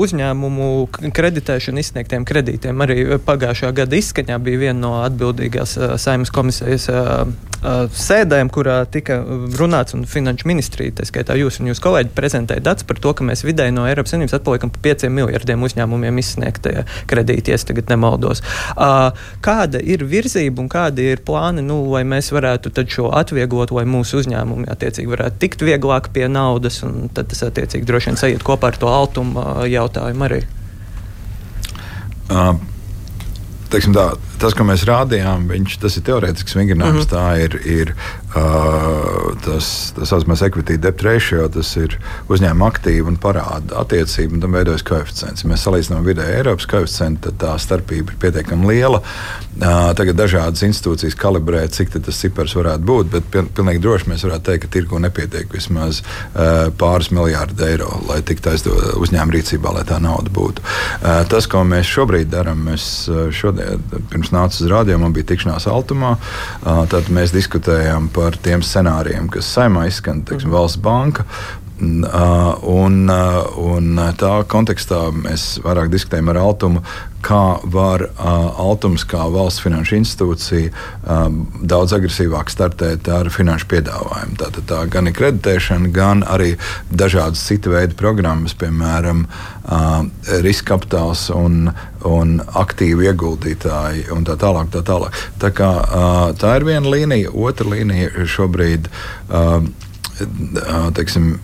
uzņēmumu 0.03 0.69
kreditēšanu 1.15 1.83
izsniegtiem 1.83 2.25
kredītiem. 2.27 2.85
Arī 2.85 2.97
pagājušā 3.27 3.73
gada 3.75 3.99
izskaņā 3.99 4.39
bija 4.43 4.63
viena 4.67 4.79
no 4.79 4.93
atbildīgās 5.03 5.75
saimnes 6.01 6.31
komisijas 6.33 6.87
sēdēm, 7.63 8.51
kurā 8.53 8.77
tika 8.91 9.17
runāts, 9.57 9.95
un 9.97 10.05
Finanšu 10.09 10.47
ministrija, 10.49 10.93
tā 10.99 11.07
skaitā 11.07 11.37
jūs 11.39 11.59
un 11.61 11.71
jūs 11.71 11.81
kolēģi, 11.83 12.13
prezentēja 12.17 12.63
datus 12.63 12.85
par 12.87 12.99
to, 13.01 13.13
ka 13.17 13.25
mēs 13.25 13.43
vidēji 13.47 13.73
no 13.73 13.87
Eiropas 13.89 14.13
Savienības 14.13 14.37
atpaliekam 14.37 14.71
pa 14.73 14.83
5 14.85 15.07
miljardiem 15.13 15.65
uzņēmumiem 15.65 16.21
izsniegtajā 16.21 16.85
kredīti, 17.09 17.53
ja 17.53 17.59
tagad 17.67 17.89
nemaldos. 17.91 18.43
Kāda 19.45 19.81
ir 19.81 20.05
virzība 20.07 20.61
un 20.63 20.69
kādi 20.71 21.09
ir 21.13 21.23
plāni, 21.25 21.65
nu, 21.65 21.79
lai 21.93 22.03
mēs 22.07 22.29
varētu 22.35 22.73
šo 22.87 23.09
atvieglot, 23.17 23.73
lai 23.73 23.87
mūsu 23.89 24.21
uzņēmumi 24.21 24.69
attiecīgi 24.71 25.09
varētu 25.09 25.41
tikt 25.41 25.65
vieglāk 25.65 26.11
pie 26.13 26.27
naudas, 26.31 26.83
un 26.85 27.09
tad 27.13 27.31
tas 27.33 27.43
attiecīgi 27.49 27.87
droši 27.87 28.11
vien 28.11 28.21
sajiet 28.21 28.45
kopā 28.45 28.71
ar 28.71 28.79
to 28.79 28.91
altumu 28.91 29.43
jautājumu 29.67 30.27
arī? 30.29 30.43
Uh, 32.27 32.57
tā, 33.71 34.09
tas, 34.41 34.55
ko 34.57 34.65
mēs 34.67 34.85
rādījām, 34.87 35.47
viņš, 35.51 35.77
tas 35.81 35.97
ir 35.97 36.05
teorētisks 36.07 36.55
vingrinājums. 36.57 37.05
Mm 37.05 37.07
-hmm. 37.07 37.11
Tā 37.11 37.25
ir, 37.43 37.57
ir 37.65 37.93
uh, 38.35 39.33
tas, 39.45 39.93
tas 39.95 40.09
saucamais 40.09 40.41
equity 40.45 40.77
debt 40.77 41.01
ratio, 41.05 41.47
tas 41.49 41.75
ir 41.79 41.97
uzņēmuma 42.29 42.69
aktīva 42.71 43.11
un 43.11 43.17
parāda 43.21 43.81
attiecība, 43.81 44.37
un 44.37 44.43
tam 44.43 44.57
veidojas 44.57 44.85
koeficients. 44.87 45.43
Ja 45.43 45.49
mēs 45.51 45.65
salīdzinām 45.67 46.05
vidēji 46.05 46.37
Eiropas 46.41 46.69
koeficientu, 46.69 47.29
tad 47.29 47.39
tā 47.43 47.57
starpība 47.59 48.13
ir 48.13 48.21
pietiekami 48.21 48.67
liela. 48.67 49.01
Uh, 49.57 49.93
tagad 49.97 50.19
dažādas 50.19 50.63
institūcijas 50.67 51.17
kalibrē, 51.17 51.67
cik 51.73 51.89
tas 51.97 52.19
cipars 52.21 52.53
varētu 52.55 52.83
būt, 52.85 53.11
bet 53.11 53.53
pilnīgi 53.57 53.81
droši 53.81 54.11
mēs 54.11 54.25
varētu 54.27 54.45
teikt, 54.51 54.65
ka 54.65 54.73
tirgu 54.77 54.99
nepietiek 55.01 55.53
vismaz 55.53 56.03
uh, 56.03 56.69
pāris 56.77 57.09
miljārdu 57.11 57.65
eiro, 57.65 57.89
lai 58.07 58.21
tiktu 58.21 58.51
aizdot 58.53 58.99
uzņēmuma 59.01 59.33
rīcībā, 59.33 59.73
lai 59.73 59.85
tā 59.87 59.97
nauda 60.03 60.29
būtu. 60.33 60.61
Uh, 60.61 61.25
tas, 61.29 61.47
ko 61.49 61.63
mēs 61.65 61.89
šobrīd 61.89 62.29
darām, 62.29 62.67
mēs 62.69 63.09
šodien 63.33 63.81
pirms 64.11 64.26
pirms 64.27 64.35
nāca 64.35 64.63
uz 64.63 64.69
rādio, 64.69 64.97
man 64.99 65.13
bija 65.13 65.27
tikšanās 65.31 65.67
Altumā. 65.71 66.17
Tad 66.63 67.09
mēs 67.09 67.33
diskutējām 67.35 68.09
par 68.13 68.37
tiem 68.37 68.61
scenārijiem, 68.61 69.29
kas 69.29 69.47
saimā 69.55 69.87
izskan, 69.87 70.23
teiksim, 70.23 70.51
valsts 70.51 70.81
banka. 70.81 71.25
Un, 71.77 73.09
un 73.61 73.99
tā 74.17 74.31
kontekstā 74.49 75.11
mēs 75.13 75.59
vairāk 75.61 75.91
diskutējam 75.93 76.31
ar 76.31 76.39
Altumu, 76.41 76.81
kā 77.21 77.59
var 77.69 78.03
Altums, 78.17 79.03
kā 79.05 79.25
valsts 79.29 79.61
finanšu 79.61 79.97
institūcija, 79.99 80.71
daudz 81.69 81.93
agresīvāk 81.97 82.49
startēt 82.49 83.09
ar 83.13 83.29
finanšu 83.33 83.69
piedāvājumu. 83.73 84.37
Tātad 84.41 84.65
tā 84.69 84.79
gan 84.93 85.09
ir 85.09 85.15
kreditēšana, 85.17 85.91
gan 85.93 86.23
arī 86.25 86.55
dažādas 86.89 87.43
citu 87.45 87.75
veidu 87.75 87.97
programmas, 87.99 88.55
piemēram, 88.57 89.25
riska 90.45 90.73
kapitāls 90.73 91.27
un, 91.35 91.67
un 92.09 92.39
aktīvu 92.57 93.05
ieguldītāji 93.11 94.07
un 94.15 94.25
tā 94.25 94.37
tālāk. 94.41 94.71
Tā, 94.73 94.81
tālāk. 94.87 95.25
tā, 95.41 95.53
kā, 95.53 95.71
tā 96.41 96.55
ir 96.57 96.65
viena 96.69 96.89
līnija, 96.93 97.33
otra 97.33 97.69
līnija 97.75 98.25
šobrīd. 98.25 98.89
Teiksim, 100.97 101.35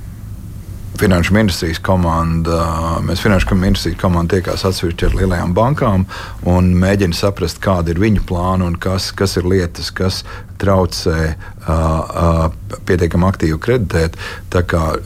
Finanšu 0.94 1.34
ministrijas 1.34 1.80
komanda, 1.82 2.60
mēs 3.02 3.24
Finanšu 3.24 3.56
ministrijas 3.58 3.98
komanda 4.02 4.38
tiekās 4.38 4.66
atsevišķi 4.70 5.08
ar 5.08 5.16
lielajām 5.18 5.56
bankām 5.58 6.06
un 6.50 6.70
mēģina 6.80 7.18
saprast, 7.18 7.58
kāda 7.64 7.96
ir 7.96 8.02
viņu 8.04 8.22
plāna 8.30 8.68
un 8.70 8.78
kas, 8.78 9.10
kas 9.18 9.34
ir 9.42 9.50
lietas, 9.50 9.90
kas 9.96 10.22
traucē 10.64 11.20
uh, 11.34 11.68
uh, 11.68 12.78
pietiekami 12.88 13.28
aktīvi 13.28 13.60
kreditēt. 13.62 14.18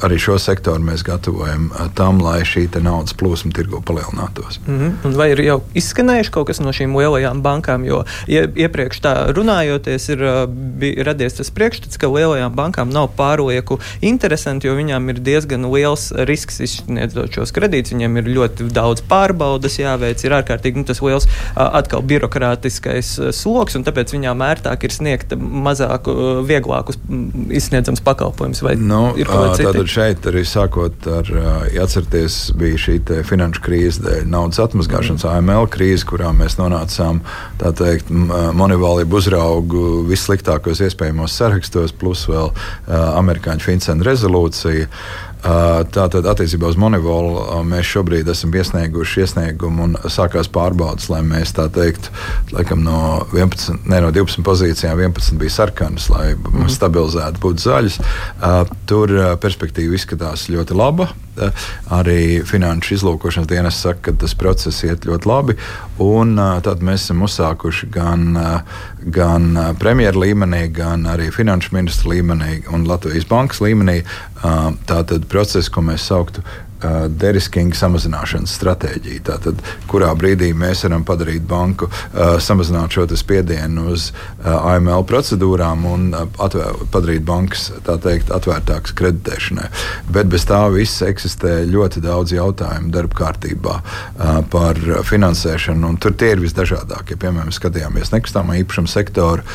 Arī 0.06 0.18
šo 0.22 0.38
sektoru 0.42 0.84
mēs 0.84 1.04
gatavojam 1.08 1.70
uh, 1.72 1.88
tam, 1.98 2.22
lai 2.24 2.42
šī 2.48 2.68
naudas 2.84 3.16
plūsma 3.18 3.54
tirgu 3.56 3.82
palielinātos. 3.86 4.60
Mm 4.68 4.80
-hmm. 4.80 5.16
Vai 5.18 5.32
ir 5.32 5.42
jau 5.42 5.62
izskanējuši 5.74 6.32
kaut 6.32 6.48
kas 6.48 6.60
no 6.60 6.70
šīm 6.70 6.96
lielajām 6.98 7.42
bankām? 7.42 7.86
Jo 7.86 8.04
ie, 8.28 8.48
iepriekš 8.56 9.02
tā 9.02 9.14
runājoties, 9.34 10.10
ir 10.10 10.24
uh, 10.24 11.06
radies 11.06 11.34
tas 11.34 11.52
priekšstats, 11.52 11.98
ka 11.98 12.08
lielajām 12.08 12.54
bankām 12.56 12.90
nav 12.90 13.10
pārlieku 13.18 13.80
interesanti, 14.02 14.68
jo 14.68 14.76
viņām 14.76 15.10
ir 15.10 15.20
diezgan 15.20 15.72
liels 15.72 16.12
risks 16.12 16.60
izsniedzot 16.60 17.34
šos 17.34 17.52
kredītus. 17.52 17.94
Viņiem 17.94 18.18
ir 18.18 18.26
ļoti 18.38 18.70
daudz 18.74 19.02
pārbaudas 19.02 19.80
jāveic, 19.80 20.26
ir 20.26 20.32
ārkārtīgi 20.32 20.76
nu, 20.78 20.84
tas 20.84 21.02
liels 21.02 21.26
uh, 21.26 21.78
atkal 21.80 22.02
birokrātiskais 22.02 23.20
sloks, 23.32 23.76
un 23.76 23.84
tāpēc 23.84 24.14
viņām 24.14 24.42
ērtāk 24.42 24.84
ir 24.84 24.92
sniegt 24.92 25.34
mazāk, 25.48 26.08
vieglākus 26.48 27.00
izsniedzams 27.54 28.02
pakalpojumus? 28.06 28.64
Nu, 28.80 29.02
tātad 29.18 29.90
šeit 29.92 30.28
arī 30.30 30.44
sākot 30.48 31.08
ar, 31.12 31.32
ja 31.74 31.86
atcerieties, 31.88 32.40
bija 32.58 32.82
šī 32.82 32.98
finanšu 33.28 33.64
krīze 33.66 34.04
dēļ 34.06 34.28
naudas 34.32 34.62
atmazgāšanas, 34.64 35.26
mm. 35.26 35.38
AML 35.40 35.70
krīze, 35.74 36.06
kurā 36.08 36.34
mēs 36.36 36.58
nonācām, 36.60 37.22
tā 37.62 37.74
teikt, 37.78 38.12
monivālību 38.12 39.22
uzraugu 39.22 39.86
vissliktākos 40.10 40.84
iespējamos 40.88 41.38
sarakstos, 41.38 41.96
plus 41.98 42.28
vēl 42.30 42.52
uh, 42.52 42.60
amerikāņu 43.18 43.68
FinCEN 43.70 44.06
rezolūcija. 44.08 44.88
Uh, 44.88 45.27
Tātad, 45.44 46.26
attiecībā 46.26 46.72
uz 46.72 46.78
Monivolu 46.82 47.44
mēs 47.68 47.86
šobrīd 47.92 48.28
esam 48.32 48.56
iesnieguši 48.58 49.22
iesniegumu 49.24 49.86
un 49.86 49.94
sākās 50.10 50.50
pārbaudas, 50.52 51.12
lai 51.14 51.22
mēs 51.26 51.54
tā 51.58 51.68
teikt, 51.74 52.10
laikam 52.56 52.82
no, 52.84 53.28
11, 53.36 53.86
ne, 53.86 54.02
no 54.04 54.10
12 54.16 54.44
pozīcijām 54.48 54.98
11 54.98 55.38
bija 55.38 55.54
sarkanas, 55.60 56.10
lai 56.10 56.34
mm 56.34 56.50
-hmm. 56.50 56.74
stabilizētu, 56.74 57.44
būtu 57.44 57.68
zaļas. 57.68 58.00
Tur 58.90 59.14
perspektīva 59.42 59.96
izskatās 59.96 60.50
ļoti 60.50 60.74
laba. 60.76 61.12
Arī 61.94 62.44
finanšu 62.48 62.98
izlūkošanas 62.98 63.50
dienas 63.50 63.82
saka, 63.84 64.10
ka 64.10 64.16
tas 64.24 64.36
process 64.38 64.84
iet 64.88 65.08
ļoti 65.08 65.30
labi. 65.30 65.58
Un, 66.04 66.36
tad 66.66 66.84
mēs 66.86 67.08
esam 67.08 67.24
uzsākuši 67.28 67.90
gan, 67.94 68.28
gan 69.18 69.50
premjeras 69.82 70.20
līmenī, 70.22 70.68
gan 70.74 71.08
arī 71.10 71.30
finanšu 71.34 71.76
ministra 71.78 72.14
līmenī 72.16 72.62
un 72.74 72.88
Latvijas 72.90 73.28
bankas 73.30 73.62
līmenī 73.64 74.02
tātad 74.90 75.28
procesu, 75.32 75.72
ko 75.74 75.86
mēs 75.90 76.10
sauktu 76.12 76.46
uh, 76.84 77.06
deriskinga 77.10 77.78
samazināšanas 77.78 78.54
stratēģiju. 78.58 79.24
Tātad, 79.28 79.62
kurā 79.92 80.12
brīdī 80.18 80.52
mēs 80.58 80.84
varam 80.86 81.06
padarīt 81.08 81.46
banku, 81.48 81.90
uh, 81.90 82.38
samazināt 82.44 82.96
šo 82.96 83.08
spiedienu 83.18 83.90
uz 83.94 84.12
uh, 84.12 84.76
AML 84.76 85.06
procedūrām 85.10 85.86
un 85.90 86.08
atvēr, 86.16 86.84
padarīt 86.94 87.26
bankas 87.28 87.70
teikt, 88.04 88.32
atvērtākas 88.34 88.96
kreditēšanai. 88.98 89.70
Bet 90.14 90.30
bez 90.32 90.46
tā 90.50 90.62
viss 90.74 91.04
eksistē 91.06 91.60
ļoti 91.70 92.02
daudz 92.04 92.34
jautājumu 92.36 92.92
darba 92.94 93.22
kārtībā 93.22 93.76
par 94.52 94.80
finansēšanu. 95.08 95.94
Tur 96.04 96.16
tie 96.20 96.34
ir 96.36 96.42
visdažādākie. 96.44 97.18
Piemēram, 97.20 97.54
skatījāmies 97.56 98.12
nekustamā 98.14 98.60
īpašuma 98.62 98.92
sektoru. 98.92 99.46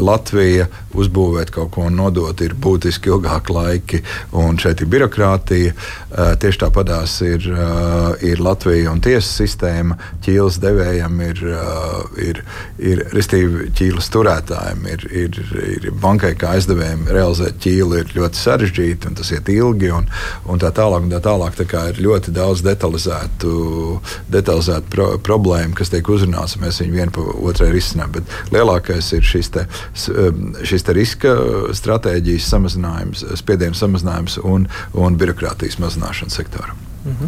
Latvija 0.00 0.68
uzbūvēt 0.94 1.52
kaut 1.54 1.72
ko 1.74 1.86
un 1.88 1.98
nodot 2.00 2.40
ir 2.44 2.54
būtiski 2.58 3.12
ilgāki 3.12 3.54
laiki, 3.54 4.02
un 4.36 4.58
šeit 4.60 4.82
ir 4.82 4.90
birokrātija. 4.90 5.74
Eh, 5.74 6.32
tieši 6.42 6.62
tāpatās 6.64 7.16
ir, 7.26 7.46
eh, 7.46 8.32
ir 8.32 8.42
Latvija 8.42 8.90
un 8.90 9.00
tiesas 9.00 9.30
sistēma. 9.40 9.96
Ķīlas 10.24 10.58
devējiem 10.62 11.20
ir, 11.28 11.42
eh, 11.46 12.22
ir, 12.28 12.42
ir 12.78 13.04
restīvi 13.14 13.70
ķīlas 13.70 14.10
turētājiem, 14.10 14.86
ir, 14.90 15.06
ir, 15.12 15.40
ir 15.76 15.90
bankai 15.92 16.34
kā 16.34 16.56
aizdevējiem 16.56 17.06
realizēt 17.06 17.60
ķīlu 17.62 18.00
ir 18.00 18.12
ļoti 18.16 18.34
sarežģīti 18.34 19.06
un 19.06 19.14
tas 19.14 19.30
iet 19.30 19.48
ilgi 19.48 19.92
un, 19.94 20.08
un 20.46 20.58
tā 20.58 20.72
tālāk. 20.72 21.00
Un 21.00 21.10
tā 21.10 21.20
tālāk 21.22 21.56
tā 21.56 21.88
ir 21.90 22.02
ļoti 22.02 22.32
daudz 22.34 22.62
detalizētu, 22.66 24.00
detalizētu 24.30 24.90
pro, 24.90 25.06
problēmu, 25.18 25.74
kas 25.74 25.92
tiek 25.92 26.06
uzrunāts, 26.10 26.56
un 26.56 26.66
mēs 26.66 26.80
viņu 26.82 26.96
vienu 26.98 27.14
pa 27.14 27.24
otrai 27.50 27.70
risinām. 27.72 28.12
Bet 28.12 28.24
lielākais 28.54 29.12
ir 29.16 29.22
šis, 29.22 29.50
te, 29.54 29.66
šis 29.94 30.79
te 30.86 30.96
riska 30.96 31.36
stratēģijas 31.76 32.50
samazinājums, 32.50 33.24
spiediena 33.40 33.78
samazinājums 33.78 34.40
un, 34.42 34.66
un 34.98 35.20
birokrātijas 35.20 35.78
mazinājums 35.78 36.00
mazināšanu 36.00 36.30
sektoram. 36.34 36.76
Mhm. 37.04 37.26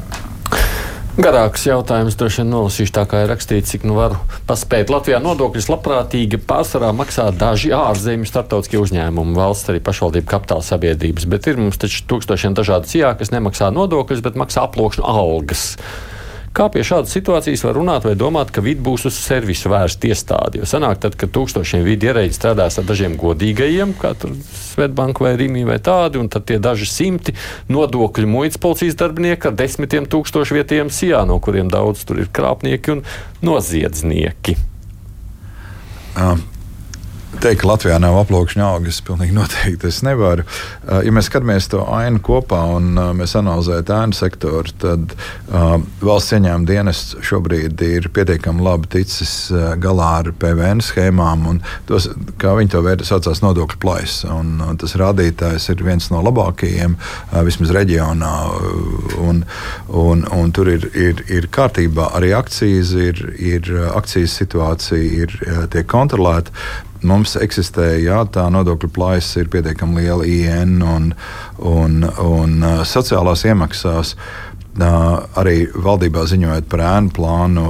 Garāks 1.12 1.66
jautājums 1.66 2.14
droši 2.16 2.40
vien 2.40 2.48
nolasīšu 2.54 2.92
tā, 2.96 3.02
kā 3.04 3.18
ir 3.20 3.28
rakstīts, 3.28 3.68
cik 3.68 3.82
nu 3.84 3.98
varu 3.98 4.16
paspēt. 4.48 4.88
Latvijā 4.88 5.18
nodokļus 5.20 5.68
labprātīgi 5.68 6.38
pārsvarā 6.48 6.88
maksā 6.96 7.26
daži 7.36 7.68
ārzemju 7.76 8.30
starptautiskie 8.30 8.80
uzņēmumi, 8.80 9.36
valsts 9.36 9.68
arī 9.68 9.82
pašvaldību 9.84 10.30
kapitāla 10.30 10.64
sabiedrības, 10.64 11.28
bet 11.28 11.50
ir 11.52 11.60
mums 11.60 11.76
taču 11.76 12.06
tūkstošiem 12.08 12.56
dažādu 12.56 12.88
cijā, 12.88 13.12
kas 13.20 13.28
nemaksā 13.34 13.68
nodokļus, 13.76 14.24
bet 14.24 14.40
maksā 14.40 14.64
aploksņu 14.64 15.04
algas. 15.04 15.66
Kā 16.52 16.66
pie 16.68 16.82
šādas 16.84 17.14
situācijas 17.16 17.62
var 17.64 17.78
runāt 17.78 18.04
vai 18.04 18.12
domāt, 18.18 18.50
ka 18.52 18.60
vidi 18.60 18.82
būs 18.84 19.06
uz 19.08 19.16
servisu 19.16 19.70
vērsta 19.72 20.10
iestāde? 20.10 20.60
Jo 20.60 20.68
sanāk, 20.68 20.98
tad, 21.00 21.16
kad 21.16 21.32
tūkstošiem 21.32 21.80
vidi 21.86 22.10
ierēģi 22.10 22.36
strādās 22.36 22.76
ar 22.76 22.84
dažiem 22.88 23.16
godīgajiem, 23.20 23.94
kā 23.96 24.12
Svetbanka 24.20 25.24
vai 25.24 25.32
Rīgā 25.40 25.64
vai 25.70 25.78
tādi, 25.80 26.20
un 26.20 26.28
tad 26.32 26.44
tie 26.50 26.60
daži 26.60 26.90
simti 26.90 27.32
nodokļu 27.72 28.28
muitas 28.28 28.60
policijas 28.60 29.00
darbinieki 29.00 29.48
ar 29.48 29.56
desmitiem 29.56 30.10
tūkstošu 30.12 30.60
vietiem 30.60 30.92
sijā, 30.92 31.24
no 31.24 31.40
kuriem 31.40 31.72
daudz 31.72 32.04
tur 32.04 32.20
ir 32.20 32.28
krāpnieki 32.28 32.98
un 32.98 33.04
noziedznieki. 33.48 34.58
Um 36.20 36.51
teikt, 37.42 37.62
ka 37.62 37.68
Latvijā 37.72 37.96
nav 37.98 38.16
aploksņa 38.20 38.66
augas, 38.70 39.00
pilnīgi 39.06 39.34
noteikti 39.40 39.88
es 39.88 40.00
nevaru. 40.06 40.44
Uh, 40.46 41.00
ja 41.06 41.12
mēs 41.14 41.28
skatāmies 41.30 41.68
to 41.72 41.82
ainu 41.90 42.22
kopā 42.22 42.60
un 42.76 42.92
uh, 42.94 43.10
mēs 43.16 43.34
analizējam 43.38 43.90
ēnu 43.96 44.16
sektoru, 44.16 44.74
tad 44.82 45.14
uh, 45.16 45.74
valsts 46.04 46.36
ieņēmuma 46.36 46.68
dienests 46.68 47.16
šobrīd 47.26 47.82
ir 47.86 48.06
pietiekami 48.14 48.62
labi 48.62 48.90
ticis 48.94 49.32
galā 49.82 50.10
ar 50.20 50.30
PVN 50.38 50.82
schēmām, 50.84 51.46
un 51.50 51.60
tos, 51.88 52.08
kā 52.42 52.54
viņi 52.58 52.74
to 52.74 52.82
vērtē, 52.86 53.08
saucās 53.08 53.42
nodokļu 53.44 53.80
plaisa. 53.82 54.30
Un, 54.36 54.54
uh, 54.60 54.74
tas 54.78 54.94
rādītājs 55.00 55.70
ir 55.74 55.82
viens 55.86 56.08
no 56.12 56.22
labākajiem, 56.22 56.94
vismaz 57.46 57.72
reģionā, 57.74 58.32
un, 59.22 59.42
un, 59.88 60.24
un 60.36 60.54
tur 60.54 60.70
ir, 60.70 60.86
ir, 60.94 61.24
ir 61.32 61.50
kārtībā 61.52 62.12
arī 62.18 62.32
akcijas, 62.36 62.94
ir, 63.08 63.26
ir 63.38 63.68
akcijas 63.92 64.38
situācija, 64.42 65.26
ir 65.26 65.68
tiek 65.72 65.88
kontrolēta 65.90 66.54
mums 67.06 67.36
eksistē 67.40 67.96
jā, 68.02 68.22
tā 68.32 68.46
nodokļu 68.52 68.92
plājas, 68.94 69.34
ir 69.40 69.50
pietiekami 69.52 70.02
liela 70.02 70.28
IN 70.28 70.80
un, 70.82 71.12
un, 71.58 72.00
un 72.06 72.56
uh, 72.62 72.80
sociālās 72.88 73.46
iemaksās. 73.48 74.16
Arī 74.72 75.66
valdībā 75.68 76.22
ziņojot 76.24 76.64
par 76.72 76.80
ēnu 76.80 77.10
plānu, 77.12 77.64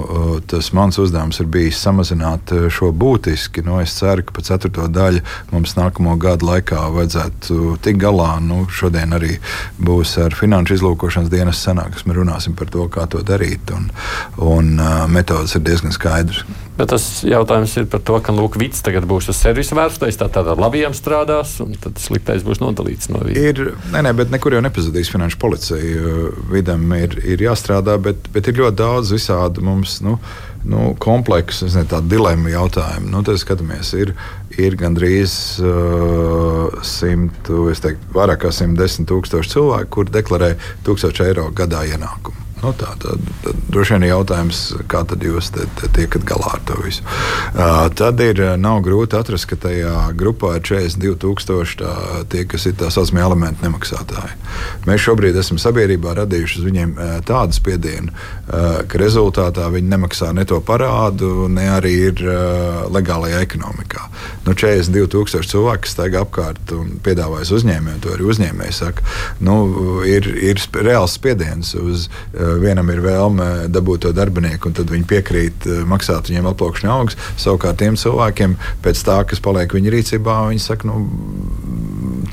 tas 0.47 0.69
mans 0.71 1.01
uzdevums 1.03 1.41
ir 1.43 1.49
bijis 1.51 1.81
samazināt 1.83 2.53
šo 2.71 2.93
būtiski. 2.95 3.65
Nu, 3.67 3.81
es 3.83 3.97
ceru, 3.99 4.23
ka 4.23 4.37
pa 4.37 4.45
ceturto 4.47 4.87
daļu 4.87 5.19
mums 5.51 5.75
nākamo 5.75 6.15
gadu 6.23 6.47
laikā 6.47 6.79
vajadzētu 6.95 7.75
tikt 7.83 7.99
galā. 8.05 8.37
Nu, 8.39 8.69
šodien 8.71 9.19
arī 9.19 9.41
būs 9.83 10.15
ar 10.23 10.39
finanšu 10.39 10.79
izlūkošanas 10.79 11.33
dienas 11.33 11.65
sanāksmi. 11.67 12.15
Runāsim 12.15 12.55
par 12.55 12.71
to, 12.71 12.87
kā 12.87 13.09
to 13.11 13.25
darīt. 13.27 13.75
Un, 13.75 13.91
un 14.39 14.77
metodas 15.11 15.59
ir 15.59 15.67
diezgan 15.67 15.91
skaidrs. 15.99 16.47
Bet 16.83 16.91
tas 16.91 17.05
jautājums 17.23 17.77
ir 17.79 17.85
par 17.87 18.01
to, 18.03 18.17
ka 18.27 18.33
Lūk, 18.35 18.57
Vits 18.59 18.83
tagad 18.83 19.05
būs 19.07 19.29
uz 19.31 19.39
servisa 19.39 19.77
vērstais, 19.79 20.17
tā 20.19 20.27
tad 20.35 20.49
ar 20.51 20.59
labiem 20.59 20.91
strādās, 20.99 21.53
un 21.63 21.77
tad 21.79 22.01
sliktais 22.03 22.43
būs 22.43 22.59
nodalīts 22.59 23.07
no 23.13 23.21
viņa. 23.23 23.45
Ir, 23.53 23.61
nē, 23.93 24.01
nē, 24.03 24.11
bet 24.19 24.33
nekur 24.35 24.57
jau 24.57 24.65
nepazudīs 24.67 25.13
finanšu 25.13 25.39
policija. 25.39 26.01
Vidam 26.51 26.83
ir, 26.99 27.15
ir 27.23 27.47
jāstrādā, 27.47 27.95
bet, 28.03 28.27
bet 28.35 28.51
ir 28.51 28.59
ļoti 28.59 28.81
daudz 28.83 29.15
visādi 29.15 29.63
mums. 29.63 30.01
Nu, 30.03 30.17
nu, 30.67 30.91
kompleksu, 30.99 31.71
tādu 31.71 32.17
dilemmu 32.17 32.51
jautājumu. 32.51 33.15
Nu, 33.15 33.23
tad 33.27 33.39
skatāmies, 33.39 33.95
ir, 34.03 34.17
ir 34.59 34.75
gandrīz 34.83 35.39
uh, 35.63 36.83
100, 36.83 37.47
teiktu, 37.87 38.11
vairāk 38.19 38.43
kā 38.49 38.55
110 38.59 39.07
tūkstoši 39.07 39.55
cilvēku, 39.55 39.93
kur 40.01 40.15
deklarē 40.19 40.57
1000 40.83 41.29
eiro 41.31 41.53
gadā 41.55 41.87
ienākumu. 41.95 42.42
Nu, 42.63 42.71
tā 42.79 42.93
tad 43.03 43.19
droši 43.75 43.97
vien 43.97 44.05
ir 44.07 44.13
jautājums, 44.13 44.59
kā 44.91 45.01
tad 45.09 45.25
jūs 45.27 45.49
te, 45.51 45.65
te 45.81 45.89
tiekat 45.97 46.23
galā 46.29 46.53
ar 46.55 46.61
to 46.69 46.77
visu. 46.85 47.03
Uh, 47.03 47.89
tad 47.99 48.21
ir 48.23 48.39
nav 48.61 48.85
grūti 48.87 49.19
atrast, 49.19 49.49
ka 49.51 49.59
tajā 49.65 49.95
grupā 50.19 50.55
ir 50.61 50.67
42,000 50.69 51.81
tā, 51.81 51.95
tie, 52.31 52.45
kas 52.47 52.69
ir 52.71 52.77
tā 52.79 52.93
saucamie 52.95 53.25
elementu 53.25 53.67
nemaksātāji. 53.67 54.37
Mēs 54.87 55.03
šobrīd 55.03 55.39
esam 55.43 55.59
sabiedrībā 55.59 56.15
radījuši 56.21 56.61
uz 56.61 56.69
viņiem 56.69 56.95
tādu 57.27 57.59
spiedienu, 57.59 58.15
uh, 58.15 58.79
ka 58.87 59.03
rezultātā 59.03 59.67
viņi 59.75 59.91
nemaksā 59.97 60.31
ne 60.37 60.47
to 60.47 60.61
parādu, 60.63 61.49
ne 61.51 61.67
arī 61.75 61.97
ir 62.13 62.23
uh, 62.23 62.85
legālajā 62.95 63.43
ekonomikā. 63.43 64.07
Nu, 64.47 64.55
42,000 64.55 65.51
cilvēku, 65.51 65.89
kas 65.89 65.97
staigā 65.97 66.23
apkārt 66.23 66.77
un 66.79 66.95
piedāvājas 67.03 67.51
uzņēmējiem, 67.59 68.01
to 68.07 68.15
arī 68.15 68.31
uzņēmēji 68.31 68.79
saka, 68.79 69.03
nu, 69.43 69.59
ir, 70.07 70.31
ir 70.39 70.63
reāls 70.79 71.19
spiediens 71.19 71.75
uz 71.79 72.07
uh, 72.07 72.52
vienam 72.61 72.91
ir 72.93 73.03
vēlme 73.05 73.49
dabūt 73.73 74.07
to 74.07 74.13
darbinieku, 74.17 74.71
un 74.71 74.77
tad 74.77 74.93
viņi 74.93 75.09
piekrīt 75.09 75.67
eh, 75.69 75.83
maksāt 75.89 76.31
viņiem 76.31 76.51
aplaukšņa 76.53 76.93
algas. 76.93 77.19
Savukārt 77.41 77.81
tiem 77.83 77.99
cilvēkiem 78.01 78.57
pēc 78.85 79.05
tā, 79.07 79.21
kas 79.29 79.43
paliek 79.45 79.73
viņa 79.77 79.95
rīcībā, 79.97 80.39
viņi 80.51 80.65
saka, 80.65 80.89
nu, 80.91 81.01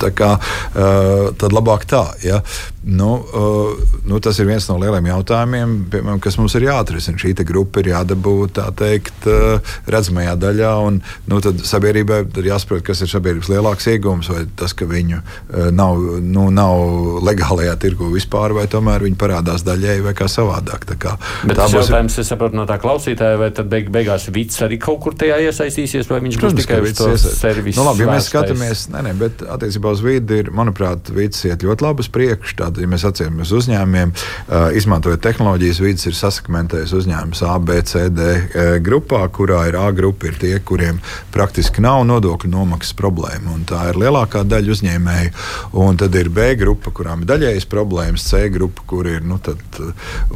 tā 0.00 0.10
kā, 0.16 0.30
uh, 0.40 1.26
tad 1.36 1.52
labāk 1.52 1.84
tā. 1.90 2.06
Ja? 2.24 2.40
Nu, 2.82 3.26
uh, 3.34 3.76
nu, 4.08 4.18
tas 4.18 4.38
ir 4.40 4.46
viens 4.48 4.64
no 4.70 4.78
lieliem 4.80 5.04
jautājumiem, 5.10 5.72
piemēram, 5.92 6.20
kas 6.24 6.38
mums 6.40 6.54
ir 6.56 6.64
jāatrisina. 6.64 7.20
Šī 7.20 7.34
grupa 7.44 7.82
ir 7.82 7.90
jādabū 7.92 8.48
teikt, 8.56 9.26
uh, 9.28 9.74
redzamajā 9.84 10.32
daļā, 10.40 10.70
un 10.88 11.02
nu, 11.28 11.40
sabiedrībai 11.44 12.22
ir 12.40 12.48
jāsaprot, 12.48 12.80
kas 12.86 13.02
ir 13.04 13.10
sabiedrības 13.12 13.50
lielāks 13.52 13.88
iegūms, 13.92 14.30
vai 14.32 14.46
tas, 14.56 14.72
ka 14.72 14.88
viņu 14.88 15.20
uh, 15.20 15.68
nav, 15.76 16.00
nu, 16.24 16.46
nav 16.48 17.20
legālajā 17.26 17.74
tirgu 17.84 18.08
vispār, 18.14 18.56
vai 18.56 18.64
tomēr 18.72 19.04
viņi 19.04 19.20
parādās 19.20 19.66
daļēji 19.68 20.06
vai 20.08 20.16
kā 20.16 20.30
savādāk. 20.32 20.88
Tā 20.88 20.96
kā, 21.04 21.18
Bet 21.44 21.60
tā 21.60 21.68
būs 21.68 21.84
jautājums, 21.84 22.16
es 22.24 22.32
saprotu 22.32 22.56
no 22.56 22.64
tā 22.64 22.80
klausītāja, 22.80 23.42
vai 23.44 23.50
tad 23.52 23.68
beig, 23.68 23.92
beigās 23.92 24.30
Vits 24.32 24.56
arī 24.64 24.80
kaut 24.80 25.02
kur 25.04 25.18
tajā 25.20 25.36
iesaistīsies, 25.50 26.08
vai 26.08 26.22
viņš 26.24 26.40
būs 26.40 26.58
tikai 26.62 26.80
uz 26.86 26.96
to 26.96 27.12
servisu. 27.20 27.76
Nu, 27.76 27.90
labi, 27.90 28.06
ja 28.06 28.12
mēs 28.14 28.32
skatāmies, 28.32 28.88
nē, 28.94 29.04
nē, 29.10 29.14
bet 29.20 29.44
attiecībā 29.44 29.92
uz 29.92 30.00
vidi 30.06 30.40
ir, 30.40 30.52
manuprāt, 30.56 31.12
Vits 31.12 31.44
iet 31.44 31.66
ļoti 31.66 31.84
labi 31.84 32.06
uz 32.06 32.12
priekšu. 32.14 32.69
Tātad, 32.70 32.84
ja 32.84 32.88
mēs 32.90 33.02
atceramies 33.08 33.50
uzņēmumiem, 33.56 34.10
izmantojot 34.78 35.22
tehnoloģijas, 35.24 35.80
Vits 35.82 36.06
ir 36.06 36.14
sasakmentējis 36.14 36.92
uzņēmums 37.00 37.40
A, 37.42 37.56
B, 37.58 37.80
C, 37.82 38.04
D 38.14 38.26
uh, 38.30 38.68
grupā, 38.84 39.24
kurā 39.34 39.64
ir 39.66 39.78
A 39.80 39.88
grupa, 39.96 40.28
ir 40.30 40.38
tie, 40.38 40.52
kuriem 40.62 41.00
praktiski 41.34 41.82
nav 41.82 42.04
nodokļu 42.06 42.50
nomaksas 42.52 42.94
problēma. 42.94 43.56
Tā 43.66 43.88
ir 43.90 43.98
lielākā 43.98 44.44
daļa 44.46 44.74
uzņēmēju. 44.76 45.32
Un 45.82 45.98
tad 45.98 46.14
ir 46.20 46.30
B 46.30 46.52
grupa, 46.60 46.94
kurām 46.94 47.24
ir 47.24 47.32
daļējas 47.32 47.66
problēmas, 47.70 48.28
C 48.30 48.46
grupa, 48.54 48.86
kur 48.86 49.10
ir 49.10 49.26
nu, 49.26 49.40
tad, 49.42 49.58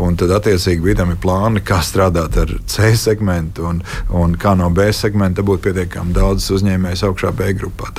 Un 0.01 0.17
tad, 0.19 0.33
attiecīgi, 0.35 0.83
vidam 0.83 1.13
ir 1.13 1.19
plāni, 1.23 1.63
kā 1.65 1.79
strādāt 1.85 2.37
ar 2.41 2.51
C 2.71 2.91
segmentu 2.99 3.69
un, 3.69 3.81
un 4.15 4.35
kā 4.41 4.55
no 4.59 4.67
B 4.75 4.89
segmenta 4.95 5.43
dabūt 5.43 5.63
pietiekami 5.69 6.15
daudz 6.17 6.49
uzņēmējus 6.55 7.05
augšā 7.09 7.31
B 7.37 7.53
grupā. 7.59 7.93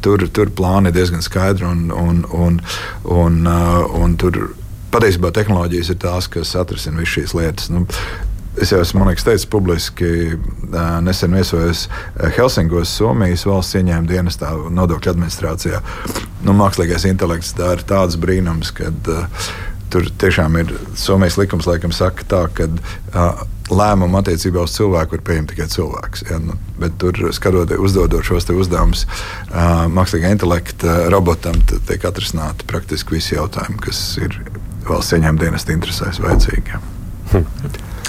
Tur, 0.00 0.24
tur 0.32 0.52
plāni 0.56 0.90
ir 0.90 0.96
diezgan 0.96 1.22
skaidri 1.24 1.66
un, 1.68 1.90
un, 1.92 2.22
un, 2.32 2.58
un, 3.04 3.40
un 4.00 4.16
tur 4.20 4.50
patiesībā 4.90 5.30
tehnoloģijas 5.34 5.92
ir 5.94 6.00
tās, 6.02 6.28
kas 6.32 6.56
atrisina 6.58 7.00
visas 7.00 7.16
šīs 7.18 7.38
lietas. 7.38 7.72
Nu, 7.74 7.86
Es 8.60 8.72
jau 8.74 8.80
esmu 8.82 9.04
liekas, 9.06 9.22
teicis 9.24 9.46
publiski, 9.48 10.34
nesen 11.06 11.36
viesojos 11.38 11.84
Helsingos, 12.34 12.90
Somijas 12.98 13.44
valsts 13.46 13.78
ieņēmuma 13.78 14.10
dienestā, 14.10 14.50
nodokļu 14.74 15.12
administrācijā. 15.12 15.78
Nu, 16.42 16.52
mākslīgais 16.58 17.06
intelekts 17.08 17.54
dara 17.56 17.86
tādus 17.86 18.18
brīnumus, 18.20 18.74
kad 18.74 19.08
uh, 19.08 19.46
Tur 19.90 20.06
tiešām 20.22 20.54
ir 20.60 20.68
Somijas 20.98 21.36
likums, 21.40 21.66
laikam, 21.66 21.90
saka 21.94 22.26
tā, 22.30 22.44
ka 22.54 22.68
uh, 22.70 23.40
lēmumu 23.74 24.20
attiecībā 24.20 24.64
uz 24.66 24.74
cilvēku 24.76 25.16
var 25.16 25.24
pieņemt 25.26 25.52
tikai 25.54 25.68
cilvēks. 25.72 26.24
Ja? 26.30 26.38
Nu, 26.42 26.56
bet 26.80 26.96
tur, 27.02 27.18
skatoties, 27.36 27.80
uzdodot 27.80 28.26
šos 28.26 28.48
uzdevumus 28.54 29.06
uh, 29.06 29.86
mākslīgā 29.92 30.32
intelekta 30.34 31.10
robotam, 31.12 31.58
tiek 31.88 32.06
atrisināti 32.08 32.68
praktiski 32.70 33.18
visi 33.18 33.36
jautājumi, 33.36 33.80
kas 33.84 34.02
ir 34.22 34.40
valsts 34.88 35.16
ieņēmuma 35.16 35.44
dienesta 35.44 35.76
interesēs 35.76 36.22
vajadzīgi. 36.22 36.74
Ja? 36.74 36.82
Hm. 37.30 37.46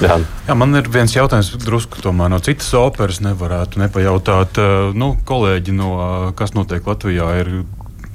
Jā. 0.01 0.15
Jā, 0.47 0.55
man 0.57 0.73
ir 0.79 0.87
viens 0.89 1.13
jautājums, 1.13 1.51
drusku 1.61 2.01
no 2.15 2.39
citas 2.41 2.71
operas 2.73 3.19
nevarētu 3.21 3.83
nepajautāt. 3.83 4.57
Nu, 4.97 5.13
kolēģi 5.29 5.75
no 5.77 5.91
kas 6.37 6.55
notiek 6.57 6.87
Latvijā 6.87 7.27
ir 7.43 7.51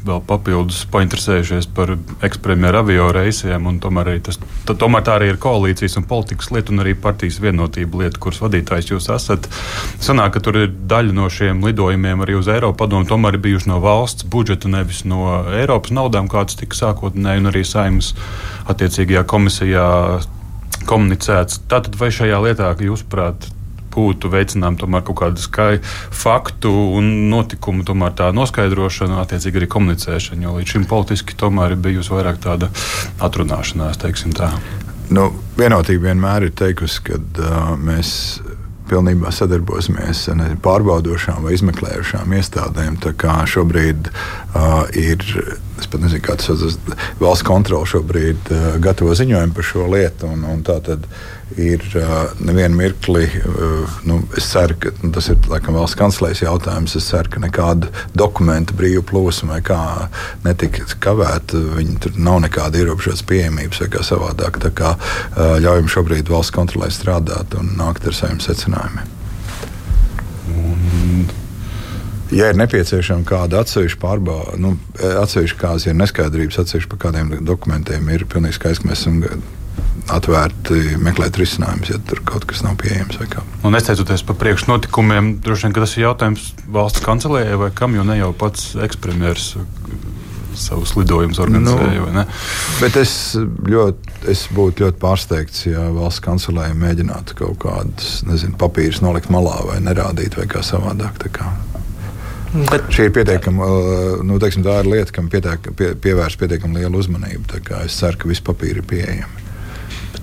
vēl 0.06 0.22
papildus 0.26 0.84
painteresējušies 0.92 1.68
par 1.76 1.94
ekspremjeru 2.26 2.80
avio 2.82 3.08
reisiem. 3.14 3.68
Tomēr, 3.82 4.12
tas, 4.24 4.38
tā, 4.68 4.76
tomēr 4.78 5.04
tā 5.06 5.16
arī 5.18 5.30
ir 5.32 5.40
koalīcijas 5.42 5.98
un 6.00 6.06
politikas 6.08 6.52
lieta 6.54 6.74
un 6.74 6.84
arī 6.84 6.94
partijas 6.98 7.40
vienotība 7.42 8.04
lieta, 8.04 8.20
kuras 8.22 8.40
vadītājs 8.44 8.92
jūs 8.92 9.10
esat. 9.14 9.48
Sanāk, 10.02 10.36
ka 10.36 10.44
tur 10.44 10.60
ir 10.62 10.70
daļa 10.90 11.16
no 11.16 11.30
šiem 11.32 11.64
lidojumiem 11.66 12.24
arī 12.24 12.38
uz 12.38 12.50
Eiropu 12.52 12.84
padomu, 12.84 13.08
tomēr 13.08 13.38
ir 13.38 13.44
bijuši 13.48 13.72
no 13.72 13.80
valsts 13.84 14.28
budžeta, 14.30 14.70
nevis 14.72 15.04
no 15.08 15.42
Eiropas 15.56 15.94
naudām, 15.96 16.30
kāds 16.32 16.58
tika 16.60 16.78
sākotnēji 16.78 17.42
un 17.42 17.52
arī 17.52 17.64
saimnes 17.66 18.14
attiecīgajā 18.70 19.26
komisijā 19.28 19.90
komunicēts. 20.86 21.62
Tātad 21.70 21.98
vai 21.98 22.12
šajā 22.14 22.40
lietā, 22.44 22.70
jūsuprāt, 22.86 23.48
būtu 23.96 24.30
veicinām 24.32 24.78
tomēr 24.80 25.04
kaut 25.06 25.20
kādu 25.22 25.42
skaidru 25.42 25.84
faktu 26.16 26.72
un 26.98 27.10
notikumu 27.32 27.86
tomēr 27.86 28.14
tā 28.18 28.30
noskaidrošana, 28.36 29.22
attiecīgi 29.24 29.62
arī 29.62 29.70
komunicēšana, 29.72 30.46
jo 30.46 30.56
līdz 30.58 30.76
šim 30.76 30.88
politiski 30.90 31.38
tomēr 31.38 31.76
ir 31.76 31.82
bijusi 31.88 32.14
vairāk 32.14 32.42
tāda 32.44 32.70
atrunāšanās, 33.24 34.00
teiksim 34.02 34.36
tā. 34.36 34.52
Nu, 35.06 35.30
vienotība 35.58 36.10
vienmēr 36.10 36.48
ir 36.48 36.54
teikusi, 36.58 37.02
ka 37.06 37.18
uh, 37.18 37.74
mēs 37.78 38.12
pilnībā 38.90 39.32
sadarbosimies 39.34 40.26
ar 40.32 40.56
pārbaudošām 40.62 41.46
vai 41.46 41.56
izmeklējušām 41.56 42.34
iestādēm. 42.38 42.98
Šobrīd 43.50 44.10
uh, 44.56 44.82
ir, 44.96 45.22
es 45.76 45.88
pat 45.90 46.02
nezinu, 46.02 46.22
kāds 46.24 46.48
ir 46.50 46.76
valsts 47.20 47.44
kontrole 47.46 47.86
šobrīd 47.88 48.50
uh, 48.52 48.68
gatavo 48.82 49.14
ziņojumu 49.16 49.56
par 49.56 49.66
šo 49.68 49.86
lietu. 49.92 50.30
Un, 50.32 50.44
un 50.48 50.62
tā 50.66 50.78
tad 50.84 51.04
ir 51.60 51.84
uh, 52.00 52.32
nevienu 52.42 52.78
mirkli, 52.80 53.26
uh, 53.28 53.98
nu, 54.08 54.18
es 54.38 54.48
ceru, 54.50 54.78
ka 54.80 54.92
nu, 55.02 55.12
tas 55.14 55.30
ir 55.32 55.38
laikam, 55.52 55.76
valsts 55.78 55.98
kanclēs 56.00 56.42
jautājums. 56.42 56.96
Es 56.98 57.08
ceru, 57.12 57.32
ka 57.34 57.42
nekāda 57.44 57.92
dokumentu 58.16 58.76
brīvu 58.78 59.04
plūsma 59.12 59.56
vai 59.56 59.62
kā 59.66 59.80
netika 60.46 60.88
kavēta. 61.06 61.62
Viņi 61.78 61.98
tur 62.02 62.18
nav 62.18 62.40
nekāda 62.46 62.82
ierobežotas 62.82 63.24
pieejamības 63.28 63.84
vai 63.84 63.90
kā 63.94 64.04
savādāk. 64.06 64.60
Tā 64.64 64.72
kā 64.76 64.96
uh, 64.96 65.56
ļaujam 65.62 65.90
šobrīd 65.98 66.32
valsts 66.32 66.56
kontrolē 66.56 66.90
strādāt 66.94 67.56
un 67.60 67.76
nākt 67.78 68.08
ar 68.08 68.16
saviem 68.16 68.42
secinājumiem. 68.44 69.12
Un... 70.56 71.26
Ja 72.34 72.48
ir 72.50 72.58
nepieciešama 72.58 73.26
kāda 73.28 73.60
atsevišķa 73.62 74.00
pārbauda, 74.02 74.56
nu, 74.58 74.74
atsevišķi 74.98 75.60
kādas 75.60 75.86
ir 75.86 75.94
neskaidrības, 75.98 76.58
atsevišķi 76.62 76.90
par 76.94 77.04
kādiem 77.06 77.36
dokumentiem, 77.46 78.08
ir 78.10 78.26
pilnīgi 78.30 78.58
skaidrs, 78.58 78.82
ka 78.82 78.90
mēs 78.90 79.04
esam 79.04 79.44
atvērti 80.12 80.96
meklēt 81.02 81.38
risinājumus, 81.40 81.90
ja 81.90 82.00
tur 82.06 82.20
kaut 82.26 82.46
kas 82.48 82.62
nav 82.66 82.76
pieejams. 82.82 83.18
Un 83.66 83.74
nesteicoties 83.74 84.22
par 84.26 84.38
priekšnotikumiem, 84.42 85.36
droši 85.42 85.66
vien 85.66 85.74
tas 85.78 85.96
ir 85.96 86.06
jautājums 86.06 86.52
valsts 86.72 87.02
kancelējai 87.06 87.58
vai 87.62 87.72
kam, 87.74 87.96
jo 87.98 88.06
ne 88.06 88.18
jau 88.20 88.30
pats 88.38 88.74
ekspremjeras 88.86 89.48
savus 90.56 90.94
lidojumus 90.96 91.40
organizēja. 91.42 92.06
Nu, 92.14 92.24
bet 92.80 92.96
es, 93.00 93.12
ļoti, 93.36 94.14
es 94.32 94.46
būtu 94.56 94.86
ļoti 94.86 95.00
pārsteigts, 95.02 95.66
ja 95.68 95.88
valsts 95.92 96.24
kancelē 96.24 96.70
mēģinātu 96.78 97.36
kaut 97.42 97.58
kādus 97.66 98.22
nezinu, 98.28 98.56
papīrus 98.60 99.02
nolikt 99.04 99.30
malā 99.32 99.58
vai 99.68 99.82
nerādīt 99.84 100.38
vai 100.38 100.48
kā 100.50 100.64
savādāk. 100.64 101.26
Kā. 101.34 101.50
Bet, 102.56 102.86
Šī 102.94 103.08
ir 103.08 103.16
pietiekama, 103.16 103.66
nu, 104.26 104.38
teiksim, 104.42 104.64
ir 104.66 104.88
lieta, 104.88 105.12
kam 105.14 105.30
pietiek, 105.32 105.72
pie, 105.76 105.92
pievērst 106.00 106.40
pietiekami 106.40 106.82
lielu 106.82 107.02
uzmanību. 107.02 107.60
Es 107.82 107.98
ceru, 108.00 108.22
ka 108.22 108.30
visi 108.30 108.44
papīri 108.46 108.80
ir 108.80 108.88
pieejami. 108.88 109.46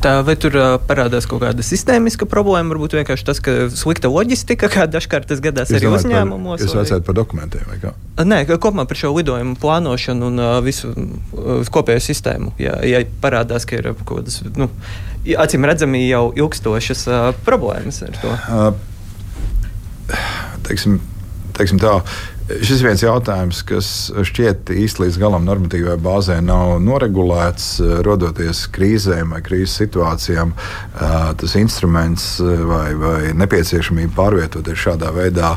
Tā, 0.04 0.18
vai 0.26 0.34
tur 0.40 0.56
uh, 0.58 0.74
parādās 0.84 1.24
kaut 1.30 1.40
kāda 1.46 1.64
sistēmiska 1.64 2.26
problēma? 2.28 2.74
Varbūt 2.74 2.98
vienkārši 2.98 3.28
tas, 3.28 3.40
ka 3.44 3.54
slikta 3.72 4.10
loģistika, 4.12 4.68
kā 4.72 4.84
dažkārt 4.92 5.30
tas 5.30 5.40
gadās 5.44 5.72
es 5.72 5.78
arī 5.80 5.92
uzņēmumos. 5.94 6.64
Jūs 6.64 6.76
vajadzētu 6.76 7.08
par 7.08 7.18
dokumentiem 7.22 7.70
vai 7.70 7.78
kā? 7.80 7.94
Nē, 8.20 8.42
kopumā 8.52 8.84
par 8.90 9.00
šo 9.00 9.14
lidojumu 9.16 9.56
plānošanu 9.62 10.28
un 10.28 10.44
uh, 10.44 10.58
visu 10.66 10.92
kopējo 11.72 12.04
sistēmu. 12.04 12.52
Ja, 12.60 12.76
ja 12.88 13.04
parādās, 13.24 13.68
ka 13.70 13.80
ir 13.80 13.94
kaut 14.02 14.26
kādas, 14.26 14.42
nu, 14.60 14.68
acīm 15.46 15.70
redzami 15.70 16.04
jau 16.10 16.26
ilgstošas 16.36 17.08
uh, 17.08 17.32
problēmas 17.48 18.04
ar 18.10 18.20
to. 18.20 18.36
Uh, 18.52 20.12
teiksim, 20.68 21.00
teiksim 21.58 21.82
tā, 21.82 22.00
Šis 22.44 22.82
viens 22.84 23.00
jautājums, 23.00 23.62
kas 23.64 23.88
šķiet 24.28 24.68
īsti 24.76 25.06
līdz 25.06 25.18
galam 25.22 25.46
normatīvai 25.48 25.96
bāzē 26.04 26.42
nav 26.44 26.74
noregulēts. 26.84 27.78
Rodoties 28.04 28.66
krīzēm 28.76 29.32
vai 29.32 29.40
krīzes 29.46 29.78
situācijām, 29.80 30.52
tas 31.40 31.56
instruments 31.56 32.26
vai, 32.44 32.90
vai 33.00 33.32
nepieciešamība 33.40 34.12
pārvietoties 34.18 34.84
šādā 34.84 35.14
veidā 35.16 35.54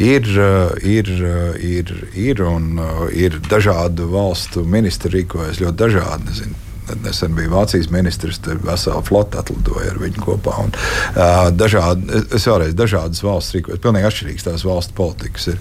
ir, 0.00 0.32
ir, 0.80 1.12
ir, 1.60 1.94
ir 2.16 2.42
un 2.48 2.72
ir 3.12 3.36
dažādu 3.50 4.08
valstu 4.14 4.64
ministri 4.64 5.20
rīkojas 5.20 5.60
ļoti 5.60 5.80
dažādi. 5.84 6.30
Nezinu, 6.30 6.69
nesen 7.04 7.34
bija 7.36 7.52
Vācijas 7.52 7.90
ministrs, 7.92 8.40
tur 8.44 8.60
vesela 8.64 9.02
flota 9.06 9.42
atlidoja 9.44 9.92
ar 9.94 10.00
viņu 10.02 10.24
kopā. 10.24 10.56
Un, 10.64 10.74
uh, 10.74 11.48
dažādi, 11.54 12.22
es 12.36 12.46
vēlreiz 12.48 12.74
dažādas 12.78 13.22
valsts 13.24 13.56
rīkojas, 13.56 13.82
pilnīgi 13.82 14.08
atšķirīgas 14.10 14.48
tās 14.48 14.66
valsts 14.66 14.96
politikas 14.96 15.50
ir. 15.54 15.60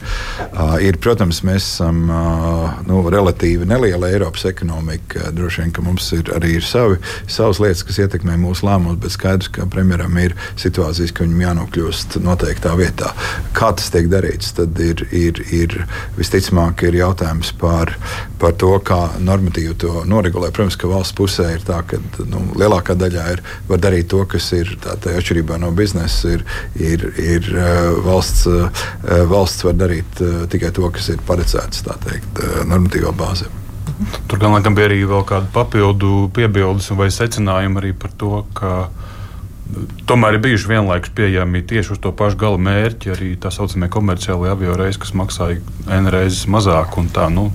Uh, 0.49 0.75
ir 0.83 0.99
protams, 1.01 1.41
mēs 1.47 1.65
esam 1.65 2.05
uh, 2.09 2.79
nu, 2.87 3.01
relatīvi 3.11 3.67
neliela 3.69 4.11
Eiropas 4.11 4.45
ekonomika. 4.49 5.29
Droši 5.35 5.63
vien, 5.63 5.73
ka 5.75 5.85
mums 5.85 6.09
ir 6.17 6.31
arī 6.35 6.55
ir 6.59 6.65
savi, 6.65 6.99
savas 7.27 7.61
lietas, 7.63 7.85
kas 7.87 8.01
ietekmē 8.05 8.37
mūsu 8.41 8.67
lēmumus, 8.67 8.99
bet 9.03 9.15
skaidrs, 9.15 9.51
ka 9.55 9.67
premjeram 9.69 10.17
ir 10.21 10.35
situācijas, 10.59 11.13
ka 11.15 11.25
viņam 11.25 11.45
jānokļūst 11.45 12.19
noteiktā 12.25 12.75
vietā. 12.79 13.13
Kā 13.57 13.71
tas 13.77 13.91
tiek 13.93 14.09
darīts, 14.11 14.53
tad 14.57 14.79
ir, 14.83 15.05
ir, 15.15 15.41
ir 15.55 15.75
visticamāk 16.17 16.83
ir 16.87 16.99
jautājums 17.01 17.51
par, 17.59 17.93
par 18.41 18.55
to, 18.59 18.71
kā 18.85 19.01
normatīvi 19.23 19.77
to 19.83 20.03
noregulē. 20.09 20.51
Protams, 20.55 20.77
ka 20.79 20.89
valsts 20.91 21.17
pusē 21.19 21.49
ir 21.57 21.67
tā, 21.67 21.81
ka 21.87 21.99
nu, 22.31 22.41
lielākā 22.59 22.95
daļā 22.99 23.27
ir 23.35 23.43
var 23.69 23.83
darīt 23.83 24.09
to, 24.13 24.23
kas 24.29 24.49
ir 24.57 24.71
atšķirībā 24.87 25.59
no 25.61 25.73
biznesa. 25.75 26.35
Ir, 26.37 26.45
ir, 26.79 27.05
ir 27.19 27.51
valsts, 28.05 28.47
valsts 29.29 29.67
var 29.67 29.77
darīt 29.79 30.23
tikai 30.51 30.73
to, 30.75 30.87
kas 30.95 31.11
ir 31.13 31.23
paredzēts 31.27 31.83
teikt, 31.85 32.43
normatīvā 32.69 33.13
bāzē. 33.19 33.49
Tur 34.31 34.39
gan 34.39 34.53
laikam 34.55 34.75
bija 34.77 34.87
arī 34.87 35.01
vēl 35.07 35.25
kāda 35.27 35.49
papildu 35.51 36.29
piebildes 36.35 36.87
vai 36.95 37.09
secinājumi 37.11 37.81
arī 37.81 37.91
par 37.99 38.13
to, 38.21 38.43
ka 38.55 38.73
tomēr 40.09 40.37
ir 40.37 40.43
bijuši 40.45 40.71
vienlaikus 40.71 41.11
pieejami 41.17 41.61
tieši 41.67 41.93
uz 41.95 42.01
to 42.01 42.13
pašu 42.15 42.39
gala 42.41 42.61
mērķi, 42.69 43.11
arī 43.13 43.33
tā 43.41 43.51
saucamie 43.53 43.89
komerciālie 43.91 44.51
avio 44.53 44.77
reisi, 44.79 45.01
kas 45.03 45.13
maksāja 45.17 45.59
N 45.99 46.09
reizes 46.13 46.47
mazāk. 46.49 46.95
Tā, 47.13 47.27
nu, 47.33 47.49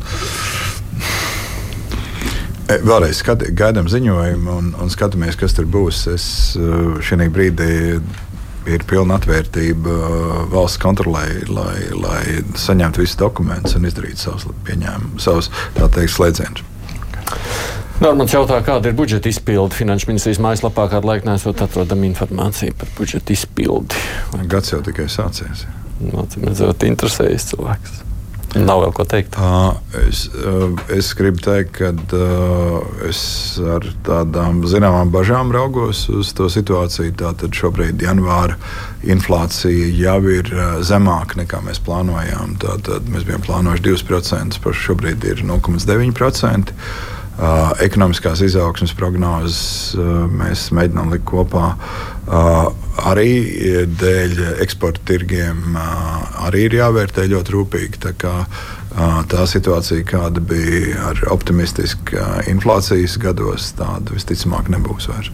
vēlreiz 2.69 3.19
skati, 3.21 3.53
gaidām 3.57 3.89
ziņojumu 3.93 4.55
un, 4.59 4.71
un 4.81 4.93
skatāmies, 4.93 5.39
kas 5.41 5.57
tur 5.57 5.67
būs. 5.71 6.05
Es 6.15 6.27
šī 7.05 7.29
brīdī 7.33 7.73
ir 8.71 8.85
pilna 8.89 9.19
atvērtība 9.21 9.97
valsts 10.53 10.81
kontrolē, 10.81 11.27
lai, 11.53 11.77
lai 11.93 12.23
saņemtu 12.59 13.03
visus 13.05 13.19
dokumentus 13.21 13.77
un 13.77 13.89
izdarītu 13.89 14.23
savus 14.27 14.49
pieņēmumus, 14.69 15.27
savus 15.27 15.51
teikt, 15.77 16.15
slēdzienus. 16.17 16.65
Normāls 18.03 18.33
jautā, 18.35 18.57
kāda 18.67 18.91
ir 18.91 18.97
budžeta 18.99 19.31
izpilde 19.31 19.77
Finanšu 19.77 20.09
ministrijas 20.11 20.41
mājaslapā, 20.43 20.89
kādu 20.91 21.13
laiku 21.13 21.29
nesot 21.29 21.61
atrodama 21.63 22.09
informācija 22.09 22.75
par 22.79 22.91
budžeta 22.99 23.37
izpildi. 23.37 24.01
Gads 24.51 24.75
jau 24.75 24.81
tikai 24.85 25.07
sācies. 25.13 25.69
No, 26.01 26.25
nu, 26.25 26.51
tas 26.51 26.89
interesējas 26.89 27.53
cilvēks. 27.53 28.04
Nav 28.55 28.85
vēl 28.85 28.93
ko 28.95 29.05
teikt. 29.09 29.37
Es, 29.99 30.25
uh, 30.31 30.69
es 30.95 31.11
gribu 31.19 31.43
teikt, 31.43 31.73
ka 31.81 31.91
uh, 31.91 32.85
es 33.09 33.21
ar 33.59 33.87
tādām 34.07 34.63
zināmām 34.71 35.11
bažām 35.15 35.51
raugos 35.55 36.05
uz 36.13 36.31
to 36.39 36.47
situāciju. 36.53 37.17
Tātad 37.19 37.57
šobrīd 37.57 38.05
janvāra 38.05 38.55
inflācija 39.11 39.91
jau 39.99 40.21
ir 40.31 40.53
zemāka 40.87 41.41
nekā 41.43 41.65
mēs 41.67 41.83
plānojām. 41.85 42.55
Tātad 42.63 43.11
mēs 43.11 43.27
bijām 43.27 43.43
plānojuši 43.45 43.89
2%, 43.91 44.63
pašai 44.63 44.87
šobrīd 44.87 45.27
ir 45.33 45.43
0,9%. 45.51 46.79
Uh, 47.35 47.73
ekonomiskās 47.83 48.39
izaugsmas 48.47 48.93
prognozes 48.95 49.95
uh, 49.99 50.05
mēs 50.31 50.69
mēģinām 50.77 51.11
likt 51.11 51.25
kopā. 51.27 51.73
Uh, 52.25 52.69
arī 53.11 53.27
dēļ 53.91 54.39
eksporta 54.63 55.03
tirgiem 55.11 55.75
arī 56.47 56.69
ir 56.69 56.77
jāvērtē 56.79 57.27
ļoti 57.33 57.57
rūpīgi. 57.57 58.01
Tā, 58.07 58.15
kā, 58.17 58.33
tā 59.29 59.45
situācija, 59.51 60.07
kāda 60.07 60.41
bija 60.41 61.11
ar 61.11 61.25
optimistisku 61.35 62.23
inflācijas 62.49 63.19
gados, 63.21 63.73
tāda 63.77 64.15
visticamāk 64.15 64.71
nebūs 64.73 65.11
vairs. 65.11 65.33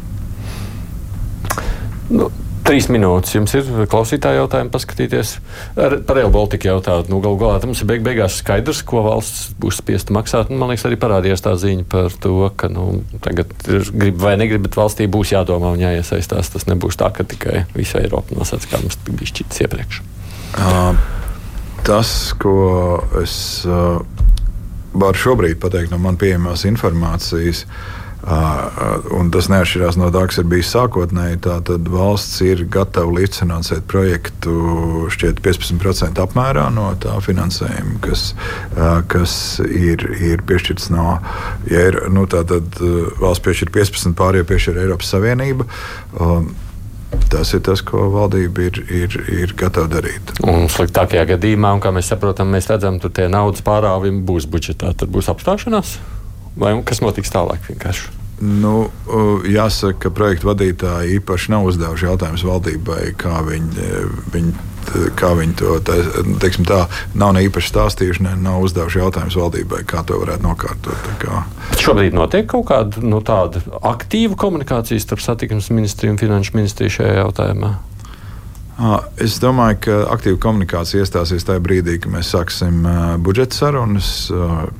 Nu. 2.10 2.30
Trīs 2.70 2.86
minūtes 2.86 3.32
jums 3.34 3.50
ir 3.58 3.66
klausītāji 3.90 4.38
jautājumi, 4.38 4.70
paskatīties. 4.70 5.30
Ar, 5.74 5.96
par 6.06 6.20
Real 6.20 6.30
Baltica 6.30 6.68
jautāt, 6.68 7.08
nu, 7.10 7.18
galu 7.18 7.40
galā 7.40 7.56
mums 7.66 7.80
ir 7.82 7.88
beig 7.90 8.04
beigās 8.06 8.36
skaidrs, 8.38 8.84
ko 8.86 9.02
valsts 9.02 9.48
būs 9.58 9.80
spiesta 9.80 10.14
maksāt. 10.14 10.52
Man 10.54 10.70
liekas, 10.70 10.84
arī 10.86 11.00
parādījās 11.02 11.42
tā 11.42 11.56
ziņa 11.58 11.88
par 11.90 12.14
to, 12.22 12.36
ka 12.54 12.70
nu, 12.70 13.00
tagad 13.26 13.50
ir 13.66 13.90
grib 13.90 14.22
vai 14.22 14.36
negrib, 14.38 14.62
bet 14.68 14.78
valstī 14.78 15.10
būs 15.10 15.32
jādomā 15.34 15.74
un 15.74 15.82
jāiesaistās. 15.82 16.52
Tas 16.54 16.68
nebūs 16.70 17.00
tā, 17.00 17.10
ka 17.16 17.26
tikai 17.26 17.64
visa 17.74 18.04
Eiropa 18.04 18.38
nosacīs, 18.38 18.70
kā 18.70 18.78
mums 18.84 19.00
bija 19.08 19.32
šķits 19.32 19.64
iepriekš. 19.66 20.02
Uh, 20.54 20.94
tas, 21.90 22.12
ko 22.38 22.54
es 23.18 23.34
uh, 23.66 23.98
varu 24.94 25.24
šobrīd 25.26 25.58
pateikt 25.58 25.90
no 25.90 25.98
man 25.98 26.22
pieejamās 26.22 26.68
informācijas, 26.70 27.66
uh, 27.66 27.99
Un 28.20 29.30
tas 29.32 29.48
neatšķirās 29.48 29.96
no 29.96 30.10
tā, 30.12 30.26
kas 30.28 30.40
ir 30.42 30.48
bijis 30.50 30.72
sākotnēji. 30.74 31.40
Tātad 31.46 31.88
valsts 31.88 32.42
ir 32.44 32.66
gatava 32.68 33.14
līdzfinansēt 33.16 33.86
projektu 33.88 35.08
šķiet 35.12 35.40
15% 35.44 36.20
apmērā 36.20 36.66
no 36.74 36.90
tā 37.00 37.16
finansējuma, 37.24 37.96
kas, 38.04 38.26
kas 39.10 39.34
ir, 39.64 40.04
ir 40.20 40.44
piešķirts 40.48 40.90
no. 40.92 41.16
Ja 41.70 41.86
ir, 41.88 42.02
nu, 42.12 42.26
tātad 42.30 42.76
valsts 43.22 43.44
piešķir 43.46 43.72
15, 43.78 44.16
pārējie 44.20 44.50
piešķir 44.52 44.82
Eiropas 44.84 45.14
Savienība. 45.16 45.68
Tas 47.30 47.50
ir 47.56 47.64
tas, 47.66 47.80
ko 47.82 48.04
valdība 48.12 48.68
ir, 48.68 48.78
ir, 48.94 49.16
ir 49.32 49.52
gatava 49.58 49.90
darīt. 49.90 50.36
Un 50.46 50.68
sliktākajā 50.70 51.24
gadījumā, 51.32 51.72
un 51.74 51.82
kā 51.82 51.90
mēs 51.94 52.12
saprotam, 52.12 52.52
mēs 52.54 52.68
redzam, 52.70 53.00
ka 53.02 53.10
tie 53.10 53.26
naudas 53.32 53.64
pārāvumi 53.66 54.22
būs 54.26 54.46
budžetā. 54.50 54.92
Tad 54.98 55.10
būs 55.10 55.30
apstāšanās. 55.32 55.96
Vai 56.60 56.74
kas 56.86 57.00
notiks 57.04 57.32
tālāk? 57.32 57.62
Vienkārši? 57.70 58.16
Nu, 58.40 58.88
jāsaka, 59.44 60.06
ka 60.06 60.10
projekta 60.16 60.48
vadītāji 60.48 61.18
īpaši 61.18 61.52
nav 61.52 61.66
uzdevuši 61.68 62.06
jautājumus 62.08 62.44
valdībai, 62.48 63.10
kā 63.20 63.42
viņi, 63.44 63.88
viņi, 64.32 64.54
kā 65.20 65.34
viņi 65.36 65.56
to 65.60 65.74
teiksim, 66.40 66.64
tā, 66.68 66.86
nav 67.20 67.34
ne 67.36 67.42
īpaši 67.44 67.72
stāstījuši, 67.74 68.24
ne 68.24 68.32
nav 68.40 68.64
uzdevuši 68.64 69.02
jautājumus 69.02 69.36
valdībai, 69.42 69.82
kā 69.88 70.00
to 70.08 70.22
varētu 70.22 70.46
nokārtot. 70.46 71.12
Šobrīd 71.80 72.16
notiek 72.16 72.48
kaut 72.48 72.64
kāda 72.72 73.04
nu, 73.04 73.20
aktīva 73.20 74.40
komunikācija 74.40 75.04
starp 75.04 75.20
satiksmes 75.24 75.68
ministriju 75.76 76.16
un 76.16 76.20
finanšu 76.24 76.56
ministriju 76.56 76.96
šajā 76.96 77.20
jautājumā. 77.20 77.74
Es 79.20 79.36
domāju, 79.42 79.76
ka 79.84 79.96
aktīva 80.14 80.38
komunikācija 80.40 81.04
iestāsies 81.04 81.44
tajā 81.44 81.60
brīdī, 81.64 81.98
kad 82.00 82.14
mēs 82.14 82.30
sāksim 82.32 82.86
budžeta 83.24 83.58
sarunas. 83.58 84.30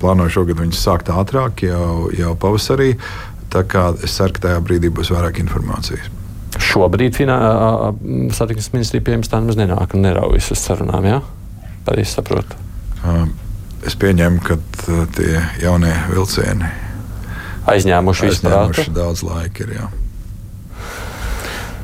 Plānoju 0.01 0.36
šogad 0.38 0.62
viņas 0.62 0.84
sākt 0.86 1.11
ātrāk, 1.12 1.66
jau, 1.68 2.09
jau 2.16 2.32
pavasarī. 2.40 2.94
Tā 3.53 3.64
kā 3.68 3.90
es 4.01 4.14
ceru, 4.16 4.36
ka 4.36 4.46
tajā 4.46 4.62
brīdī 4.64 4.92
būs 4.94 5.12
vairāk 5.12 5.42
informācijas. 5.42 6.09
Šobrīd 6.61 7.18
satiksmes 8.34 8.72
ministrija 8.72 9.05
pie 9.05 9.18
jums 9.18 9.30
tā 9.30 9.42
nemaz 9.42 9.59
nenāk 9.61 9.94
un 9.94 10.07
neraujas 10.07 10.51
uz 10.55 10.64
sarunām. 10.64 11.07
Ja? 11.07 11.20
Pareizi 11.84 12.16
saprotu. 12.16 12.57
Es 13.86 13.96
pieņemu, 14.01 14.42
ka 14.44 14.59
tie 15.16 15.40
jaunie 15.62 15.94
vilcieni 16.12 16.68
aizņēmuši, 17.70 18.30
aizņēmuši 18.30 18.92
daudz 18.96 19.24
laika. 19.26 19.64
Ir, 19.64 19.74
jā. 19.78 19.88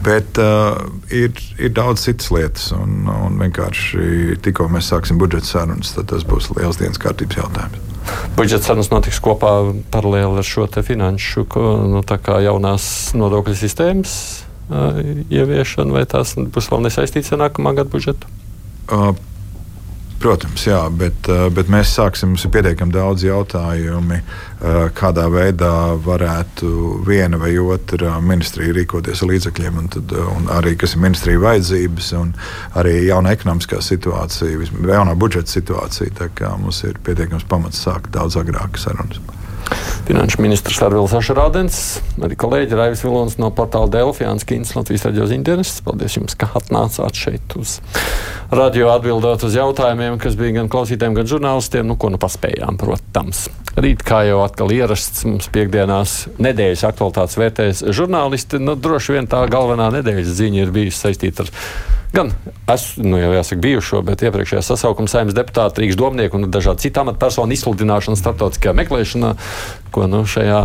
Bet 0.06 0.38
uh, 0.38 0.78
ir, 1.10 1.34
ir 1.58 1.72
daudz 1.74 2.04
citas 2.06 2.30
lietas, 2.30 2.68
un, 2.76 3.08
un 3.10 3.40
vienkārši 3.42 4.38
tikko 4.44 4.68
mēs 4.70 4.92
sāksim 4.92 5.18
budžeta 5.18 5.48
sarunas, 5.48 5.90
tad 5.96 6.06
tas 6.12 6.22
būs 6.28 6.52
liels 6.54 6.78
dienas 6.78 7.00
kārtības 7.02 7.40
jautājums. 7.40 7.82
Budžeta 8.36 8.68
sarunas 8.68 8.92
notiks 8.92 9.18
kopā 9.22 9.52
paralēli 9.90 10.38
ar 10.38 10.46
šo 10.46 10.68
finanšu, 10.70 11.46
ko, 11.50 11.64
nu, 11.90 12.04
jaunās 12.46 12.86
nodokļu 13.18 13.56
sistēmas 13.58 14.14
uh, 14.70 15.00
ieviešanu, 15.26 15.98
vai 15.98 16.06
tās 16.06 16.36
būs 16.38 16.70
vēl 16.70 16.86
nesaistītas 16.86 17.34
ar 17.34 17.48
nākamā 17.48 17.74
gada 17.80 17.90
budžetu? 17.90 18.30
Uh, 18.86 19.10
Protams, 20.18 20.62
jā, 20.64 20.78
bet, 20.96 21.28
eh, 21.28 21.48
bet 21.52 21.68
mēs 21.68 21.92
sāksim. 21.92 22.30
Mums 22.32 22.46
ir 22.46 22.50
pietiekami 22.54 22.92
daudz 22.92 23.22
jautājumu, 23.26 24.16
eh, 24.16 24.88
kādā 24.96 25.26
veidā 25.28 26.00
varētu 26.00 27.04
viena 27.04 27.38
vai 27.38 27.52
otra 27.60 28.16
ministrija 28.20 28.72
rīkoties 28.72 29.22
ar 29.22 29.28
līdzekļiem, 29.28 29.78
un, 29.78 29.88
tad, 29.88 30.12
eh, 30.12 30.36
un 30.36 30.46
arī 30.46 30.76
kas 30.78 30.94
ir 30.94 31.02
ministrija 31.02 31.38
vajadzības, 31.38 32.12
un 32.20 32.34
arī 32.74 33.06
jauna 33.06 33.36
ekonomiskā 33.36 33.82
situācija, 33.84 34.56
jaunā 34.72 35.14
budžeta 35.14 35.52
situācija. 35.52 36.10
Tā 36.10 36.28
kā 36.34 36.58
mums 36.58 36.82
ir 36.84 36.94
pietiekams 36.94 37.44
pamats 37.44 37.84
sākt 37.84 38.10
daudz 38.10 38.36
agrāk 38.36 38.78
sarunas. 38.78 39.20
Finanšu 40.06 40.38
ministrs 40.38 40.78
Arvils 40.86 41.10
Ašrādens, 41.18 41.78
arī 42.22 42.36
kolēģi 42.38 42.76
Raivis 42.78 43.02
Vilons 43.02 43.38
no 43.42 43.48
portāla 43.50 43.88
Delfijāns 43.90 44.46
Kīns 44.46 44.70
Latvijas 44.76 45.08
raidījos 45.08 45.32
intereses. 45.34 45.80
Paldies 45.82 46.14
jums, 46.14 46.36
ka 46.38 46.46
atnācāt 46.60 47.18
šeit 47.18 47.56
uz 47.58 47.80
radio 48.54 48.92
atbildot 48.94 49.42
uz 49.48 49.56
jautājumiem, 49.58 50.20
kas 50.22 50.38
bija 50.38 50.60
gan 50.60 50.70
klausītājiem, 50.70 51.18
gan 51.18 51.30
žurnālistiem. 51.32 51.90
Nu, 51.90 51.98
ko 51.98 52.12
nu 52.14 52.22
paspējām, 52.22 52.78
protams. 52.78 53.48
Rīt, 53.74 54.06
kā 54.06 54.22
jau 54.28 54.38
atkal 54.44 54.70
ierasts, 54.76 55.26
mums 55.26 55.50
piekdienās 55.52 56.14
nedēļas 56.38 56.86
aktualitātes 56.86 57.40
vērtēs 57.42 57.84
žurnālisti. 57.98 58.62
Nu, 58.62 58.78
droši 58.78 59.18
vien 59.18 59.26
tā 59.30 59.42
galvenā 59.50 59.90
nedēļas 59.98 60.32
ziņa 60.38 60.62
ir 60.62 60.74
bijusi 60.78 61.02
saistīta 61.02 61.44
ar 61.48 61.54
gan 62.16 62.32
esmu, 62.72 63.04
nu 63.10 63.18
jau 63.20 63.32
jāsaka, 63.34 63.60
bijušo, 63.62 64.00
bet 64.06 64.22
iepriekšējā 64.24 64.62
sasaukuma 64.64 65.10
saimnes 65.10 65.36
deputāta, 65.36 65.82
Rīgas 65.82 65.98
domnieku 66.00 66.38
un 66.38 66.48
dažādu 66.52 66.82
citu 66.86 67.02
amatpersonu 67.02 67.54
izsludināšanu 67.54 68.16
starptautiskajā 68.18 68.72
meklēšanā, 68.80 69.32
ko 69.94 70.08
nu, 70.10 70.22
šajā 70.28 70.62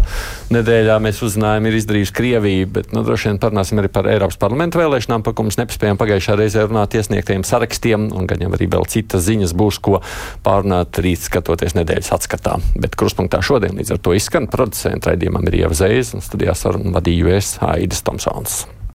nedēļā 0.56 0.97
mēs 1.04 1.22
uzzinājām, 1.28 1.68
ir 1.68 1.78
izdarījusi 1.80 2.16
Krievija. 2.16 2.72
Bet 2.80 2.95
nu, 2.95 3.04
droši 3.08 3.30
vien 3.30 3.41
parunāsim 3.43 3.82
arī 3.82 3.91
par 3.93 4.10
Eiropas 4.12 4.39
parlamentu 4.41 4.82
vēlēšanām, 4.82 5.26
par 5.28 5.36
ko 5.36 5.45
mums 5.47 5.60
nepaspējām 5.62 5.99
pagājušā 6.02 6.39
reizē 6.39 6.66
runāt 6.68 6.97
iesniegtiem 6.97 7.45
sarakstiem, 7.47 8.10
un 8.16 8.28
gan 8.32 8.43
jau 8.43 8.52
arī 8.56 8.72
vēl 8.72 8.88
citas 8.91 9.28
ziņas 9.28 9.56
būs, 9.58 9.80
ko 9.84 10.02
pārunāt 10.47 10.99
rīt, 11.04 11.24
skatoties 11.28 11.78
nedēļas 11.80 12.14
atskatā. 12.18 12.58
Bet 12.80 12.97
kruspunktā 12.99 13.43
šodien 13.45 13.78
līdz 13.80 13.97
ar 13.97 14.04
to 14.04 14.18
izskan 14.18 14.49
producenta 14.52 15.12
raidījumam 15.12 15.47
ir 15.52 15.64
Ieva 15.64 15.78
Zēza, 15.78 16.18
un 16.18 16.26
studijā 16.26 16.58
sarunu 16.58 16.95
vadīju 16.97 17.36
es 17.38 17.58
Aidis 17.64 18.04
Tomsons. 18.08 18.64